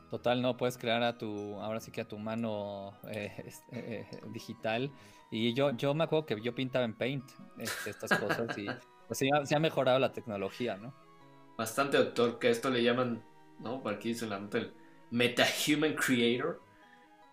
Total, 0.10 0.42
no 0.42 0.58
puedes 0.58 0.78
crear 0.78 1.04
a 1.04 1.18
tu, 1.18 1.56
ahora 1.62 1.80
sí 1.80 1.92
que 1.92 2.02
a 2.02 2.08
tu 2.08 2.18
mano 2.18 2.94
eh, 3.10 3.50
eh, 3.72 4.06
digital. 4.34 4.92
Y 5.32 5.54
yo, 5.54 5.72
yo 5.72 5.94
me 5.94 6.04
acuerdo 6.04 6.26
que 6.26 6.42
yo 6.42 6.54
pintaba 6.54 6.84
en 6.86 6.94
Paint 6.94 7.32
este, 7.58 7.90
estas 7.90 8.20
cosas 8.20 8.58
y 8.58 8.66
pues 9.08 9.20
se 9.20 9.56
ha 9.56 9.60
mejorado 9.60 9.98
la 9.98 10.12
tecnología, 10.12 10.76
¿no? 10.76 10.94
Bastante, 11.58 11.98
doctor, 11.98 12.38
que 12.40 12.50
esto 12.50 12.70
le 12.70 12.84
llaman, 12.84 13.24
¿no? 13.60 13.82
Por 13.82 13.94
aquí 13.94 14.10
dice 14.10 14.26
la 14.26 14.40
nota 14.40 14.58
el 14.58 14.74
MetaHuman 15.12 15.94
Creator. 15.94 16.62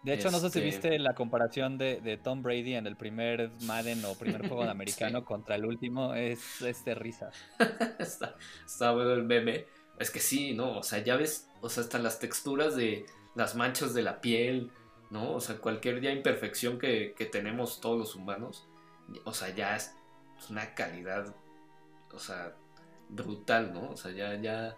De 0.02 0.14
hecho, 0.14 0.30
no 0.30 0.38
sé 0.38 0.50
si 0.50 0.58
este 0.58 0.60
viste 0.60 0.98
la 0.98 1.14
comparación 1.14 1.76
de, 1.76 2.20
Tom 2.22 2.42
Brady 2.42 2.74
en 2.74 2.86
el 2.86 2.96
primer 2.96 3.50
Madden 3.62 4.04
o 4.04 4.14
primer 4.14 4.46
juego 4.46 4.64
de 4.64 4.70
americano 4.70 5.24
contra 5.24 5.56
el 5.56 5.64
último. 5.64 6.14
Es, 6.14 6.60
de 6.60 6.94
risa. 6.94 7.30
está, 7.98 8.36
está 8.64 8.92
bueno 8.92 9.12
el 9.12 9.24
meme. 9.24 9.66
Es 9.98 10.10
que 10.10 10.20
sí, 10.20 10.54
¿no? 10.54 10.78
O 10.78 10.82
sea, 10.82 11.02
ya 11.02 11.16
ves, 11.16 11.48
o 11.60 11.68
sea, 11.68 11.82
hasta 11.82 11.98
las 11.98 12.20
texturas 12.20 12.76
de 12.76 13.06
las 13.34 13.56
manchas 13.56 13.94
de 13.94 14.02
la 14.02 14.20
piel, 14.20 14.70
¿no? 15.10 15.32
O 15.32 15.40
sea, 15.40 15.58
cualquier 15.58 16.00
ya 16.00 16.10
imperfección 16.10 16.78
que, 16.78 17.14
tenemos 17.32 17.80
todos 17.80 17.98
los 17.98 18.14
humanos, 18.14 18.68
o 19.24 19.32
sea, 19.32 19.54
ya 19.54 19.76
es 19.76 19.94
una 20.50 20.74
calidad, 20.74 21.34
o 22.12 22.18
sea, 22.18 22.54
brutal, 23.08 23.72
¿no? 23.72 23.90
O 23.90 23.96
sea, 23.96 24.12
ya, 24.12 24.34
ya, 24.40 24.76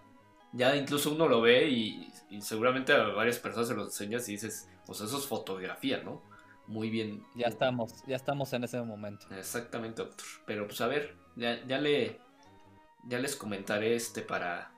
ya 0.52 0.76
incluso 0.76 1.12
uno 1.12 1.28
lo 1.28 1.40
ve 1.40 1.68
y, 1.68 2.12
seguramente 2.40 2.92
a 2.92 3.02
varias 3.08 3.38
personas 3.38 3.68
se 3.68 3.74
lo 3.74 3.84
enseñas 3.84 4.28
y 4.28 4.32
dices, 4.32 4.68
o 4.86 4.94
sea, 4.94 5.06
eso 5.06 5.18
es 5.18 5.26
fotografía, 5.26 6.02
¿no? 6.02 6.22
Muy 6.66 6.88
bien. 6.88 7.24
Ya 7.34 7.48
estamos, 7.48 8.04
ya 8.06 8.14
estamos 8.14 8.52
en 8.52 8.62
ese 8.62 8.80
momento. 8.80 9.26
Exactamente, 9.34 10.02
doctor. 10.02 10.26
Pero 10.46 10.66
pues 10.66 10.80
a 10.80 10.86
ver, 10.86 11.16
ya, 11.34 11.64
ya 11.66 11.78
le, 11.78 12.20
ya 13.08 13.18
les 13.18 13.34
comentaré 13.34 13.96
este 13.96 14.22
para, 14.22 14.72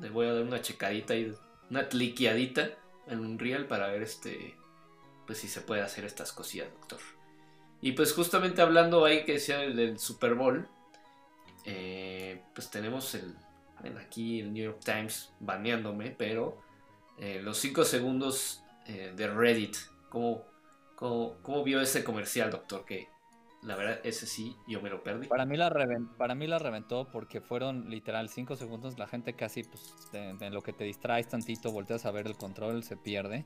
le 0.00 0.10
voy 0.10 0.26
a 0.26 0.34
dar 0.34 0.44
una 0.44 0.60
checadita 0.60 1.16
y 1.16 1.34
una 1.68 1.88
cliqueadita 1.88 2.70
en 3.08 3.20
un 3.20 3.40
real 3.40 3.66
para 3.66 3.88
ver 3.88 4.02
este, 4.02 4.56
pues 5.26 5.38
si 5.38 5.48
se 5.48 5.60
puede 5.60 5.82
hacer 5.82 6.04
estas 6.04 6.32
cosillas, 6.32 6.70
doctor. 6.72 7.00
Y 7.80 7.92
pues 7.92 8.12
justamente 8.12 8.62
hablando 8.62 9.04
ahí 9.04 9.24
que 9.24 9.34
decía 9.34 9.58
del 9.58 9.98
Super 9.98 10.34
Bowl, 10.34 10.68
eh, 11.64 12.42
pues 12.54 12.70
tenemos 12.70 13.14
el, 13.14 13.34
aquí 13.98 14.40
el 14.40 14.52
New 14.52 14.64
York 14.64 14.80
Times 14.84 15.32
baneándome, 15.40 16.10
pero 16.10 16.58
eh, 17.18 17.40
los 17.42 17.58
5 17.58 17.84
segundos 17.84 18.62
eh, 18.86 19.12
de 19.14 19.28
Reddit, 19.28 19.76
¿cómo, 20.08 20.44
cómo, 20.94 21.64
vio 21.64 21.80
ese 21.80 22.04
comercial, 22.04 22.50
doctor? 22.50 22.84
Que 22.84 23.08
la 23.62 23.74
verdad, 23.74 24.00
ese 24.04 24.26
sí, 24.26 24.56
yo 24.68 24.80
me 24.80 24.88
lo 24.88 25.02
perdí. 25.02 25.26
Para 25.26 25.44
mí 25.44 25.56
la, 25.56 25.72
para 26.16 26.34
mí 26.34 26.46
la 26.46 26.58
reventó 26.58 27.10
porque 27.10 27.40
fueron 27.40 27.90
literal 27.90 28.28
5 28.28 28.56
segundos, 28.56 28.98
la 28.98 29.08
gente 29.08 29.34
casi, 29.34 29.64
pues, 29.64 29.94
en 30.12 30.54
lo 30.54 30.62
que 30.62 30.72
te 30.72 30.84
distraes 30.84 31.28
tantito, 31.28 31.72
volteas 31.72 32.06
a 32.06 32.10
ver 32.10 32.26
el 32.26 32.36
control, 32.36 32.84
se 32.84 32.96
pierde. 32.96 33.44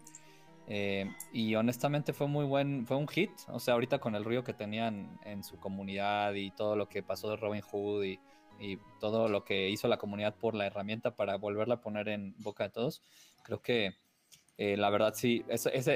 Eh, 0.72 1.10
y 1.32 1.56
honestamente 1.56 2.12
fue 2.12 2.28
muy 2.28 2.44
buen, 2.44 2.86
fue 2.86 2.96
un 2.96 3.08
hit. 3.08 3.32
O 3.48 3.58
sea, 3.58 3.74
ahorita 3.74 3.98
con 3.98 4.14
el 4.14 4.24
río 4.24 4.44
que 4.44 4.54
tenían 4.54 5.18
en 5.24 5.42
su 5.42 5.58
comunidad 5.58 6.32
y 6.34 6.52
todo 6.52 6.76
lo 6.76 6.88
que 6.88 7.02
pasó 7.02 7.28
de 7.28 7.36
Robin 7.36 7.60
Hood 7.60 8.04
y, 8.04 8.20
todo 9.00 9.28
lo 9.28 9.42
que 9.42 9.70
hizo 9.70 9.88
la 9.88 9.96
comunidad 9.96 10.34
por 10.36 10.54
la 10.54 10.66
herramienta 10.66 11.16
para 11.16 11.36
volverla 11.36 11.76
a 11.76 11.80
poner 11.80 12.10
en 12.10 12.34
boca 12.40 12.64
de 12.64 12.68
todos, 12.68 13.02
creo 13.42 13.62
que 13.62 13.94
eh, 14.58 14.76
la 14.76 14.90
verdad 14.90 15.14
sí. 15.16 15.42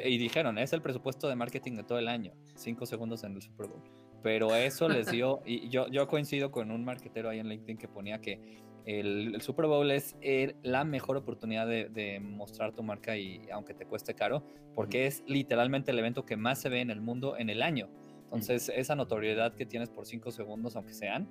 y 0.04 0.16
dijeron, 0.16 0.56
es 0.56 0.72
el 0.72 0.80
presupuesto 0.80 1.28
de 1.28 1.36
marketing 1.36 1.72
de 1.72 1.84
todo 1.84 1.98
el 1.98 2.08
año. 2.08 2.32
Cinco 2.54 2.86
segundos 2.86 3.22
en 3.22 3.34
el 3.34 3.42
Super 3.42 3.66
Bowl. 3.66 3.82
Pero 4.22 4.54
eso 4.54 4.88
les 4.88 5.10
dio, 5.10 5.42
y 5.44 5.68
yo, 5.68 5.88
yo 5.88 6.08
coincido 6.08 6.50
con 6.50 6.70
un 6.70 6.86
marketero 6.86 7.28
ahí 7.28 7.38
en 7.38 7.50
LinkedIn 7.50 7.76
que 7.76 7.86
ponía 7.86 8.22
que 8.22 8.62
el, 8.84 9.40
Super 9.40 9.66
Bowl 9.66 9.90
es 9.90 10.16
la 10.62 10.84
mejor 10.84 11.16
oportunidad 11.16 11.66
de, 11.66 12.20
mostrar 12.22 12.74
tu 12.74 12.82
marca 12.82 13.16
y 13.16 13.42
aunque 13.52 13.74
te 13.74 13.86
cueste 13.86 14.14
caro, 14.14 14.44
porque 14.74 15.06
es 15.06 15.22
literalmente 15.26 15.90
el 15.90 15.98
evento 15.98 16.24
que 16.24 16.36
más 16.36 16.60
se 16.60 16.68
ve 16.68 16.80
en 16.80 16.90
el 16.90 17.00
mundo 17.00 17.36
en 17.38 17.50
el 17.50 17.62
año. 17.62 17.88
Entonces, 18.24 18.70
esa 18.74 18.94
notoriedad 18.96 19.54
que 19.54 19.64
tienes 19.64 19.90
por 19.90 20.06
cinco 20.06 20.30
segundos, 20.30 20.76
aunque 20.76 20.92
sean, 20.92 21.28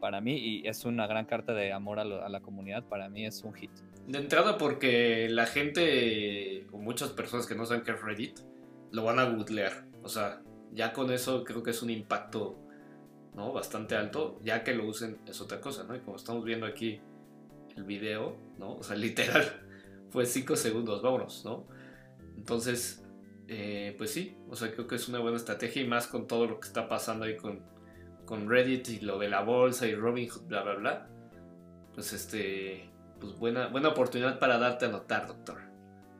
para 0.00 0.20
mí, 0.20 0.36
y 0.36 0.66
es 0.66 0.84
una 0.84 1.06
gran 1.06 1.26
carta 1.26 1.54
de 1.54 1.72
amor 1.72 2.00
a, 2.00 2.04
la 2.04 2.40
comunidad, 2.40 2.84
para 2.88 3.08
mí 3.08 3.24
es 3.24 3.44
un 3.44 3.54
hit. 3.54 3.70
De 4.06 4.18
entrada 4.18 4.58
porque 4.58 5.28
la 5.28 5.46
gente, 5.46 6.66
o 6.72 6.78
muchas 6.78 7.10
personas 7.10 7.46
que 7.46 7.54
no 7.54 7.66
saben 7.66 7.84
qué 7.84 7.92
es 7.92 8.02
Reddit, 8.02 8.40
lo 8.90 9.04
van 9.04 9.18
a 9.18 9.24
googlear. 9.24 9.86
O 10.02 10.08
sea, 10.08 10.42
ya 10.72 10.92
con 10.92 11.12
eso 11.12 11.44
creo 11.44 11.62
que 11.62 11.70
es 11.70 11.82
un 11.82 11.90
impacto 11.90 12.58
¿no? 13.34 13.52
Bastante 13.52 13.96
alto, 13.96 14.40
ya 14.42 14.64
que 14.64 14.74
lo 14.74 14.86
usen 14.86 15.18
es 15.26 15.40
otra 15.40 15.60
cosa, 15.60 15.84
¿no? 15.84 15.94
Y 15.94 16.00
como 16.00 16.16
estamos 16.16 16.44
viendo 16.44 16.66
aquí 16.66 17.00
el 17.76 17.84
video, 17.84 18.36
¿no? 18.58 18.76
O 18.76 18.82
sea, 18.82 18.96
literal, 19.06 19.44
fue 20.10 20.26
5 20.26 20.56
segundos, 20.56 21.02
vámonos, 21.02 21.44
¿no? 21.44 21.66
Entonces, 22.36 23.04
eh, 23.48 23.94
pues 23.98 24.12
sí, 24.12 24.36
o 24.48 24.56
sea, 24.56 24.72
creo 24.72 24.86
que 24.86 24.96
es 24.96 25.08
una 25.08 25.18
buena 25.18 25.36
estrategia 25.36 25.82
y 25.82 25.86
más 25.86 26.06
con 26.06 26.26
todo 26.26 26.46
lo 26.46 26.60
que 26.60 26.68
está 26.68 26.88
pasando 26.88 27.24
ahí 27.24 27.36
con, 27.36 27.62
con 28.24 28.48
Reddit 28.48 28.88
y 28.88 29.00
lo 29.00 29.18
de 29.18 29.28
la 29.28 29.42
bolsa 29.42 29.86
y 29.86 29.94
Robinhood, 29.94 30.46
bla, 30.46 30.62
bla, 30.62 30.74
bla. 30.74 31.10
Pues 31.94 32.12
este, 32.12 32.88
pues 33.20 33.34
buena, 33.38 33.66
buena 33.68 33.88
oportunidad 33.88 34.38
para 34.38 34.58
darte 34.58 34.86
a 34.86 34.88
notar, 34.88 35.26
doctor. 35.26 35.69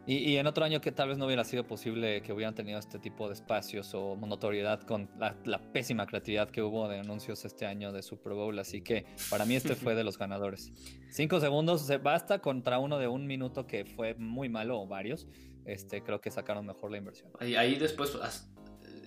Y, 0.06 0.36
en 0.38 0.46
otro 0.46 0.64
año 0.64 0.80
que 0.80 0.92
tal 0.92 1.08
vez 1.08 1.18
no 1.18 1.26
hubiera 1.26 1.44
sido 1.44 1.64
posible 1.66 2.22
que 2.22 2.32
hubieran 2.32 2.54
tenido 2.54 2.78
este 2.78 2.98
tipo 2.98 3.28
de 3.28 3.34
espacios 3.34 3.94
o 3.94 4.16
notoriedad 4.16 4.80
con 4.82 5.10
la, 5.18 5.60
pésima 5.72 6.06
creatividad 6.06 6.50
que 6.50 6.62
hubo 6.62 6.88
de 6.88 6.98
anuncios 6.98 7.44
este 7.44 7.66
año 7.66 7.92
de 7.92 8.02
Super 8.02 8.32
Bowl. 8.32 8.58
Así 8.58 8.80
que 8.80 9.04
para 9.28 9.44
mí 9.44 9.54
este 9.54 9.74
fue 9.76 9.94
de 9.94 10.02
los 10.02 10.18
ganadores. 10.18 10.72
Cinco 11.10 11.38
segundos, 11.38 11.86
se 11.86 11.98
basta 11.98 12.40
contra 12.40 12.78
uno 12.78 12.98
de 12.98 13.08
un 13.08 13.26
minuto 13.26 13.66
que 13.66 13.84
fue 13.84 14.14
muy 14.14 14.48
malo 14.48 14.80
o 14.80 14.86
varios. 14.86 15.28
Este, 15.66 16.02
creo 16.02 16.20
que 16.20 16.30
sacaron 16.30 16.66
mejor 16.66 16.90
la 16.90 16.96
inversión. 16.96 17.30
Ahí, 17.38 17.76
después 17.76 18.18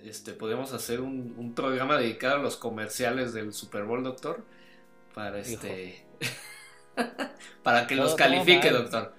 este, 0.04 0.32
podemos 0.32 0.72
hacer 0.72 1.00
un, 1.00 1.54
programa 1.54 1.98
dedicado 1.98 2.36
a 2.36 2.42
los 2.42 2.56
comerciales 2.56 3.34
del 3.34 3.52
Super 3.52 3.84
Bowl, 3.84 4.02
doctor. 4.04 4.46
Para 5.12 5.40
este... 5.40 6.06
para 7.64 7.86
que 7.88 7.96
los 7.96 8.14
califique, 8.14 8.70
doctor 8.70 9.14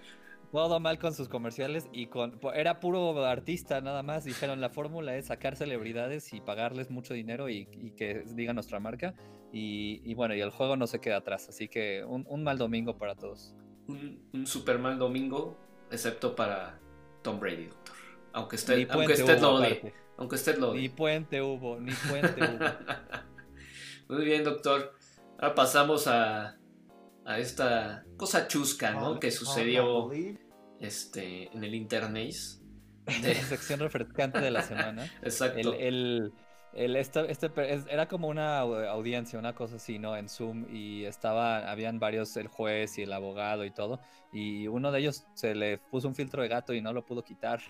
todo 0.55 0.79
mal 0.79 0.97
con 0.99 1.13
sus 1.13 1.27
comerciales 1.27 1.89
y 1.91 2.07
con 2.07 2.39
era 2.53 2.79
puro 2.79 3.25
artista 3.25 3.81
nada 3.81 4.03
más. 4.03 4.23
Dijeron 4.23 4.61
la 4.61 4.69
fórmula 4.69 5.15
es 5.17 5.25
sacar 5.25 5.57
celebridades 5.57 6.33
y 6.33 6.39
pagarles 6.39 6.89
mucho 6.89 7.13
dinero 7.13 7.49
y, 7.49 7.65
que 7.97 8.23
digan 8.25 8.55
nuestra 8.55 8.79
marca. 8.79 9.13
Y, 9.51 10.13
bueno, 10.15 10.33
y 10.33 10.41
el 10.41 10.51
juego 10.51 10.77
no 10.77 10.87
se 10.87 10.99
queda 10.99 11.17
atrás. 11.17 11.49
Así 11.49 11.67
que 11.67 12.05
un, 12.05 12.43
mal 12.43 12.57
domingo 12.57 12.97
para 12.97 13.15
todos. 13.15 13.53
Un, 13.87 14.47
super 14.47 14.79
mal 14.79 14.97
domingo, 14.97 15.57
excepto 15.91 16.35
para 16.35 16.79
Tom 17.21 17.39
Brady, 17.39 17.65
doctor. 17.65 17.95
Aunque 18.31 18.55
usted, 18.55 18.89
aunque 18.89 19.13
usted 19.13 19.39
lo 19.39 19.55
odie. 19.55 19.93
Aunque 20.17 20.35
usted 20.35 20.57
lo 20.57 20.73
Ni 20.73 20.87
puente 20.87 21.41
hubo, 21.41 21.79
ni 21.81 21.91
puente 21.91 22.41
hubo. 22.41 22.65
Muy 24.15 24.23
bien, 24.23 24.45
doctor. 24.45 24.93
Ahora 25.37 25.53
pasamos 25.53 26.07
a, 26.07 26.57
a 27.25 27.39
esta 27.39 28.05
cosa 28.15 28.47
chusca, 28.47 28.93
¿no? 28.93 29.19
Que 29.19 29.31
sucedió 29.31 30.09
este, 30.85 31.51
en 31.53 31.63
el 31.63 31.75
internet. 31.75 32.33
De... 33.21 33.35
La 33.35 33.41
sección 33.41 33.79
refrescante 33.79 34.39
de 34.39 34.51
la 34.51 34.63
semana. 34.63 35.05
Exacto. 35.21 35.73
El, 35.73 36.33
el, 36.75 36.97
este, 36.97 37.31
este 37.31 37.49
era 37.89 38.07
como 38.07 38.27
una 38.27 38.59
audiencia, 38.59 39.39
una 39.39 39.55
cosa 39.55 39.77
así, 39.77 39.97
¿no? 39.97 40.17
En 40.17 40.27
Zoom 40.27 40.65
y 40.69 41.05
estaba, 41.05 41.71
habían 41.71 41.99
varios, 41.99 42.35
el 42.35 42.47
juez 42.47 42.97
y 42.97 43.03
el 43.03 43.13
abogado 43.13 43.63
y 43.63 43.71
todo, 43.71 44.01
y 44.33 44.67
uno 44.67 44.91
de 44.91 44.99
ellos 44.99 45.25
se 45.35 45.55
le 45.55 45.77
puso 45.77 46.09
un 46.09 46.15
filtro 46.15 46.41
de 46.41 46.49
gato 46.49 46.73
y 46.73 46.81
no 46.81 46.91
lo 46.91 47.05
pudo 47.05 47.23
quitar, 47.23 47.61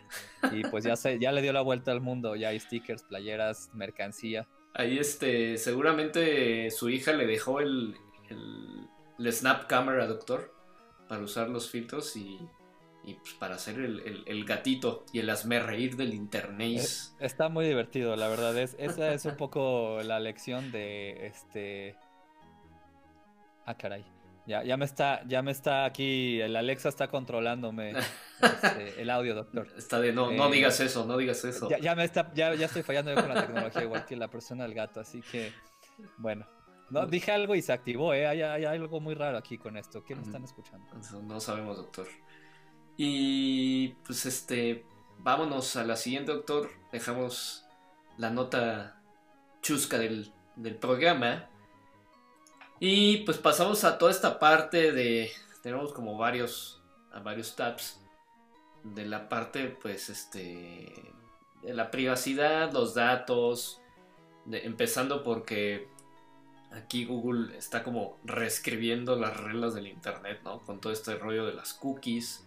y 0.51 0.63
pues 0.63 0.85
ya, 0.85 0.95
se, 0.95 1.19
ya 1.19 1.31
le 1.31 1.43
dio 1.43 1.53
la 1.53 1.61
vuelta 1.61 1.91
al 1.91 2.01
mundo, 2.01 2.35
ya 2.35 2.49
hay 2.49 2.59
stickers, 2.59 3.03
playeras, 3.03 3.69
mercancía. 3.73 4.47
Ahí 4.73 4.97
este, 4.97 5.57
seguramente 5.57 6.71
su 6.71 6.89
hija 6.89 7.13
le 7.13 7.27
dejó 7.27 7.59
el, 7.59 7.95
el, 8.29 8.89
el 9.19 9.33
Snap 9.33 9.67
Camera, 9.67 10.07
doctor, 10.07 10.51
para 11.07 11.21
usar 11.21 11.49
los 11.49 11.69
filtros 11.69 12.15
y 12.17 12.39
y 13.05 13.13
pues 13.15 13.33
para 13.33 13.55
hacer 13.55 13.79
el, 13.79 14.45
gatito 14.45 15.05
y 15.13 15.19
el 15.19 15.29
hazme 15.29 15.59
reír 15.59 15.95
del 15.95 16.13
internet. 16.13 16.81
Está 17.19 17.49
muy 17.49 17.65
divertido, 17.65 18.15
la 18.15 18.27
verdad. 18.27 18.57
Es, 18.57 18.75
esa 18.79 19.13
es 19.13 19.25
un 19.25 19.37
poco 19.37 19.99
la 20.03 20.19
lección 20.19 20.71
de 20.71 21.27
este. 21.27 21.95
Ah, 23.65 23.77
caray. 23.77 24.03
Ya, 24.47 24.63
ya 24.63 24.77
me 24.77 24.85
está, 24.85 25.23
ya 25.27 25.41
me 25.41 25.51
está 25.51 25.85
aquí, 25.85 26.39
el 26.39 26.55
Alexa 26.55 26.89
está 26.89 27.07
controlándome 27.07 27.93
este, 28.41 29.01
el 29.01 29.09
audio, 29.09 29.33
doctor. 29.33 29.67
Está 29.75 29.99
de 29.99 30.13
no, 30.13 30.31
no 30.31 30.47
eh, 30.47 30.51
digas 30.51 30.79
eso, 30.79 31.05
no 31.05 31.17
digas 31.17 31.43
eso. 31.45 31.67
Ya, 31.81 31.95
me 31.95 32.03
está, 32.03 32.31
ya, 32.35 32.53
ya 32.53 32.67
estoy 32.67 32.83
fallando 32.83 33.11
yo 33.11 33.21
con 33.21 33.33
la 33.33 33.41
tecnología, 33.41 33.81
igual 33.81 34.05
que 34.05 34.15
la 34.15 34.27
persona 34.27 34.63
del 34.63 34.75
gato, 34.75 34.99
así 34.99 35.21
que 35.21 35.51
bueno. 36.17 36.45
No, 36.91 37.07
dije 37.07 37.31
algo 37.31 37.55
y 37.55 37.63
se 37.63 37.73
activó, 37.73 38.13
¿eh? 38.13 38.27
Hay, 38.27 38.43
hay 38.43 38.65
algo 38.65 38.99
muy 38.99 39.15
raro 39.15 39.39
aquí 39.39 39.57
con 39.57 39.75
esto. 39.75 40.03
¿Qué 40.03 40.15
me 40.15 40.21
están 40.21 40.43
escuchando? 40.43 40.85
No 41.23 41.39
sabemos, 41.39 41.77
doctor. 41.77 42.05
Y 42.97 43.89
pues 44.05 44.25
este, 44.25 44.85
vámonos 45.19 45.75
a 45.75 45.83
la 45.83 45.95
siguiente, 45.95 46.31
doctor. 46.31 46.69
Dejamos 46.91 47.65
la 48.17 48.29
nota 48.29 49.01
chusca 49.61 49.97
del, 49.97 50.31
del 50.55 50.75
programa. 50.75 51.49
Y 52.79 53.17
pues 53.25 53.37
pasamos 53.37 53.83
a 53.83 53.97
toda 53.97 54.11
esta 54.11 54.39
parte 54.39 54.91
de. 54.91 55.31
Tenemos 55.61 55.93
como 55.93 56.17
varios. 56.17 56.81
A 57.11 57.19
varios 57.19 57.55
tabs. 57.55 58.01
De 58.83 59.05
la 59.05 59.29
parte, 59.29 59.69
pues, 59.69 60.09
este. 60.09 61.13
De 61.63 61.73
la 61.73 61.91
privacidad, 61.91 62.71
los 62.71 62.93
datos. 62.93 63.81
empezando 64.49 65.23
porque. 65.23 65.89
Aquí 66.71 67.05
Google 67.05 67.57
está 67.57 67.83
como 67.83 68.19
reescribiendo 68.25 69.15
las 69.15 69.37
reglas 69.37 69.75
del 69.75 69.87
internet, 69.87 70.41
¿no? 70.43 70.59
Con 70.59 70.81
todo 70.81 70.91
este 70.91 71.15
rollo 71.15 71.45
de 71.45 71.53
las 71.53 71.73
cookies. 71.73 72.45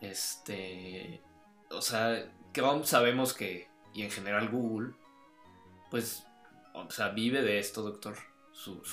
Este. 0.00 1.22
O 1.70 1.82
sea, 1.82 2.30
Chrome 2.52 2.84
sabemos 2.84 3.34
que. 3.34 3.68
Y 3.94 4.02
en 4.02 4.10
general 4.10 4.48
Google. 4.48 4.92
Pues. 5.90 6.24
O 6.74 6.90
sea, 6.90 7.08
vive 7.08 7.42
de 7.42 7.58
esto, 7.58 7.82
doctor. 7.82 8.16
su, 8.52 8.84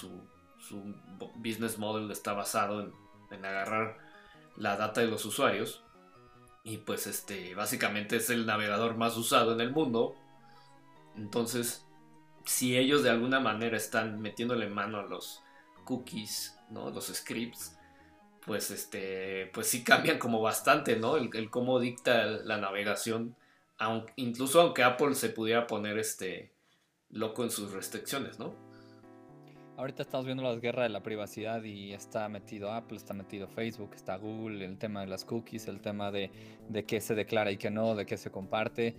su 0.67 0.95
business 1.35 1.77
model 1.77 2.09
está 2.11 2.33
basado 2.33 2.81
en, 2.81 3.45
agarrar 3.45 3.97
la 4.57 4.77
data 4.77 5.01
de 5.01 5.07
los 5.07 5.25
usuarios. 5.25 5.83
Y 6.63 6.77
pues 6.77 7.05
este, 7.05 7.53
básicamente 7.53 8.15
es 8.15 8.29
el 8.29 8.45
navegador 8.45 8.95
más 8.95 9.15
usado 9.17 9.53
en 9.53 9.61
el 9.61 9.71
mundo. 9.71 10.15
Entonces, 11.15 11.85
si 12.45 12.77
ellos 12.77 13.03
de 13.03 13.11
alguna 13.11 13.39
manera 13.39 13.77
están 13.77 14.19
metiéndole 14.21 14.67
mano 14.67 14.99
a 14.99 15.03
los 15.03 15.43
cookies, 15.83 16.57
¿no? 16.69 16.89
Los 16.89 17.07
scripts, 17.07 17.77
pues 18.45 18.71
este, 18.71 19.49
pues 19.53 19.67
sí 19.67 19.83
cambian 19.83 20.19
como 20.19 20.41
bastante, 20.41 20.95
¿no? 20.97 21.17
El, 21.17 21.49
cómo 21.49 21.79
dicta 21.79 22.25
la 22.25 22.57
navegación, 22.57 23.35
incluso 24.15 24.61
aunque 24.61 24.83
Apple 24.83 25.15
se 25.15 25.29
pudiera 25.29 25.67
poner 25.67 25.97
este 25.97 26.51
loco 27.09 27.43
en 27.43 27.49
sus 27.49 27.71
restricciones, 27.71 28.39
¿no? 28.39 28.53
Ahorita 29.77 30.03
estamos 30.03 30.25
viendo 30.25 30.41
las 30.41 30.61
guerras 30.61 30.85
de 30.85 30.89
la 30.89 31.03
privacidad 31.03 31.61
y 31.63 31.91
está 31.91 32.29
metido 32.29 32.71
Apple, 32.71 32.95
está 32.95 33.13
metido 33.13 33.49
Facebook, 33.49 33.93
está 33.93 34.15
Google, 34.15 34.63
el 34.63 34.77
tema 34.77 35.01
de 35.01 35.07
las 35.07 35.25
cookies, 35.25 35.67
el 35.67 35.81
tema 35.81 36.11
de, 36.11 36.31
de 36.69 36.85
qué 36.85 37.01
se 37.01 37.13
declara 37.13 37.51
y 37.51 37.57
qué 37.57 37.69
no, 37.69 37.93
de 37.93 38.05
qué 38.05 38.15
se 38.15 38.31
comparte 38.31 38.95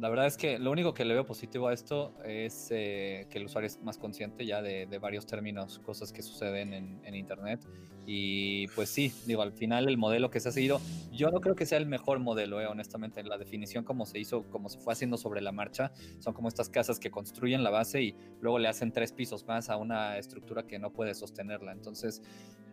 la 0.00 0.08
verdad 0.08 0.26
es 0.26 0.38
que 0.38 0.58
lo 0.58 0.70
único 0.70 0.94
que 0.94 1.04
le 1.04 1.12
veo 1.12 1.26
positivo 1.26 1.68
a 1.68 1.74
esto 1.74 2.14
es 2.24 2.68
eh, 2.70 3.26
que 3.28 3.36
el 3.36 3.44
usuario 3.44 3.66
es 3.66 3.82
más 3.82 3.98
consciente 3.98 4.46
ya 4.46 4.62
de, 4.62 4.86
varios 4.98 5.26
términos, 5.26 5.78
cosas 5.80 6.10
que 6.10 6.22
suceden 6.22 6.72
en, 6.72 7.14
Internet. 7.14 7.66
Y 8.06 8.66
pues 8.68 8.88
sí, 8.88 9.12
digo, 9.26 9.42
al 9.42 9.52
final 9.52 9.88
el 9.88 9.98
modelo 9.98 10.30
que 10.30 10.40
se 10.40 10.48
ha 10.48 10.52
seguido, 10.52 10.80
yo 11.12 11.30
no 11.30 11.40
creo 11.40 11.54
que 11.54 11.66
sea 11.66 11.76
el 11.76 11.84
mejor 11.84 12.18
modelo, 12.18 12.60
eh, 12.60 12.66
honestamente. 12.66 13.22
La 13.22 13.36
definición 13.36 13.84
como 13.84 14.06
se 14.06 14.18
hizo, 14.18 14.44
como 14.44 14.70
se 14.70 14.78
fue 14.78 14.94
haciendo 14.94 15.18
sobre 15.18 15.42
la 15.42 15.52
marcha, 15.52 15.92
son 16.18 16.32
como 16.32 16.48
estas 16.48 16.70
casas 16.70 16.98
que 16.98 17.10
construyen 17.10 17.62
la 17.62 17.70
base 17.70 18.02
y 18.02 18.16
luego 18.40 18.58
le 18.58 18.68
hacen 18.68 18.92
tres 18.92 19.12
pisos 19.12 19.46
más 19.46 19.68
a 19.68 19.76
una 19.76 20.16
estructura 20.16 20.66
que 20.66 20.78
no 20.78 20.92
puede 20.92 21.14
sostenerla. 21.14 21.72
Entonces, 21.72 22.22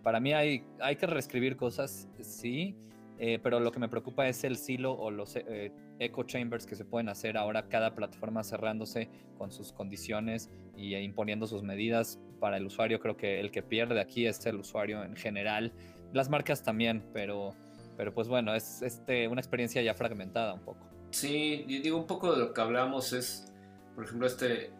para 0.01 0.21
mí 0.21 0.31
hay, 0.33 0.63
hay 0.79 0.95
que 0.95 1.07
reescribir 1.07 1.57
cosas, 1.57 2.07
sí 2.21 2.77
eh, 3.19 3.39
pero 3.41 3.59
lo 3.59 3.71
que 3.71 3.79
me 3.79 3.89
preocupa 3.89 4.27
es 4.27 4.43
el 4.43 4.57
silo 4.57 4.93
o 4.93 5.09
los 5.09 5.35
eh, 5.35 5.71
echo 5.99 6.23
chambers 6.23 6.65
que 6.65 6.75
se 6.75 6.85
pueden 6.85 7.09
hacer 7.09 7.37
ahora, 7.37 7.67
cada 7.69 7.95
plataforma 7.95 8.43
cerrándose 8.43 9.09
con 9.37 9.51
sus 9.51 9.71
condiciones 9.71 10.49
y 10.75 10.93
e 10.93 11.01
imponiendo 11.01 11.47
sus 11.47 11.63
medidas 11.63 12.19
para 12.39 12.57
el 12.57 12.65
usuario. 12.65 12.99
Creo 12.99 13.17
que 13.17 13.39
el 13.39 13.51
que 13.51 13.63
pierde 13.63 13.99
aquí 13.99 14.25
es 14.25 14.45
el 14.45 14.57
usuario 14.57 15.03
en 15.03 15.15
general. 15.15 15.73
Las 16.13 16.29
marcas 16.29 16.63
también, 16.63 17.03
pero, 17.13 17.53
pero 17.95 18.13
pues 18.13 18.27
bueno, 18.27 18.53
es 18.55 18.81
este, 18.81 19.27
una 19.27 19.41
experiencia 19.41 19.81
ya 19.81 19.93
fragmentada 19.93 20.53
un 20.53 20.61
poco. 20.61 20.87
Sí, 21.11 21.65
yo 21.67 21.81
digo 21.81 21.97
un 21.97 22.07
poco 22.07 22.33
de 22.33 22.39
lo 22.39 22.53
que 22.53 22.61
hablamos 22.61 23.13
es, 23.13 23.51
por 23.95 24.05
ejemplo, 24.05 24.27
este, 24.27 24.71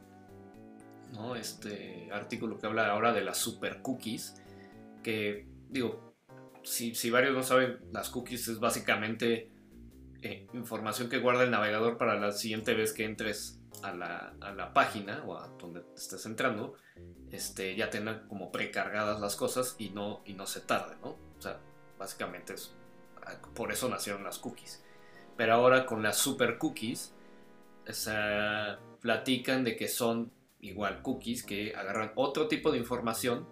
¿no? 1.14 1.36
este 1.36 2.10
artículo 2.12 2.58
que 2.58 2.68
habla 2.68 2.88
ahora 2.88 3.14
de 3.14 3.22
las 3.22 3.38
super 3.38 3.82
cookies, 3.82 4.42
que 5.04 5.48
digo, 5.70 6.08
si, 6.64 7.10
varios 7.10 7.34
no 7.34 7.44
saben, 7.44 7.78
las 7.92 8.10
cookies 8.10 8.48
es 8.50 8.60
básicamente 8.60 9.50
eh, 10.22 10.48
información 10.54 11.10
que 11.10 11.20
guarda 11.20 11.44
el 11.44 11.52
navegador 11.52 11.98
para 11.98 12.20
la 12.20 12.32
siguiente 12.32 12.74
vez 12.74 12.94
que 12.94 13.06
entres 13.06 13.60
a 13.84 13.94
la, 13.94 14.72
página 14.74 15.24
o 15.26 15.38
a 15.38 15.48
donde 15.60 15.84
estés 15.96 16.26
entrando, 16.26 16.76
este, 17.32 17.76
ya 17.76 17.90
tengan 17.90 18.28
como 18.28 18.52
precargadas 18.52 19.20
las 19.20 19.36
cosas 19.36 19.76
y 19.78 19.90
no, 19.90 20.22
y 20.26 20.34
no 20.34 20.46
se 20.46 20.62
tarde, 20.62 20.96
¿no? 21.02 21.10
O 21.38 21.42
sea, 21.42 21.60
básicamente 21.98 22.54
es, 22.54 22.76
ah, 23.26 23.36
por 23.54 23.72
eso 23.72 23.90
nacieron 23.90 24.24
las 24.24 24.40
cookies. 24.40 24.84
Pero 25.36 25.54
ahora 25.54 25.86
con 25.86 26.02
las 26.02 26.18
super 26.18 26.58
cookies, 26.58 27.14
platican 29.02 29.64
de 29.64 29.76
que 29.76 29.88
son 29.88 30.32
igual 30.60 31.02
cookies 31.02 31.44
que 31.44 31.76
agarran 31.76 32.12
otro 32.16 32.48
tipo 32.48 32.72
de 32.72 32.80
información 32.80 33.48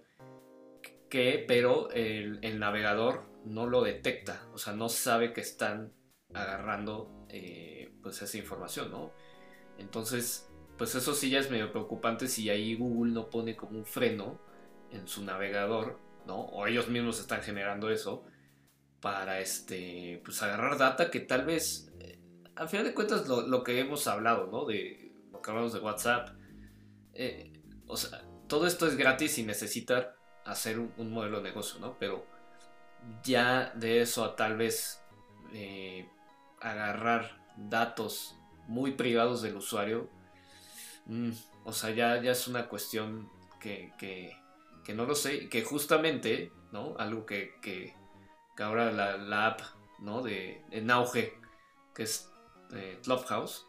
que, 1.10 1.46
pero 1.48 1.90
el, 1.92 2.60
navegador 2.60 3.26
no 3.46 3.68
lo 3.68 3.84
detecta, 3.84 4.42
o 4.54 4.58
sea, 4.58 4.74
no 4.74 4.90
sabe 4.90 5.32
que 5.34 5.42
están 5.42 5.94
agarrando 6.34 7.26
eh, 7.30 7.94
pues 8.02 8.22
esa 8.22 8.38
información, 8.38 8.92
¿no? 8.92 9.12
Entonces, 9.78 10.50
pues 10.78 10.96
eso 10.96 11.14
sí 11.14 11.30
ya 11.30 11.40
es 11.40 11.50
medio 11.50 11.72
preocupante 11.72 12.28
si 12.28 12.50
ahí 12.50 12.76
Google 12.76 13.14
no 13.14 13.30
pone 13.30 13.56
como 13.56 13.78
un 13.78 13.86
freno 13.86 14.40
en 14.92 15.08
su 15.08 15.24
navegador, 15.24 16.00
¿no? 16.26 16.42
O 16.42 16.68
ellos 16.68 16.88
mismos 16.90 17.20
están 17.20 17.42
generando 17.42 17.90
eso 17.90 18.26
para 19.02 19.40
este, 19.40 20.22
pues 20.26 20.42
agarrar 20.42 20.78
data 20.78 21.12
que 21.12 21.20
tal 21.20 21.46
vez, 21.46 21.94
eh, 22.00 22.20
al 22.56 22.70
final 22.70 22.86
de 22.86 22.94
cuentas, 22.94 23.28
lo, 23.28 23.64
que 23.64 23.80
hemos 23.80 24.08
hablado, 24.08 24.48
¿no? 24.48 24.66
De 24.66 25.14
lo 25.32 25.42
que 25.42 25.52
hablamos 25.52 25.74
de 25.74 25.80
WhatsApp, 25.80 26.30
eh, 27.14 27.54
o 27.88 27.98
sea, 27.98 28.26
todo 28.48 28.68
esto 28.68 28.88
es 28.88 28.98
gratis 28.98 29.38
y 29.38 29.44
necesita 29.44 30.16
hacer 30.46 30.80
un, 30.80 31.12
modelo 31.12 31.38
de 31.38 31.50
negocio, 31.50 31.80
¿no? 31.80 31.98
Pero 32.00 32.26
ya 33.24 33.72
de 33.76 34.02
eso 34.02 34.24
a 34.24 34.36
tal 34.36 34.58
vez 34.58 35.04
eh, 35.54 36.10
agarrar 36.66 37.42
datos 37.56 38.36
muy 38.68 38.92
privados 38.92 39.42
del 39.42 39.56
usuario, 39.58 40.10
mm, 41.06 41.32
o 41.64 41.72
sea, 41.72 41.92
ya, 41.92 42.22
ya 42.22 42.32
es 42.32 42.48
una 42.48 42.68
cuestión 42.68 43.30
que, 43.60 43.94
que, 43.98 44.94
no 44.94 45.06
lo 45.06 45.16
sé, 45.16 45.50
que 45.50 45.64
justamente, 45.64 46.52
¿no? 46.72 46.96
Algo 46.98 47.26
que, 47.26 47.56
que, 47.62 47.94
ahora 48.58 48.92
la, 48.92 49.48
app, 49.48 49.62
¿no? 50.00 50.22
De, 50.22 50.64
en 50.72 50.92
auge, 50.92 51.34
que 51.94 52.04
es 52.04 52.30
eh, 52.74 53.00
Clubhouse, 53.04 53.66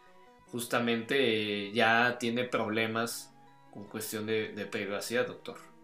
justamente 0.46 1.68
eh, 1.68 1.72
ya 1.72 2.18
tiene 2.18 2.44
problemas 2.44 3.34
con 3.72 3.84
cuestión 3.84 4.26
de 4.26 4.68
privacidad, 4.70 5.26
doctor. 5.26 5.75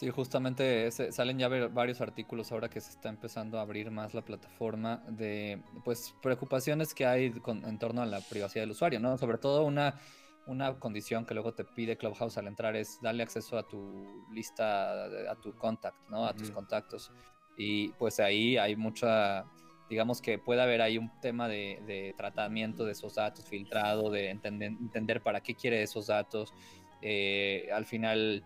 Sí, 0.00 0.08
justamente 0.08 0.90
salen 0.90 1.38
ya 1.38 1.46
varios 1.48 2.00
artículos 2.00 2.50
ahora 2.52 2.70
que 2.70 2.80
se 2.80 2.88
está 2.88 3.10
empezando 3.10 3.58
a 3.58 3.60
abrir 3.60 3.90
más 3.90 4.14
la 4.14 4.22
plataforma 4.22 5.04
de 5.06 5.62
pues 5.84 6.14
preocupaciones 6.22 6.94
que 6.94 7.04
hay 7.04 7.34
en 7.46 7.78
torno 7.78 8.00
a 8.00 8.06
la 8.06 8.22
privacidad 8.22 8.62
del 8.62 8.70
usuario, 8.70 8.98
¿no? 8.98 9.18
Sobre 9.18 9.36
todo 9.36 9.62
una, 9.62 10.00
una 10.46 10.78
condición 10.78 11.26
que 11.26 11.34
luego 11.34 11.52
te 11.52 11.66
pide 11.66 11.98
Clubhouse 11.98 12.38
al 12.38 12.46
entrar 12.46 12.76
es 12.76 12.98
darle 13.02 13.22
acceso 13.22 13.58
a 13.58 13.68
tu 13.68 14.26
lista, 14.32 15.04
a 15.30 15.36
tu 15.36 15.54
contact, 15.54 16.08
¿no? 16.08 16.24
A 16.24 16.32
tus 16.32 16.50
contactos. 16.50 17.12
Y 17.58 17.90
pues 17.90 18.20
ahí 18.20 18.56
hay 18.56 18.76
mucha, 18.76 19.44
digamos 19.90 20.22
que 20.22 20.38
puede 20.38 20.62
haber 20.62 20.80
ahí 20.80 20.96
un 20.96 21.10
tema 21.20 21.46
de, 21.46 22.14
tratamiento 22.16 22.86
de 22.86 22.92
esos 22.92 23.16
datos, 23.16 23.44
filtrado, 23.44 24.10
de 24.10 24.30
entender, 24.30 24.70
entender 24.80 25.20
para 25.20 25.42
qué 25.42 25.54
quiere 25.54 25.82
esos 25.82 26.06
datos. 26.06 26.54
Eh, 27.02 27.68
al 27.70 27.84
final 27.84 28.42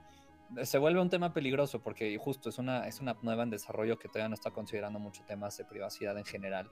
se 0.63 0.79
vuelve 0.79 1.01
un 1.01 1.11
tema 1.11 1.33
peligroso 1.33 1.83
porque 1.83 2.17
justo 2.19 2.49
es 2.49 2.59
una, 2.59 2.87
es 2.87 3.01
una 3.01 3.17
nueva 3.23 3.43
en 3.43 3.51
desarrollo 3.51 3.99
que 3.99 4.09
todavía 4.09 4.29
no 4.29 4.35
está 4.35 4.51
considerando 4.51 4.99
muchos 4.99 5.27
temas 5.27 5.57
de 5.57 5.65
privacidad 5.65 6.17
en 6.19 6.25
general. 6.25 6.71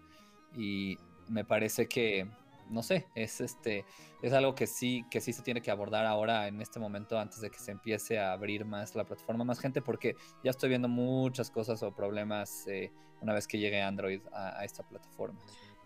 Y 0.57 0.99
me 1.29 1.45
parece 1.45 1.89
que, 1.89 2.29
no 2.71 2.83
sé, 2.83 3.07
es, 3.15 3.41
este, 3.41 3.85
es 4.23 4.33
algo 4.33 4.55
que 4.55 4.67
sí, 4.67 5.05
que 5.11 5.21
sí 5.21 5.33
se 5.33 5.43
tiene 5.43 5.63
que 5.63 5.71
abordar 5.71 6.07
ahora 6.07 6.49
en 6.49 6.61
este 6.61 6.79
momento 6.79 7.19
antes 7.19 7.41
de 7.41 7.51
que 7.51 7.59
se 7.59 7.73
empiece 7.73 8.19
a 8.19 8.33
abrir 8.33 8.65
más 8.65 8.95
la 8.95 9.05
plataforma, 9.05 9.45
más 9.45 9.59
gente, 9.59 9.83
porque 9.83 10.17
ya 10.45 10.51
estoy 10.51 10.69
viendo 10.69 10.89
muchas 10.89 11.51
cosas 11.51 11.83
o 11.83 11.93
problemas 11.93 12.67
eh, 12.69 12.93
una 13.21 13.33
vez 13.33 13.47
que 13.47 13.59
llegue 13.59 13.81
Android 13.81 14.21
a, 14.33 14.59
a 14.61 14.65
esta 14.65 14.83
plataforma. 14.83 15.39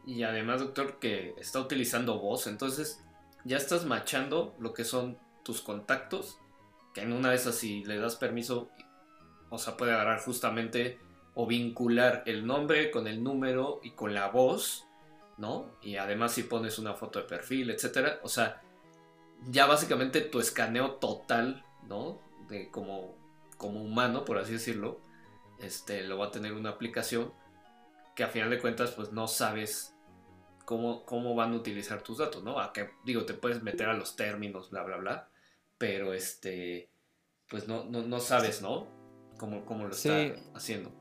Y 0.05 0.22
además, 0.22 0.61
doctor, 0.61 0.99
que 0.99 1.34
está 1.38 1.61
utilizando 1.61 2.18
voz, 2.20 2.47
entonces 2.47 3.05
ya 3.44 3.57
estás 3.57 3.84
machando 3.84 4.55
lo 4.59 4.72
que 4.72 4.84
son 4.84 5.18
tus 5.42 5.62
contactos 5.62 6.38
que 6.97 7.03
en 7.03 7.12
una 7.12 7.28
de 7.28 7.36
esas 7.36 7.55
si 7.55 7.84
le 7.84 7.99
das 7.99 8.16
permiso, 8.16 8.70
o 9.51 9.59
sea, 9.59 9.76
puede 9.76 9.92
agarrar 9.92 10.18
justamente 10.20 10.99
o 11.34 11.47
vincular 11.47 12.22
el 12.24 12.47
nombre 12.47 12.90
con 12.90 13.07
el 13.07 13.22
número 13.22 13.80
y 13.82 13.90
con 13.90 14.14
la 14.14 14.28
voz, 14.28 14.86
¿no? 15.36 15.76
Y 15.82 15.97
además 15.97 16.32
si 16.32 16.44
pones 16.44 16.78
una 16.78 16.94
foto 16.94 17.18
de 17.18 17.26
perfil, 17.26 17.68
etcétera, 17.68 18.18
o 18.22 18.30
sea, 18.30 18.62
ya 19.42 19.66
básicamente 19.66 20.22
tu 20.22 20.40
escaneo 20.40 20.92
total, 20.92 21.66
¿no? 21.86 22.22
De 22.49 22.70
como, 22.70 23.14
como 23.59 23.82
humano, 23.82 24.24
por 24.24 24.38
así 24.38 24.55
decirlo, 24.55 25.03
este, 25.59 26.03
lo 26.03 26.16
va 26.16 26.28
a 26.28 26.30
tener 26.30 26.55
una 26.55 26.70
aplicación 26.70 27.30
que 28.14 28.24
a 28.24 28.28
final 28.28 28.49
de 28.49 28.59
cuentas 28.59 28.92
pues 28.92 29.12
no 29.12 29.28
sabes 29.28 29.94
cómo, 30.64 31.05
cómo 31.05 31.34
van 31.34 31.53
a 31.53 31.57
utilizar 31.57 32.01
tus 32.01 32.16
datos, 32.16 32.42
¿no? 32.42 32.59
A 32.59 32.72
que, 32.72 32.88
digo, 33.05 33.26
te 33.26 33.34
puedes 33.34 33.62
meter 33.62 33.90
a 33.90 33.92
los 33.92 34.16
términos, 34.16 34.70
bla, 34.70 34.82
bla, 34.82 34.97
bla, 34.97 35.28
pero 35.79 36.12
este, 36.14 36.91
pues 37.49 37.68
no, 37.68 37.85
no, 37.85 38.03
no 38.03 38.20
sabes, 38.20 38.62
¿no? 38.62 38.87
Cómo, 39.39 39.64
cómo 39.64 39.85
lo 39.85 39.91
está 39.91 40.35
haciendo. 40.55 40.93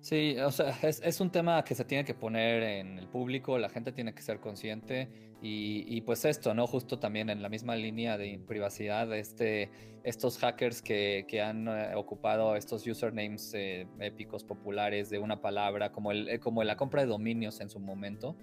Sí, 0.00 0.38
o 0.38 0.52
sea, 0.52 0.70
es, 0.82 1.00
es, 1.02 1.20
un 1.20 1.30
tema 1.30 1.64
que 1.64 1.74
se 1.74 1.84
tiene 1.84 2.04
que 2.04 2.14
poner 2.14 2.62
en 2.62 2.98
el 2.98 3.08
público, 3.08 3.58
la 3.58 3.68
gente 3.68 3.90
tiene 3.90 4.14
que 4.14 4.22
ser 4.22 4.38
consciente 4.38 5.25
y, 5.42 6.00
pues 6.00 6.24
esto, 6.24 6.54
¿no? 6.54 6.66
Justo 6.66 6.98
también 6.98 7.30
en 7.30 7.42
la 7.42 7.48
misma 7.48 7.76
línea 7.76 8.16
de 8.16 8.40
privacidad, 8.46 9.14
este, 9.14 9.70
estos 10.02 10.38
hackers 10.38 10.82
que, 10.82 11.26
que 11.28 11.42
han 11.42 11.68
eh, 11.68 11.94
ocupado 11.94 12.56
estos 12.56 12.86
usernames 12.86 13.52
eh, 13.54 13.86
épicos 14.00 14.44
populares 14.44 15.10
de 15.10 15.18
una 15.18 15.40
palabra, 15.40 15.92
como, 15.92 16.10
el, 16.10 16.28
eh, 16.28 16.38
como 16.38 16.64
la 16.64 16.76
compra 16.76 17.02
de 17.02 17.08
dominios 17.08 17.60
en 17.60 17.68
su 17.68 17.78
momento. 17.78 18.36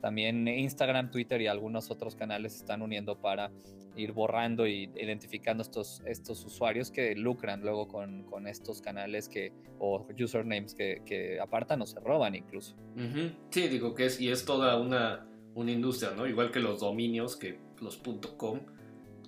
También 0.00 0.46
Instagram, 0.46 1.10
Twitter 1.10 1.40
y 1.40 1.46
algunos 1.46 1.90
otros 1.90 2.14
canales 2.14 2.52
se 2.52 2.58
están 2.58 2.82
uniendo 2.82 3.18
para 3.18 3.50
ir 3.96 4.12
borrando 4.12 4.66
y 4.66 4.90
identificando 4.96 5.62
estos, 5.62 6.02
estos 6.04 6.44
usuarios 6.44 6.90
que 6.90 7.14
lucran 7.14 7.62
luego 7.62 7.88
con, 7.88 8.24
con 8.24 8.46
estos 8.46 8.82
canales 8.82 9.28
que, 9.28 9.52
o 9.78 10.06
usernames 10.20 10.74
que, 10.74 11.00
que 11.06 11.40
apartan 11.40 11.80
o 11.80 11.86
se 11.86 12.00
roban 12.00 12.34
incluso. 12.34 12.76
Sí, 13.50 13.68
digo 13.68 13.94
que 13.94 14.06
es, 14.06 14.20
y 14.20 14.30
es 14.30 14.44
toda 14.44 14.80
una 14.80 15.26
una 15.54 15.70
industria, 15.70 16.12
¿no? 16.16 16.26
Igual 16.26 16.50
que 16.50 16.60
los 16.60 16.80
dominios, 16.80 17.36
que 17.36 17.58
los 17.80 18.00
.com, 18.36 18.60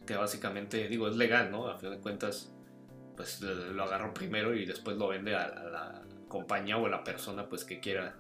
que 0.07 0.17
básicamente, 0.17 0.89
digo, 0.89 1.09
es 1.09 1.17
legal, 1.17 1.51
¿no? 1.51 1.69
A 1.69 1.79
fin 1.79 1.91
de 1.91 1.99
cuentas, 1.99 2.53
pues 3.17 3.41
lo 3.41 3.83
agarró 3.83 4.13
primero 4.13 4.55
y 4.55 4.67
después 4.67 4.97
lo 4.97 5.09
vende 5.09 5.35
a, 5.35 5.49
la 5.49 6.03
compañía 6.29 6.77
o 6.77 6.87
a 6.87 6.89
la 6.89 7.05
persona, 7.05 7.49
pues 7.49 7.65
que 7.65 7.81
quiera 7.81 8.17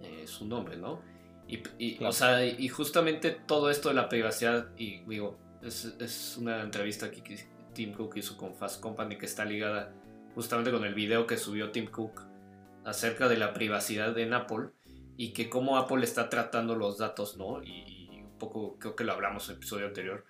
eh, 0.00 0.26
su 0.26 0.46
nombre, 0.46 0.76
¿no? 0.76 1.02
Y, 1.48 2.02
o 2.04 2.12
sea, 2.12 2.46
y 2.46 2.68
justamente 2.68 3.32
todo 3.32 3.70
esto 3.70 3.88
de 3.88 3.96
la 3.96 4.08
privacidad, 4.08 4.68
y 4.76 5.00
digo, 5.00 5.36
es, 5.62 5.96
es 5.98 6.36
una 6.36 6.62
entrevista 6.62 7.10
que 7.10 7.44
Tim 7.74 7.92
Cook 7.92 8.16
hizo 8.16 8.36
con 8.36 8.54
Fast 8.54 8.80
Company 8.80 9.18
que 9.18 9.26
está 9.26 9.44
ligada 9.44 9.92
justamente 10.34 10.70
con 10.70 10.84
el 10.84 10.94
video 10.94 11.26
que 11.26 11.36
subió 11.36 11.72
Tim 11.72 11.86
Cook 11.86 12.22
acerca 12.84 13.28
de 13.28 13.36
la 13.36 13.52
privacidad 13.52 14.16
en 14.18 14.32
Apple 14.32 14.70
y 15.20 15.34
que 15.34 15.50
cómo 15.50 15.76
Apple 15.76 16.02
está 16.02 16.30
tratando 16.30 16.74
los 16.74 16.96
datos, 16.96 17.36
¿no? 17.36 17.62
Y, 17.62 18.08
un 18.24 18.38
poco 18.38 18.78
creo 18.78 18.96
que 18.96 19.04
lo 19.04 19.12
hablamos 19.12 19.44
en 19.44 19.50
el 19.50 19.56
episodio 19.58 19.86
anterior, 19.86 20.24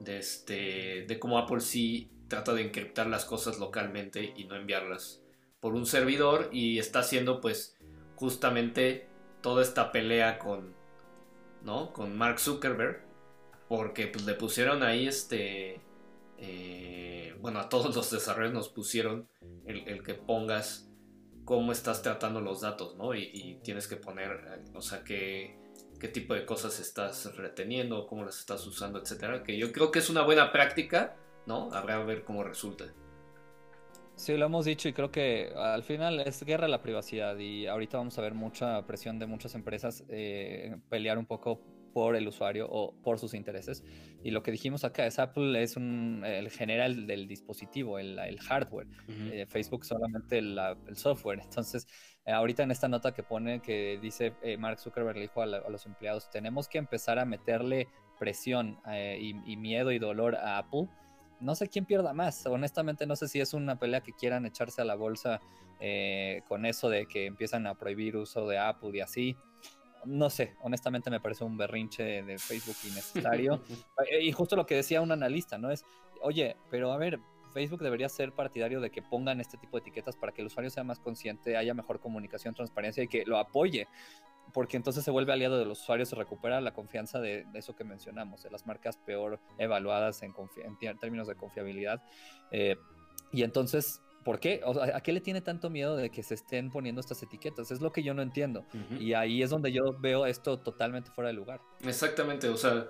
de, 0.00 0.18
este, 0.18 1.06
de 1.08 1.18
cómo 1.18 1.38
Apple 1.38 1.60
sí 1.60 2.10
trata 2.28 2.52
de 2.52 2.60
encriptar 2.60 3.06
las 3.06 3.24
cosas 3.24 3.58
localmente 3.58 4.34
y 4.36 4.44
no 4.44 4.54
enviarlas 4.54 5.22
por 5.60 5.74
un 5.74 5.86
servidor 5.86 6.50
y 6.52 6.78
está 6.78 6.98
haciendo 6.98 7.40
pues 7.40 7.78
justamente 8.16 9.08
toda 9.40 9.62
esta 9.62 9.92
pelea 9.92 10.38
con, 10.38 10.74
¿no? 11.62 11.94
Con 11.94 12.14
Mark 12.14 12.38
Zuckerberg 12.38 13.02
porque 13.66 14.08
pues 14.08 14.26
le 14.26 14.34
pusieron 14.34 14.82
ahí 14.82 15.06
este, 15.06 15.80
eh, 16.36 17.34
bueno, 17.40 17.60
a 17.60 17.70
todos 17.70 17.96
los 17.96 18.10
desarrollos 18.10 18.52
nos 18.52 18.68
pusieron 18.68 19.26
el, 19.64 19.88
el 19.88 20.02
que 20.02 20.12
pongas 20.12 20.90
cómo 21.44 21.72
estás 21.72 22.02
tratando 22.02 22.40
los 22.40 22.60
datos, 22.62 22.96
¿no? 22.96 23.14
Y, 23.14 23.58
tienes 23.62 23.86
que 23.86 23.96
poner, 23.96 24.62
o 24.74 24.80
sea, 24.80 25.04
qué, 25.04 25.56
qué 26.00 26.08
tipo 26.08 26.34
de 26.34 26.44
cosas 26.44 26.80
estás 26.80 27.36
reteniendo, 27.36 28.06
cómo 28.06 28.24
las 28.24 28.38
estás 28.38 28.66
usando, 28.66 29.00
etcétera. 29.00 29.42
Que 29.42 29.56
yo 29.56 29.72
creo 29.72 29.90
que 29.90 29.98
es 29.98 30.10
una 30.10 30.22
buena 30.22 30.52
práctica, 30.52 31.16
¿no? 31.46 31.72
Habrá 31.72 31.98
que 31.98 32.04
ver 32.04 32.24
cómo 32.24 32.44
resulta. 32.44 32.86
Sí, 34.16 34.36
lo 34.36 34.46
hemos 34.46 34.64
dicho 34.64 34.88
y 34.88 34.92
creo 34.92 35.10
que 35.10 35.52
al 35.56 35.82
final 35.82 36.20
es 36.20 36.44
guerra 36.44 36.66
a 36.66 36.68
la 36.68 36.80
privacidad 36.82 37.36
y 37.36 37.66
ahorita 37.66 37.98
vamos 37.98 38.16
a 38.16 38.22
ver 38.22 38.32
mucha 38.32 38.86
presión 38.86 39.18
de 39.18 39.26
muchas 39.26 39.56
empresas 39.56 40.04
eh, 40.08 40.76
pelear 40.88 41.18
un 41.18 41.26
poco 41.26 41.60
por 41.94 42.16
el 42.16 42.26
usuario 42.26 42.66
o 42.68 42.92
por 43.02 43.18
sus 43.18 43.32
intereses. 43.32 43.84
Y 44.22 44.32
lo 44.32 44.42
que 44.42 44.50
dijimos 44.50 44.84
acá 44.84 45.06
es 45.06 45.18
Apple 45.18 45.62
es 45.62 45.76
un, 45.76 46.22
el 46.26 46.50
general 46.50 47.06
del 47.06 47.28
dispositivo, 47.28 47.98
el, 47.98 48.18
el 48.18 48.40
hardware. 48.40 48.88
Eh, 49.08 49.46
Facebook 49.46 49.84
solamente 49.84 50.38
el, 50.38 50.58
software. 50.94 51.40
Entonces, 51.40 51.86
eh, 52.26 52.32
ahorita 52.32 52.64
en 52.64 52.72
esta 52.72 52.88
nota 52.88 53.14
que 53.14 53.22
pone 53.22 53.62
que 53.62 53.98
dice 54.02 54.34
eh, 54.42 54.56
Mark 54.56 54.80
Zuckerberg 54.80 55.16
le 55.16 55.22
dijo 55.22 55.40
a, 55.40 55.46
los 55.46 55.86
empleados, 55.86 56.28
tenemos 56.30 56.68
que 56.68 56.78
empezar 56.78 57.18
a 57.18 57.24
meterle 57.24 57.86
presión 58.18 58.78
y, 58.86 59.34
y 59.44 59.56
miedo 59.56 59.90
y 59.90 59.98
dolor 59.98 60.36
a 60.36 60.58
Apple 60.58 60.88
no 61.40 61.54
sé 61.56 61.68
quién 61.68 61.84
pierda 61.84 62.12
más. 62.14 62.46
Honestamente, 62.46 63.06
no 63.06 63.16
sé 63.16 63.28
si 63.28 63.40
es 63.40 63.54
una 63.54 63.78
pelea 63.78 64.00
que 64.00 64.12
quieran 64.12 64.46
echarse 64.46 64.80
a 64.80 64.84
la 64.84 64.94
bolsa 64.94 65.40
con 66.48 66.64
eso 66.64 66.88
de 66.88 67.06
que 67.06 67.26
empiezan 67.26 67.66
a 67.66 67.74
prohibir 67.74 68.16
uso 68.16 68.46
de 68.48 68.56
Apple 68.56 68.90
y 68.94 69.00
así 69.00 69.36
no 70.06 70.30
sé, 70.30 70.54
honestamente 70.62 71.10
me 71.10 71.20
parece 71.20 71.44
un 71.44 71.56
berrinche 71.56 72.22
de 72.22 72.38
Facebook 72.38 72.76
innecesario. 72.84 73.62
y 74.20 74.32
justo 74.32 74.56
lo 74.56 74.66
que 74.66 74.76
decía 74.76 75.00
un 75.00 75.12
analista, 75.12 75.58
¿no? 75.58 75.70
Es, 75.70 75.84
oye, 76.22 76.56
pero 76.70 76.92
a 76.92 76.96
ver, 76.96 77.20
Facebook 77.52 77.82
debería 77.82 78.08
ser 78.08 78.32
partidario 78.32 78.80
de 78.80 78.90
que 78.90 79.00
pongan 79.00 79.40
este 79.40 79.56
tipo 79.56 79.78
de 79.78 79.82
etiquetas 79.82 80.16
para 80.16 80.32
que 80.32 80.42
el 80.42 80.48
usuario 80.48 80.70
sea 80.70 80.84
más 80.84 80.98
consciente, 80.98 81.56
haya 81.56 81.72
mejor 81.72 82.00
comunicación, 82.00 82.54
transparencia 82.54 83.04
y 83.04 83.08
que 83.08 83.24
lo 83.24 83.38
apoye, 83.38 83.86
porque 84.52 84.76
entonces 84.76 85.04
se 85.04 85.10
vuelve 85.10 85.32
aliado 85.32 85.58
de 85.58 85.64
los 85.64 85.80
usuarios, 85.80 86.08
se 86.08 86.16
recupera 86.16 86.60
la 86.60 86.74
confianza 86.74 87.20
de, 87.20 87.46
eso 87.54 87.74
que 87.74 87.84
mencionamos, 87.84 88.42
de 88.42 88.50
las 88.50 88.66
marcas 88.66 88.96
peor 88.98 89.40
evaluadas 89.58 90.22
en, 90.22 90.34
términos 90.98 91.28
de 91.28 91.36
confiabilidad. 91.36 92.02
Eh, 92.50 92.76
y 93.32 93.42
entonces 93.42 94.02
¿Por 94.24 94.40
qué? 94.40 94.62
¿A 94.94 95.00
qué 95.02 95.12
le 95.12 95.20
tiene 95.20 95.42
tanto 95.42 95.68
miedo 95.68 95.96
de 95.96 96.10
que 96.10 96.22
se 96.22 96.34
estén 96.34 96.70
poniendo 96.70 97.00
estas 97.00 97.22
etiquetas? 97.22 97.70
Es 97.70 97.82
lo 97.82 97.92
que 97.92 98.02
yo 98.02 98.14
no 98.14 98.22
entiendo. 98.22 98.64
Y 98.98 99.12
ahí 99.12 99.42
es 99.42 99.50
donde 99.50 99.70
yo 99.70 99.82
veo 100.00 100.24
esto 100.24 100.58
totalmente 100.58 101.10
fuera 101.10 101.28
de 101.28 101.34
lugar. 101.34 101.60
Exactamente, 101.82 102.48
o 102.48 102.56
sea, 102.56 102.88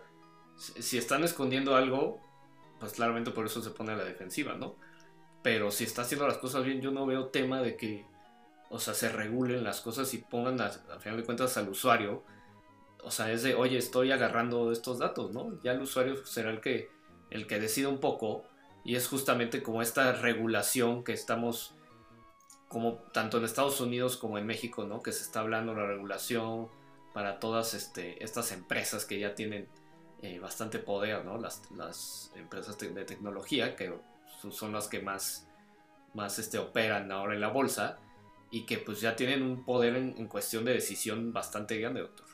si 0.57 0.97
están 0.97 1.25
escondiendo 1.25 1.75
algo, 1.75 2.21
pues 2.79 2.93
claramente 2.93 3.33
por 3.33 3.47
eso 3.47 3.61
se 3.63 3.71
pone 3.71 3.93
a 3.93 3.97
la 3.97 4.05
defensiva, 4.05 4.55
¿no? 4.55 4.77
Pero 5.43 5.71
si 5.71 5.85
está 5.85 6.03
haciendo 6.03 6.27
las 6.27 6.39
cosas 6.39 6.65
bien, 6.65 6.81
yo 6.81 6.91
no 6.93 7.05
veo 7.05 7.27
tema 7.27 7.61
de 7.61 7.77
que, 7.77 8.07
o 8.71 8.79
sea, 8.79 8.95
se 8.95 9.09
regulen 9.09 9.65
las 9.65 9.81
cosas 9.81 10.15
y 10.15 10.19
pongan, 10.19 10.61
al 10.61 11.01
final 11.01 11.19
de 11.19 11.25
cuentas, 11.25 11.57
al 11.57 11.69
usuario. 11.69 12.23
O 13.03 13.11
sea, 13.11 13.31
es 13.33 13.43
de, 13.43 13.55
oye, 13.55 13.77
estoy 13.77 14.13
agarrando 14.13 14.71
estos 14.73 15.01
datos, 15.01 15.33
¿no? 15.33 15.61
Ya 15.63 15.73
el 15.73 15.83
usuario 15.83 16.25
será 16.25 16.51
el 16.51 16.61
que, 16.61 16.89
el 17.31 17.47
que 17.47 17.59
decida 17.59 17.89
un 17.89 17.99
poco 17.99 18.45
y 18.85 18.97
es 18.97 19.09
justamente 19.09 19.63
como 19.63 19.81
esta 19.81 20.13
regulación 20.13 21.05
que 21.05 21.13
estamos, 21.13 21.75
como 22.69 22.97
tanto 23.13 23.39
en 23.39 23.45
Estados 23.45 23.81
Unidos 23.81 24.17
como 24.19 24.37
en 24.37 24.47
México, 24.47 24.85
¿no? 24.85 25.03
Que 25.03 25.13
se 25.13 25.23
está 25.23 25.41
hablando 25.41 25.75
la 25.75 25.87
regulación 25.87 26.69
para 27.15 27.41
todas 27.41 27.73
este, 27.73 28.23
estas 28.23 28.53
empresas 28.53 29.07
que 29.07 29.19
ya 29.19 29.35
tienen 29.35 29.69
eh, 30.21 30.39
bastante 30.39 30.79
poder, 30.79 31.25
¿no? 31.25 31.39
Las, 31.39 31.63
las 31.71 32.31
empresas 32.37 32.79
de 32.79 33.05
tecnología, 33.05 33.75
que 33.75 33.95
son 34.51 34.73
las 34.73 34.89
que 34.89 35.01
más, 35.01 35.49
más 36.13 36.39
este, 36.39 36.59
operan 36.59 37.11
ahora 37.11 37.35
en 37.35 37.41
la 37.41 37.49
bolsa 37.49 37.99
y 38.51 38.67
que 38.67 38.77
pues 38.77 39.01
ya 39.01 39.17
tienen 39.17 39.43
un 39.43 39.65
poder 39.65 39.97
en, 39.97 40.15
en 40.19 40.29
cuestión 40.29 40.67
de 40.67 40.75
decisión 40.75 41.33
bastante 41.33 41.79
grande, 41.79 42.03
doctor 42.03 42.34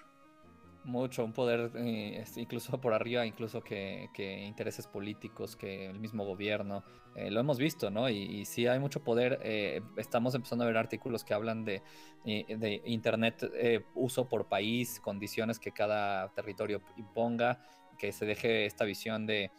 mucho, 0.85 1.25
un 1.25 1.33
poder 1.33 1.71
eh, 1.77 2.25
incluso 2.37 2.81
por 2.81 2.95
arriba, 2.95 3.27
incluso 3.27 3.63
que, 3.63 4.09
intereses 4.47 4.87
políticos, 4.87 5.57
que 5.57 5.87
el 5.87 6.01
mismo 6.01 6.25
gobierno. 6.25 6.85
Eh, 7.15 7.31
lo 7.31 7.41
hemos 7.41 7.59
visto, 7.59 7.91
¿no? 7.91 8.09
Y, 8.09 8.45
si 8.45 8.67
hay 8.67 8.79
mucho 8.79 9.03
poder. 9.03 9.41
Eh, 9.43 9.81
estamos 9.97 10.35
empezando 10.35 10.65
a 10.65 10.67
ver 10.67 10.77
artículos 10.77 11.25
que 11.25 11.35
hablan 11.35 11.65
de, 11.65 11.83
de 12.25 12.83
Internet, 12.87 13.51
uso 13.95 14.29
por 14.29 14.49
país, 14.49 15.01
condiciones 15.01 15.59
que 15.59 15.73
cada 15.73 16.29
territorio 16.35 16.81
imponga, 16.97 17.61
que 17.99 18.13
se 18.13 18.25
deje 18.25 18.67
esta 18.67 18.85
visión 18.85 19.27
de 19.27 19.51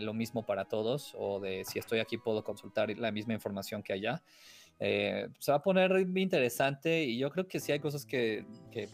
lo 0.00 0.14
mismo 0.14 0.46
para 0.46 0.66
todos 0.66 1.14
o 1.18 1.40
de 1.40 1.64
si 1.64 1.80
estoy 1.80 1.98
aquí 1.98 2.16
puedo 2.16 2.44
consultar 2.44 2.96
la 2.96 3.10
misma 3.10 3.34
información 3.34 3.82
que 3.82 3.92
allá. 3.92 4.22
Eh, 4.80 5.28
se 5.38 5.52
va 5.52 5.58
a 5.58 5.62
poner 5.62 5.92
interesante 6.16 7.04
y 7.04 7.18
yo 7.18 7.30
creo 7.30 7.46
que 7.46 7.60
sí 7.60 7.72
hay 7.72 7.80
cosas 7.80 8.04
que, 8.04 8.44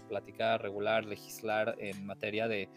platicar, 0.09 0.63
regular, 0.63 1.05
legislar 1.05 1.75
en 1.79 2.05
materia 2.05 2.49
de, 2.49 2.69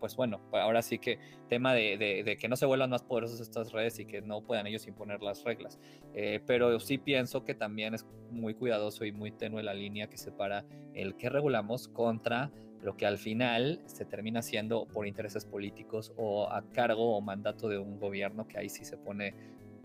pues 0.00 0.16
bueno, 0.16 0.40
ahora 0.52 0.82
sí 0.82 0.98
que 0.98 1.18
tema 1.48 1.74
de, 1.74 2.36
que 2.40 2.48
no 2.48 2.56
se 2.56 2.66
vuelvan 2.66 2.90
más 2.90 3.02
poderosas 3.02 3.40
estas 3.40 3.72
redes 3.72 3.98
y 3.98 4.06
que 4.06 4.22
no 4.22 4.40
puedan 4.40 4.66
ellos 4.66 4.86
imponer 4.86 5.22
las 5.22 5.44
reglas. 5.44 5.78
Eh, 6.14 6.40
pero 6.46 6.80
sí 6.80 6.98
pienso 6.98 7.44
que 7.44 7.54
también 7.54 7.94
es 7.94 8.06
muy 8.30 8.54
cuidadoso 8.54 9.04
y 9.04 9.12
muy 9.12 9.30
tenue 9.30 9.62
la 9.62 9.74
línea 9.74 10.08
que 10.08 10.16
separa 10.16 10.64
el 10.94 11.16
que 11.16 11.28
regulamos 11.28 11.88
contra 11.88 12.50
lo 12.82 12.96
que 12.96 13.06
al 13.06 13.16
final 13.16 13.80
se 13.86 14.04
termina 14.04 14.42
siendo 14.42 14.86
por 14.86 15.06
intereses 15.06 15.44
políticos 15.44 16.12
o 16.16 16.50
a 16.50 16.62
cargo 16.72 17.16
o 17.16 17.20
mandato 17.20 17.68
de 17.68 17.78
un 17.78 17.98
gobierno 17.98 18.48
que 18.48 18.58
ahí 18.58 18.68
sí 18.68 18.84
se 18.84 18.96
pone 18.96 19.34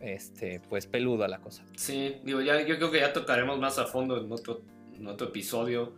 este, 0.01 0.61
pues 0.69 0.87
peluda 0.87 1.27
la 1.27 1.39
cosa. 1.39 1.63
Sí, 1.75 2.17
digo, 2.23 2.41
ya, 2.41 2.61
yo 2.65 2.77
creo 2.77 2.91
que 2.91 2.99
ya 2.99 3.13
tocaremos 3.13 3.59
más 3.59 3.79
a 3.79 3.85
fondo 3.85 4.23
en 4.23 4.31
otro, 4.31 4.61
en 4.93 5.07
otro 5.07 5.27
episodio 5.27 5.93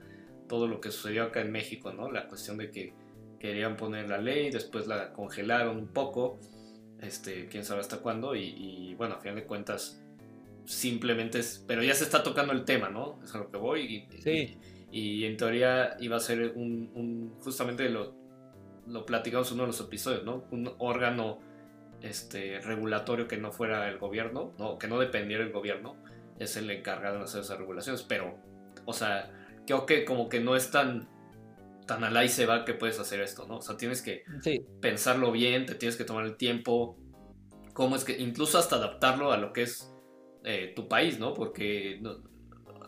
todo 0.49 0.67
lo 0.67 0.81
que 0.81 0.91
sucedió 0.91 1.23
acá 1.23 1.39
en 1.39 1.51
México, 1.51 1.93
¿no? 1.93 2.11
La 2.11 2.27
cuestión 2.27 2.57
de 2.57 2.69
que 2.71 2.93
querían 3.39 3.77
poner 3.77 4.09
la 4.09 4.17
ley, 4.17 4.49
después 4.49 4.87
la 4.87 5.13
congelaron 5.13 5.77
un 5.77 5.87
poco, 5.87 6.39
este, 6.99 7.47
quién 7.47 7.63
sabe 7.63 7.79
hasta 7.79 7.99
cuándo, 7.99 8.35
y, 8.35 8.93
bueno, 8.95 9.15
a 9.15 9.19
fin 9.19 9.35
de 9.35 9.45
cuentas, 9.45 10.03
simplemente 10.65 11.39
es, 11.39 11.63
pero 11.65 11.81
ya 11.81 11.93
se 11.93 12.03
está 12.03 12.21
tocando 12.21 12.51
el 12.51 12.65
tema, 12.65 12.89
¿no? 12.89 13.19
Es 13.23 13.33
a 13.33 13.37
lo 13.37 13.49
que 13.49 13.57
voy, 13.57 13.81
y, 13.81 14.21
sí. 14.21 14.57
y 14.91 15.23
en 15.25 15.37
teoría 15.37 15.95
iba 15.99 16.17
a 16.17 16.19
ser 16.19 16.53
un, 16.55 17.33
justamente 17.39 17.89
lo, 17.89 18.13
lo 18.87 19.05
platicamos 19.05 19.49
en 19.49 19.53
uno 19.55 19.63
de 19.63 19.67
los 19.67 19.79
episodios, 19.79 20.25
¿no? 20.25 20.45
Un 20.51 20.73
órgano 20.79 21.39
este, 22.01 22.59
regulatorio 22.61 23.27
que 23.27 23.37
no 23.37 23.51
fuera 23.51 23.87
el 23.89 23.97
gobierno, 23.97 24.53
no, 24.57 24.77
que 24.77 24.87
no 24.87 24.99
dependiera 24.99 25.43
del 25.43 25.53
gobierno, 25.53 25.95
es 26.39 26.55
el 26.57 26.69
encargado 26.71 27.17
de 27.17 27.23
hacer 27.25 27.41
esas 27.41 27.57
regulaciones, 27.57 28.03
pero, 28.03 28.37
o 28.85 28.93
sea, 28.93 29.31
creo 29.65 29.85
que 29.85 30.05
como 30.05 30.29
que 30.29 30.39
no 30.39 30.55
es 30.55 30.71
tan 30.71 31.07
tan 31.89 32.03
al 32.03 32.23
y 32.23 32.29
se 32.29 32.45
va 32.45 32.65
que 32.65 32.75
puedes 32.75 32.99
hacer 32.99 33.19
esto, 33.19 33.47
¿no? 33.47 33.57
O 33.57 33.61
sea, 33.63 33.75
tienes 33.75 34.03
que 34.03 34.23
pensarlo 34.79 35.31
bien, 35.31 35.65
te 35.65 35.73
tienes 35.73 35.97
que 35.97 36.03
tomar 36.03 36.23
el 36.23 36.37
tiempo, 36.37 36.95
cómo 37.73 37.95
es 37.95 38.03
que, 38.03 38.15
incluso 38.19 38.59
hasta 38.59 38.75
adaptarlo 38.75 39.31
a 39.31 39.37
lo 39.37 39.53
que 39.53 39.63
es 39.63 39.91
eh, 40.43 40.71
tu 40.75 40.87
país, 40.87 41.17
¿no? 41.17 41.33
Porque 41.33 41.99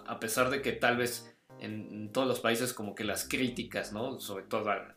a 0.05 0.19
pesar 0.19 0.51
de 0.51 0.61
que 0.61 0.73
tal 0.73 0.97
vez 0.97 1.35
en, 1.59 2.11
todos 2.11 2.27
los 2.27 2.39
países 2.41 2.73
como 2.73 2.93
que 2.93 3.03
las 3.03 3.27
críticas, 3.27 3.91
¿no? 3.91 4.19
Sobre 4.19 4.43
todo 4.43 4.69
al, 4.69 4.95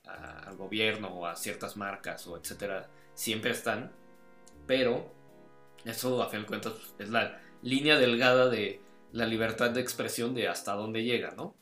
gobierno 0.58 1.08
o 1.08 1.26
a 1.26 1.34
ciertas 1.34 1.76
marcas 1.76 2.26
o 2.26 2.36
etcétera, 2.36 2.90
siempre 3.14 3.50
están, 3.52 3.92
pero 4.66 5.12
eso 5.84 6.22
a 6.22 6.28
fin 6.28 6.40
de 6.40 6.46
cuentas 6.46 6.72
es 6.98 7.10
la 7.10 7.40
línea 7.62 7.98
delgada 7.98 8.48
de 8.48 8.80
la 9.12 9.26
libertad 9.26 9.70
de 9.70 9.80
expresión 9.80 10.34
de 10.34 10.48
hasta 10.48 10.72
dónde 10.74 11.04
llega, 11.04 11.32
¿no? 11.36 11.56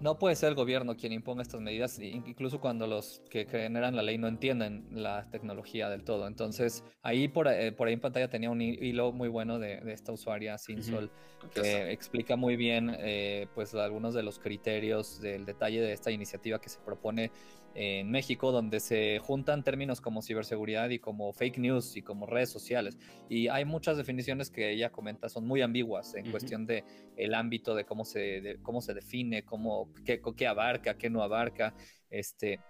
No 0.00 0.18
puede 0.18 0.36
ser 0.36 0.50
el 0.50 0.54
gobierno 0.54 0.96
quien 0.96 1.12
imponga 1.12 1.40
estas 1.40 1.60
medidas, 1.62 1.98
incluso 1.98 2.60
cuando 2.60 2.86
los 2.86 3.22
que 3.30 3.46
generan 3.46 3.96
la 3.96 4.02
ley 4.02 4.18
no 4.18 4.28
entienden 4.28 4.86
la 4.90 5.30
tecnología 5.30 5.88
del 5.88 6.04
todo. 6.04 6.26
Entonces, 6.26 6.84
ahí 7.02 7.28
por, 7.28 7.48
eh, 7.48 7.72
por 7.72 7.88
ahí 7.88 7.94
en 7.94 8.00
pantalla 8.00 8.28
tenía 8.28 8.50
un 8.50 8.60
hilo 8.60 9.12
muy 9.12 9.28
bueno 9.28 9.58
de, 9.58 9.80
esta 9.92 10.12
usuaria, 10.12 10.58
Sinsol, 10.58 11.10
que 11.54 11.90
explica 11.90 12.36
muy 12.36 12.56
bien 12.56 12.94
eh, 12.98 13.46
pues 13.54 13.74
algunos 13.74 14.12
de 14.12 14.24
los 14.24 14.38
criterios 14.38 15.20
del 15.22 15.46
detalle 15.46 15.80
de 15.80 15.92
esta 15.92 16.10
iniciativa 16.10 16.60
que 16.60 16.68
se 16.68 16.80
propone 16.80 17.30
en 17.74 18.10
México, 18.10 18.52
donde 18.52 18.78
se 18.78 19.18
juntan 19.18 19.64
términos 19.64 20.00
como 20.00 20.22
ciberseguridad 20.22 20.90
y 20.90 21.00
como 21.00 21.32
fake 21.32 21.58
news 21.58 21.96
y 21.96 22.02
como 22.02 22.26
redes 22.26 22.50
sociales. 22.50 22.96
Y 23.28 23.48
hay 23.48 23.64
muchas 23.64 23.96
definiciones 23.96 24.50
que 24.50 24.70
ella 24.70 24.90
comenta 24.90 25.28
son 25.28 25.46
muy 25.46 25.60
ambiguas 25.60 26.14
en 26.14 26.30
cuestión 26.30 26.66
de 26.66 26.84
el 27.16 27.34
ámbito 27.34 27.74
de 27.74 27.84
cómo 27.84 28.04
se, 28.04 28.58
cómo 28.62 28.80
se 28.80 28.94
define, 28.94 29.44
cómo, 29.44 29.92
qué, 30.04 30.20
qué, 30.36 30.46
abarca, 30.46 30.96
qué 30.96 31.10
no 31.10 31.22
abarca. 31.22 31.74
Este, 32.10 32.60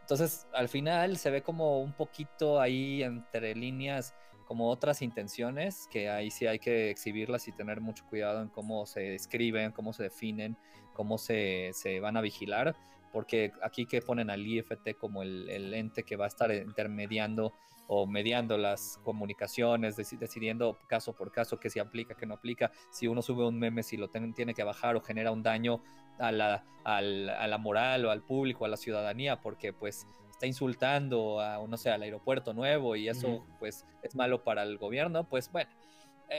entonces, 0.00 0.46
al 0.52 0.68
final 0.68 1.16
se 1.16 1.30
ve 1.30 1.42
como 1.42 1.80
un 1.80 1.92
poquito 1.92 2.60
ahí 2.60 3.02
entre 3.02 3.54
líneas 3.54 4.14
como 4.46 4.68
otras 4.68 5.02
intenciones, 5.02 5.88
que 5.90 6.10
ahí 6.10 6.30
sí 6.30 6.46
hay 6.46 6.58
que 6.58 6.90
exhibirlas 6.90 7.48
y 7.48 7.52
tener 7.52 7.80
mucho 7.80 8.04
cuidado 8.04 8.42
en 8.42 8.48
cómo 8.48 8.86
se 8.86 9.14
escriben, 9.14 9.72
cómo 9.72 9.92
se 9.92 10.04
definen, 10.04 10.56
cómo 10.92 11.16
se, 11.16 11.70
se 11.72 12.00
van 12.00 12.16
a 12.16 12.20
vigilar 12.20 12.76
porque 13.12 13.52
aquí 13.62 13.86
que 13.86 14.00
ponen 14.00 14.30
al 14.30 14.46
IFT 14.46 14.96
como 14.98 15.22
el, 15.22 15.72
ente 15.74 16.02
que 16.02 16.16
va 16.16 16.24
a 16.24 16.28
estar 16.28 16.52
intermediando 16.52 17.52
o 17.86 18.06
mediando 18.06 18.56
las 18.56 18.98
comunicaciones, 19.04 19.96
decidiendo 19.96 20.78
caso 20.86 21.14
por 21.14 21.30
caso 21.30 21.60
qué 21.60 21.68
se 21.68 21.80
aplica, 21.80 22.14
qué 22.14 22.26
no 22.26 22.34
aplica, 22.34 22.72
si 22.90 23.06
uno 23.06 23.20
sube 23.20 23.46
un 23.46 23.58
meme, 23.58 23.82
si 23.82 23.96
lo 23.96 24.08
tiene 24.08 24.54
que 24.54 24.64
bajar 24.64 24.96
o 24.96 25.02
genera 25.02 25.30
un 25.30 25.42
daño 25.42 25.82
a 26.18 26.32
la, 26.32 26.64
a 26.84 27.00
la 27.02 27.58
moral 27.58 28.06
o 28.06 28.10
al 28.10 28.22
público, 28.22 28.64
a 28.64 28.68
la 28.68 28.76
ciudadanía, 28.76 29.40
porque 29.40 29.72
pues 29.72 30.06
está 30.42 30.46
insultando 30.46 31.40
a, 31.40 31.64
no 31.68 31.76
sé, 31.76 31.90
al 31.90 32.02
aeropuerto 32.02 32.52
nuevo 32.52 32.96
y 32.96 33.08
eso 33.08 33.46
pues 33.60 33.86
es 34.02 34.16
malo 34.16 34.42
para 34.42 34.64
el 34.64 34.76
gobierno, 34.76 35.28
pues 35.28 35.52
bueno, 35.52 35.70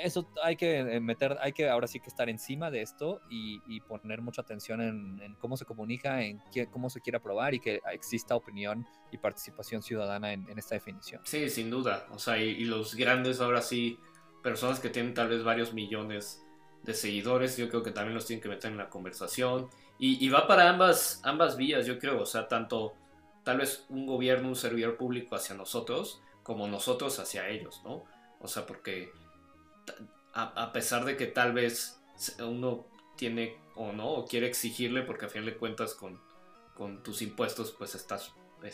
eso 0.04 0.30
hay 0.42 0.56
que 0.56 0.80
eh, 0.80 1.00
meter, 1.00 1.38
hay 1.42 1.54
que 1.54 1.70
ahora 1.70 1.88
sí 1.88 2.00
que 2.00 2.10
estar 2.10 2.30
encima 2.30 2.72
de 2.72 2.82
esto 2.82 3.22
y, 3.30 3.82
poner 3.82 4.22
mucha 4.22 4.42
atención 4.42 4.82
en, 4.82 5.36
cómo 5.40 5.58
se 5.58 5.66
comunica, 5.66 6.24
en 6.24 6.42
cómo 6.72 6.90
se 6.90 7.02
quiere 7.02 7.18
aprobar 7.18 7.54
y 7.54 7.60
que 7.60 7.82
exista 7.92 8.36
opinión 8.36 8.86
y 9.12 9.18
participación 9.18 9.82
ciudadana 9.82 10.34
en, 10.34 10.58
esta 10.58 10.76
definición. 10.76 11.22
Sí, 11.24 11.50
sin 11.50 11.70
duda. 11.70 12.08
O 12.12 12.20
sea, 12.20 12.38
y, 12.38 12.66
los 12.66 12.96
grandes 12.96 13.40
ahora 13.40 13.62
sí, 13.62 14.00
personas 14.42 14.80
que 14.80 14.90
tienen 14.90 15.14
tal 15.14 15.30
vez 15.30 15.44
varios 15.44 15.74
millones 15.74 16.44
de 16.84 16.94
seguidores, 16.94 17.56
yo 17.58 17.70
creo 17.70 17.84
que 17.84 17.92
también 17.92 18.16
los 18.16 18.26
tienen 18.26 18.42
que 18.42 18.50
meter 18.50 18.72
en 18.72 18.78
la 18.78 18.90
conversación. 18.90 19.70
Y, 20.00 20.28
va 20.30 20.48
para 20.48 20.70
ambas, 20.70 21.22
ambas 21.24 21.56
vías, 21.56 21.86
yo 21.86 22.00
creo. 22.00 22.22
O 22.22 22.26
sea, 22.26 22.48
tanto 22.48 22.96
tal 23.44 23.58
vez 23.58 23.86
un 23.90 24.06
gobierno, 24.06 24.50
un 24.50 24.56
servidor 24.56 24.98
público 24.98 25.36
hacia 25.36 25.56
nosotros, 25.56 26.22
como 26.42 26.68
nosotros 26.68 27.20
hacia 27.20 27.48
ellos, 27.48 27.82
¿no? 27.86 28.04
O 28.40 28.48
sea, 28.48 28.66
porque 28.66 29.12
a, 30.34 30.74
pesar 30.74 31.06
de 31.06 31.16
que 31.16 31.28
tal 31.28 31.54
vez 31.54 32.02
uno 32.40 32.88
tiene 33.16 33.58
o 33.76 33.92
no, 33.92 34.10
o 34.10 34.26
quiere 34.26 34.48
exigirle, 34.48 35.04
porque 35.04 35.26
a 35.26 35.30
fin 35.30 35.46
de 35.46 35.56
cuentas 35.56 35.94
con, 35.94 36.20
con 36.74 37.04
tus 37.04 37.22
impuestos 37.22 37.72
pues 37.72 37.96
estás 37.96 38.34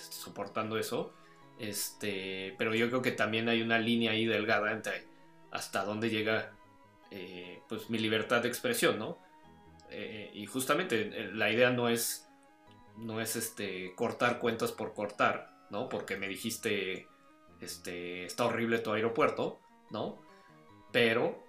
soportando 0.09 0.77
eso. 0.77 1.13
Este, 1.57 2.55
pero 2.57 2.73
yo 2.73 2.87
creo 2.87 3.01
que 3.01 3.11
también 3.11 3.49
hay 3.49 3.61
una 3.61 3.79
línea 3.79 4.11
ahí 4.11 4.25
delgada 4.25 4.71
entre 4.71 5.05
hasta 5.51 5.83
dónde 5.83 6.09
llega 6.09 6.53
eh, 7.11 7.61
pues 7.67 7.89
mi 7.89 7.97
libertad 7.97 8.41
de 8.41 8.47
expresión, 8.47 8.97
¿no? 8.97 9.17
Eh, 9.89 10.31
y 10.33 10.45
justamente 10.45 11.01
eh, 11.01 11.31
la 11.33 11.51
idea 11.51 11.71
no 11.71 11.89
es 11.89 12.27
no 12.97 13.21
es 13.21 13.35
este 13.35 13.93
cortar 13.95 14.39
cuentas 14.39 14.71
por 14.71 14.93
cortar, 14.93 15.65
¿no? 15.69 15.89
Porque 15.89 16.17
me 16.17 16.27
dijiste 16.27 17.07
este 17.59 18.25
está 18.25 18.45
horrible 18.45 18.79
tu 18.79 18.91
aeropuerto, 18.91 19.59
¿no? 19.89 20.21
Pero 20.91 21.43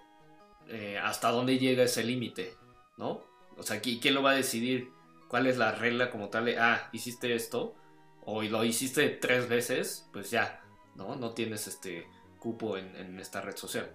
eh, 0.69 0.99
hasta 0.99 1.31
dónde 1.31 1.59
llega 1.59 1.85
ese 1.85 2.05
límite, 2.05 2.55
¿no? 2.97 3.23
O 3.57 3.63
sea, 3.63 3.81
¿quién 3.81 4.15
lo 4.15 4.23
va 4.23 4.31
a 4.31 4.37
decidir? 4.37 4.91
¿Cuál 5.29 5.47
es 5.47 5.59
la 5.59 5.73
regla 5.73 6.11
como 6.11 6.29
tal 6.29 6.47
de, 6.47 6.59
ah, 6.59 6.89
hiciste 6.93 7.35
esto, 7.35 7.75
o 8.23 8.43
lo 8.43 8.65
hiciste 8.65 9.09
tres 9.09 9.49
veces, 9.49 10.09
pues 10.13 10.31
ya, 10.31 10.63
¿no? 10.95 11.17
No 11.17 11.33
tienes 11.33 11.67
este 11.67 12.07
cupo 12.39 12.77
en, 12.77 13.19
esta 13.19 13.41
red 13.41 13.57
social. 13.57 13.91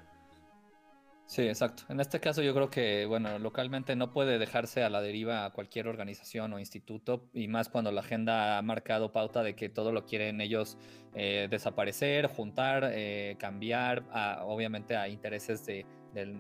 Sí, 1.28 1.42
exacto. 1.42 1.84
En 1.90 2.00
este 2.00 2.20
caso 2.20 2.44
yo 2.44 2.54
creo 2.54 2.70
que, 2.70 3.08
bueno, 3.08 3.40
localmente 3.40 3.96
no 3.96 4.12
puede 4.12 4.38
dejarse 4.38 4.84
a 4.84 4.92
la 4.92 5.02
deriva 5.02 5.46
a 5.46 5.50
cualquier 5.52 5.88
organización 5.88 6.54
o 6.54 6.60
instituto, 6.60 7.28
y 7.34 7.48
más 7.48 7.68
cuando 7.68 7.92
la 7.92 8.02
agenda 8.02 8.60
ha 8.60 8.62
marcado 8.62 9.12
pauta 9.12 9.42
de 9.42 9.56
que 9.56 9.68
todo 9.68 9.92
lo 9.92 10.06
quieren 10.06 10.40
ellos 10.40 10.78
eh, 11.16 11.48
desaparecer, 11.50 12.28
juntar, 12.28 12.92
eh, 12.94 13.38
cambiar, 13.40 14.04
obviamente 14.44 14.96
a 14.96 15.08
intereses 15.08 15.66
de, 15.66 15.86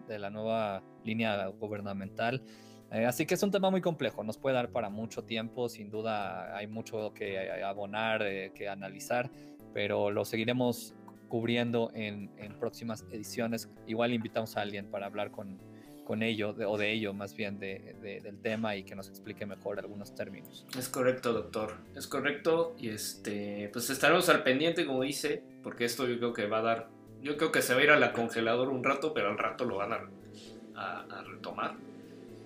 la 0.07 0.29
nueva 0.29 0.83
línea 1.03 1.47
gubernamental. 1.47 2.43
Eh, 2.91 3.05
así 3.05 3.25
que 3.25 3.33
es 3.33 3.43
un 3.43 3.51
tema 3.51 3.71
muy 3.71 3.81
complejo, 3.81 4.23
nos 4.23 4.37
puede 4.37 4.55
dar 4.55 4.69
para 4.69 4.89
mucho 4.89 5.23
tiempo, 5.23 5.67
sin 5.67 5.89
duda 5.89 6.55
hay 6.55 6.67
mucho 6.67 7.11
que 7.13 7.63
abonar, 7.63 8.23
que 8.53 8.69
analizar, 8.69 9.31
pero 9.73 10.11
lo 10.11 10.23
seguiremos 10.25 10.93
cubriendo 11.27 11.91
en, 11.93 12.29
próximas 12.59 13.05
ediciones. 13.11 13.69
Igual 13.87 14.13
invitamos 14.13 14.57
a 14.57 14.61
alguien 14.61 14.85
para 14.87 15.05
hablar 15.05 15.31
con, 15.31 15.59
con 16.03 16.23
ello, 16.23 16.55
o 16.67 16.77
de 16.77 16.93
ello 16.93 17.13
más 17.13 17.35
bien, 17.35 17.59
de, 17.59 17.95
del 18.23 18.39
tema 18.39 18.75
y 18.75 18.83
que 18.83 18.95
nos 18.95 19.09
explique 19.09 19.45
mejor 19.45 19.79
algunos 19.79 20.15
términos. 20.15 20.65
Es 20.77 20.89
correcto, 20.89 21.33
doctor. 21.33 21.75
Es 21.95 22.07
correcto. 22.07 22.75
Y 22.77 22.89
este, 22.89 23.69
pues 23.73 23.89
estaremos 23.89 24.29
al 24.29 24.43
pendiente, 24.43 24.85
como 24.85 25.03
dice, 25.03 25.43
porque 25.63 25.85
esto 25.85 26.07
yo 26.07 26.17
creo 26.17 26.33
que 26.33 26.47
va 26.47 26.59
a 26.59 26.63
dar. 26.63 26.89
Yo 27.21 27.37
creo 27.37 27.51
que 27.51 27.61
se 27.61 27.73
va 27.73 27.81
a 27.81 27.83
ir 27.83 27.89
a 27.91 27.99
la 27.99 28.13
congeladora 28.13 28.69
un 28.69 28.83
rato, 28.83 29.13
pero 29.13 29.29
al 29.29 29.37
rato 29.37 29.65
lo 29.65 29.77
van 29.77 29.93
a, 29.93 30.09
a, 30.75 31.23
retomar. 31.23 31.75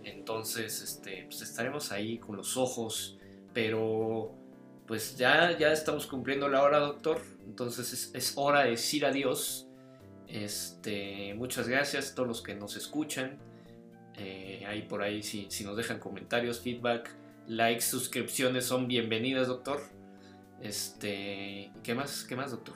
Entonces, 0.03 0.81
este, 0.81 1.23
pues 1.25 1.41
estaremos 1.41 1.91
ahí 1.91 2.17
con 2.17 2.37
los 2.37 2.55
ojos, 2.57 3.17
pero 3.53 4.31
pues 4.87 5.17
ya, 5.17 5.55
ya 5.57 5.71
estamos 5.71 6.07
cumpliendo 6.07 6.47
la 6.49 6.63
hora, 6.63 6.79
doctor. 6.79 7.21
Entonces 7.49 8.11
es, 8.13 8.33
hora 8.35 8.63
de 8.63 8.71
decir 8.71 9.05
adiós. 9.05 9.67
Este, 10.27 11.33
muchas 11.33 11.67
gracias 11.67 12.11
a 12.11 12.15
todos 12.15 12.27
los 12.27 12.41
que 12.43 12.53
nos 12.53 12.77
escuchan. 12.77 13.39
Eh, 14.17 14.63
ahí 14.67 14.83
por 14.83 15.01
ahí, 15.01 15.23
si, 15.23 15.47
si, 15.49 15.63
nos 15.63 15.75
dejan 15.75 15.99
comentarios, 15.99 16.59
feedback, 16.59 17.15
likes, 17.47 17.81
suscripciones 17.81 18.65
son 18.65 18.87
bienvenidas, 18.87 19.47
doctor. 19.47 19.81
Este, 20.61 21.71
¿qué 21.81 21.95
más, 21.95 22.23
qué 22.23 22.35
más, 22.35 22.51
doctor? 22.51 22.75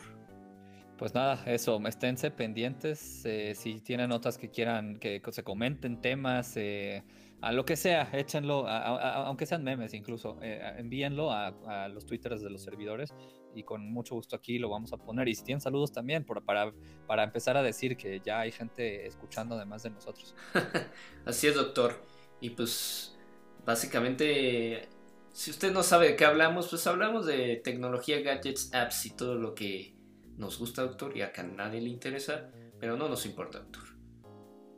Pues 0.97 1.13
nada, 1.13 1.43
eso, 1.45 1.79
esténse 1.87 2.31
pendientes. 2.31 3.23
Eh, 3.25 3.53
si 3.55 3.79
tienen 3.79 4.09
notas 4.09 4.39
que 4.39 4.49
quieran 4.49 4.97
que 4.97 5.21
se 5.31 5.43
comenten 5.43 6.01
temas, 6.01 6.57
eh, 6.57 7.03
a 7.41 7.51
lo 7.51 7.63
que 7.63 7.75
sea, 7.75 8.09
échenlo, 8.13 8.67
aunque 8.67 9.45
sean 9.45 9.63
memes 9.63 9.93
incluso, 9.93 10.39
envíenlo 10.41 11.31
a, 11.31 11.89
los 11.89 12.07
twitters 12.07 12.41
de 12.41 12.49
los 12.49 12.63
servidores 12.63 13.13
y 13.55 13.63
con 13.63 13.91
mucho 13.91 14.15
gusto 14.15 14.35
aquí 14.35 14.59
lo 14.59 14.69
vamos 14.69 14.93
a 14.93 14.97
poner. 14.97 15.27
Y 15.27 15.35
si 15.35 15.43
tienen 15.43 15.61
saludos 15.61 15.91
también, 15.91 16.25
para, 16.25 16.73
para 17.07 17.23
empezar 17.23 17.57
a 17.57 17.63
decir 17.63 17.97
que 17.97 18.19
ya 18.19 18.39
hay 18.39 18.51
gente 18.51 19.05
escuchando 19.05 19.55
además 19.55 19.83
de 19.83 19.91
nosotros. 19.91 20.35
Así 21.25 21.47
es, 21.47 21.55
doctor. 21.55 22.03
Y 22.41 22.51
pues 22.51 23.17
básicamente, 23.65 24.87
si 25.31 25.51
usted 25.51 25.71
no 25.71 25.83
sabe 25.83 26.09
de 26.09 26.15
qué 26.15 26.25
hablamos, 26.25 26.67
pues 26.69 26.85
hablamos 26.87 27.25
de 27.25 27.61
tecnología, 27.63 28.21
gadgets, 28.21 28.73
apps 28.73 29.05
y 29.05 29.11
todo 29.11 29.35
lo 29.35 29.55
que 29.55 29.95
nos 30.37 30.59
gusta, 30.59 30.81
doctor, 30.83 31.15
y 31.15 31.21
acá 31.21 31.41
a 31.41 31.45
nadie 31.45 31.81
le 31.81 31.89
interesa, 31.89 32.49
pero 32.79 32.97
no 32.97 33.07
nos 33.07 33.25
importa, 33.25 33.59
doctor. 33.59 33.83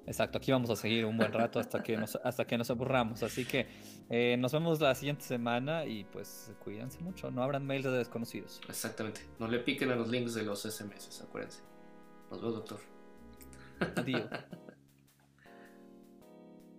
Exacto, 0.08 0.38
aquí 0.38 0.52
vamos 0.52 0.70
a 0.70 0.76
seguir 0.76 1.06
un 1.06 1.18
buen 1.18 1.32
rato 1.32 1.60
hasta 1.60 1.82
que 1.82 1.98
nos, 1.98 2.16
hasta 2.24 2.46
que 2.46 2.58
nos 2.58 2.70
aburramos. 2.70 3.24
Así 3.24 3.46
que 3.46 3.68
Eh, 4.10 4.38
nos 4.38 4.52
vemos 4.52 4.80
la 4.80 4.94
siguiente 4.94 5.24
semana 5.24 5.86
y 5.86 6.04
pues 6.04 6.52
cuídense 6.64 7.00
mucho. 7.00 7.32
No 7.32 7.44
abran 7.44 7.66
mails 7.66 7.86
de 7.86 7.92
desconocidos. 7.92 8.62
Exactamente. 8.70 9.22
No 9.40 9.48
le 9.48 9.60
piquen 9.60 9.92
a 9.92 9.96
los 9.96 10.10
links 10.10 10.34
de 10.34 10.44
los 10.44 10.62
SMS, 10.62 11.22
acuérdense. 11.22 11.62
Nos 12.30 12.42
vemos, 12.42 12.56
doctor. 12.56 12.80
Adiós. 13.96 14.30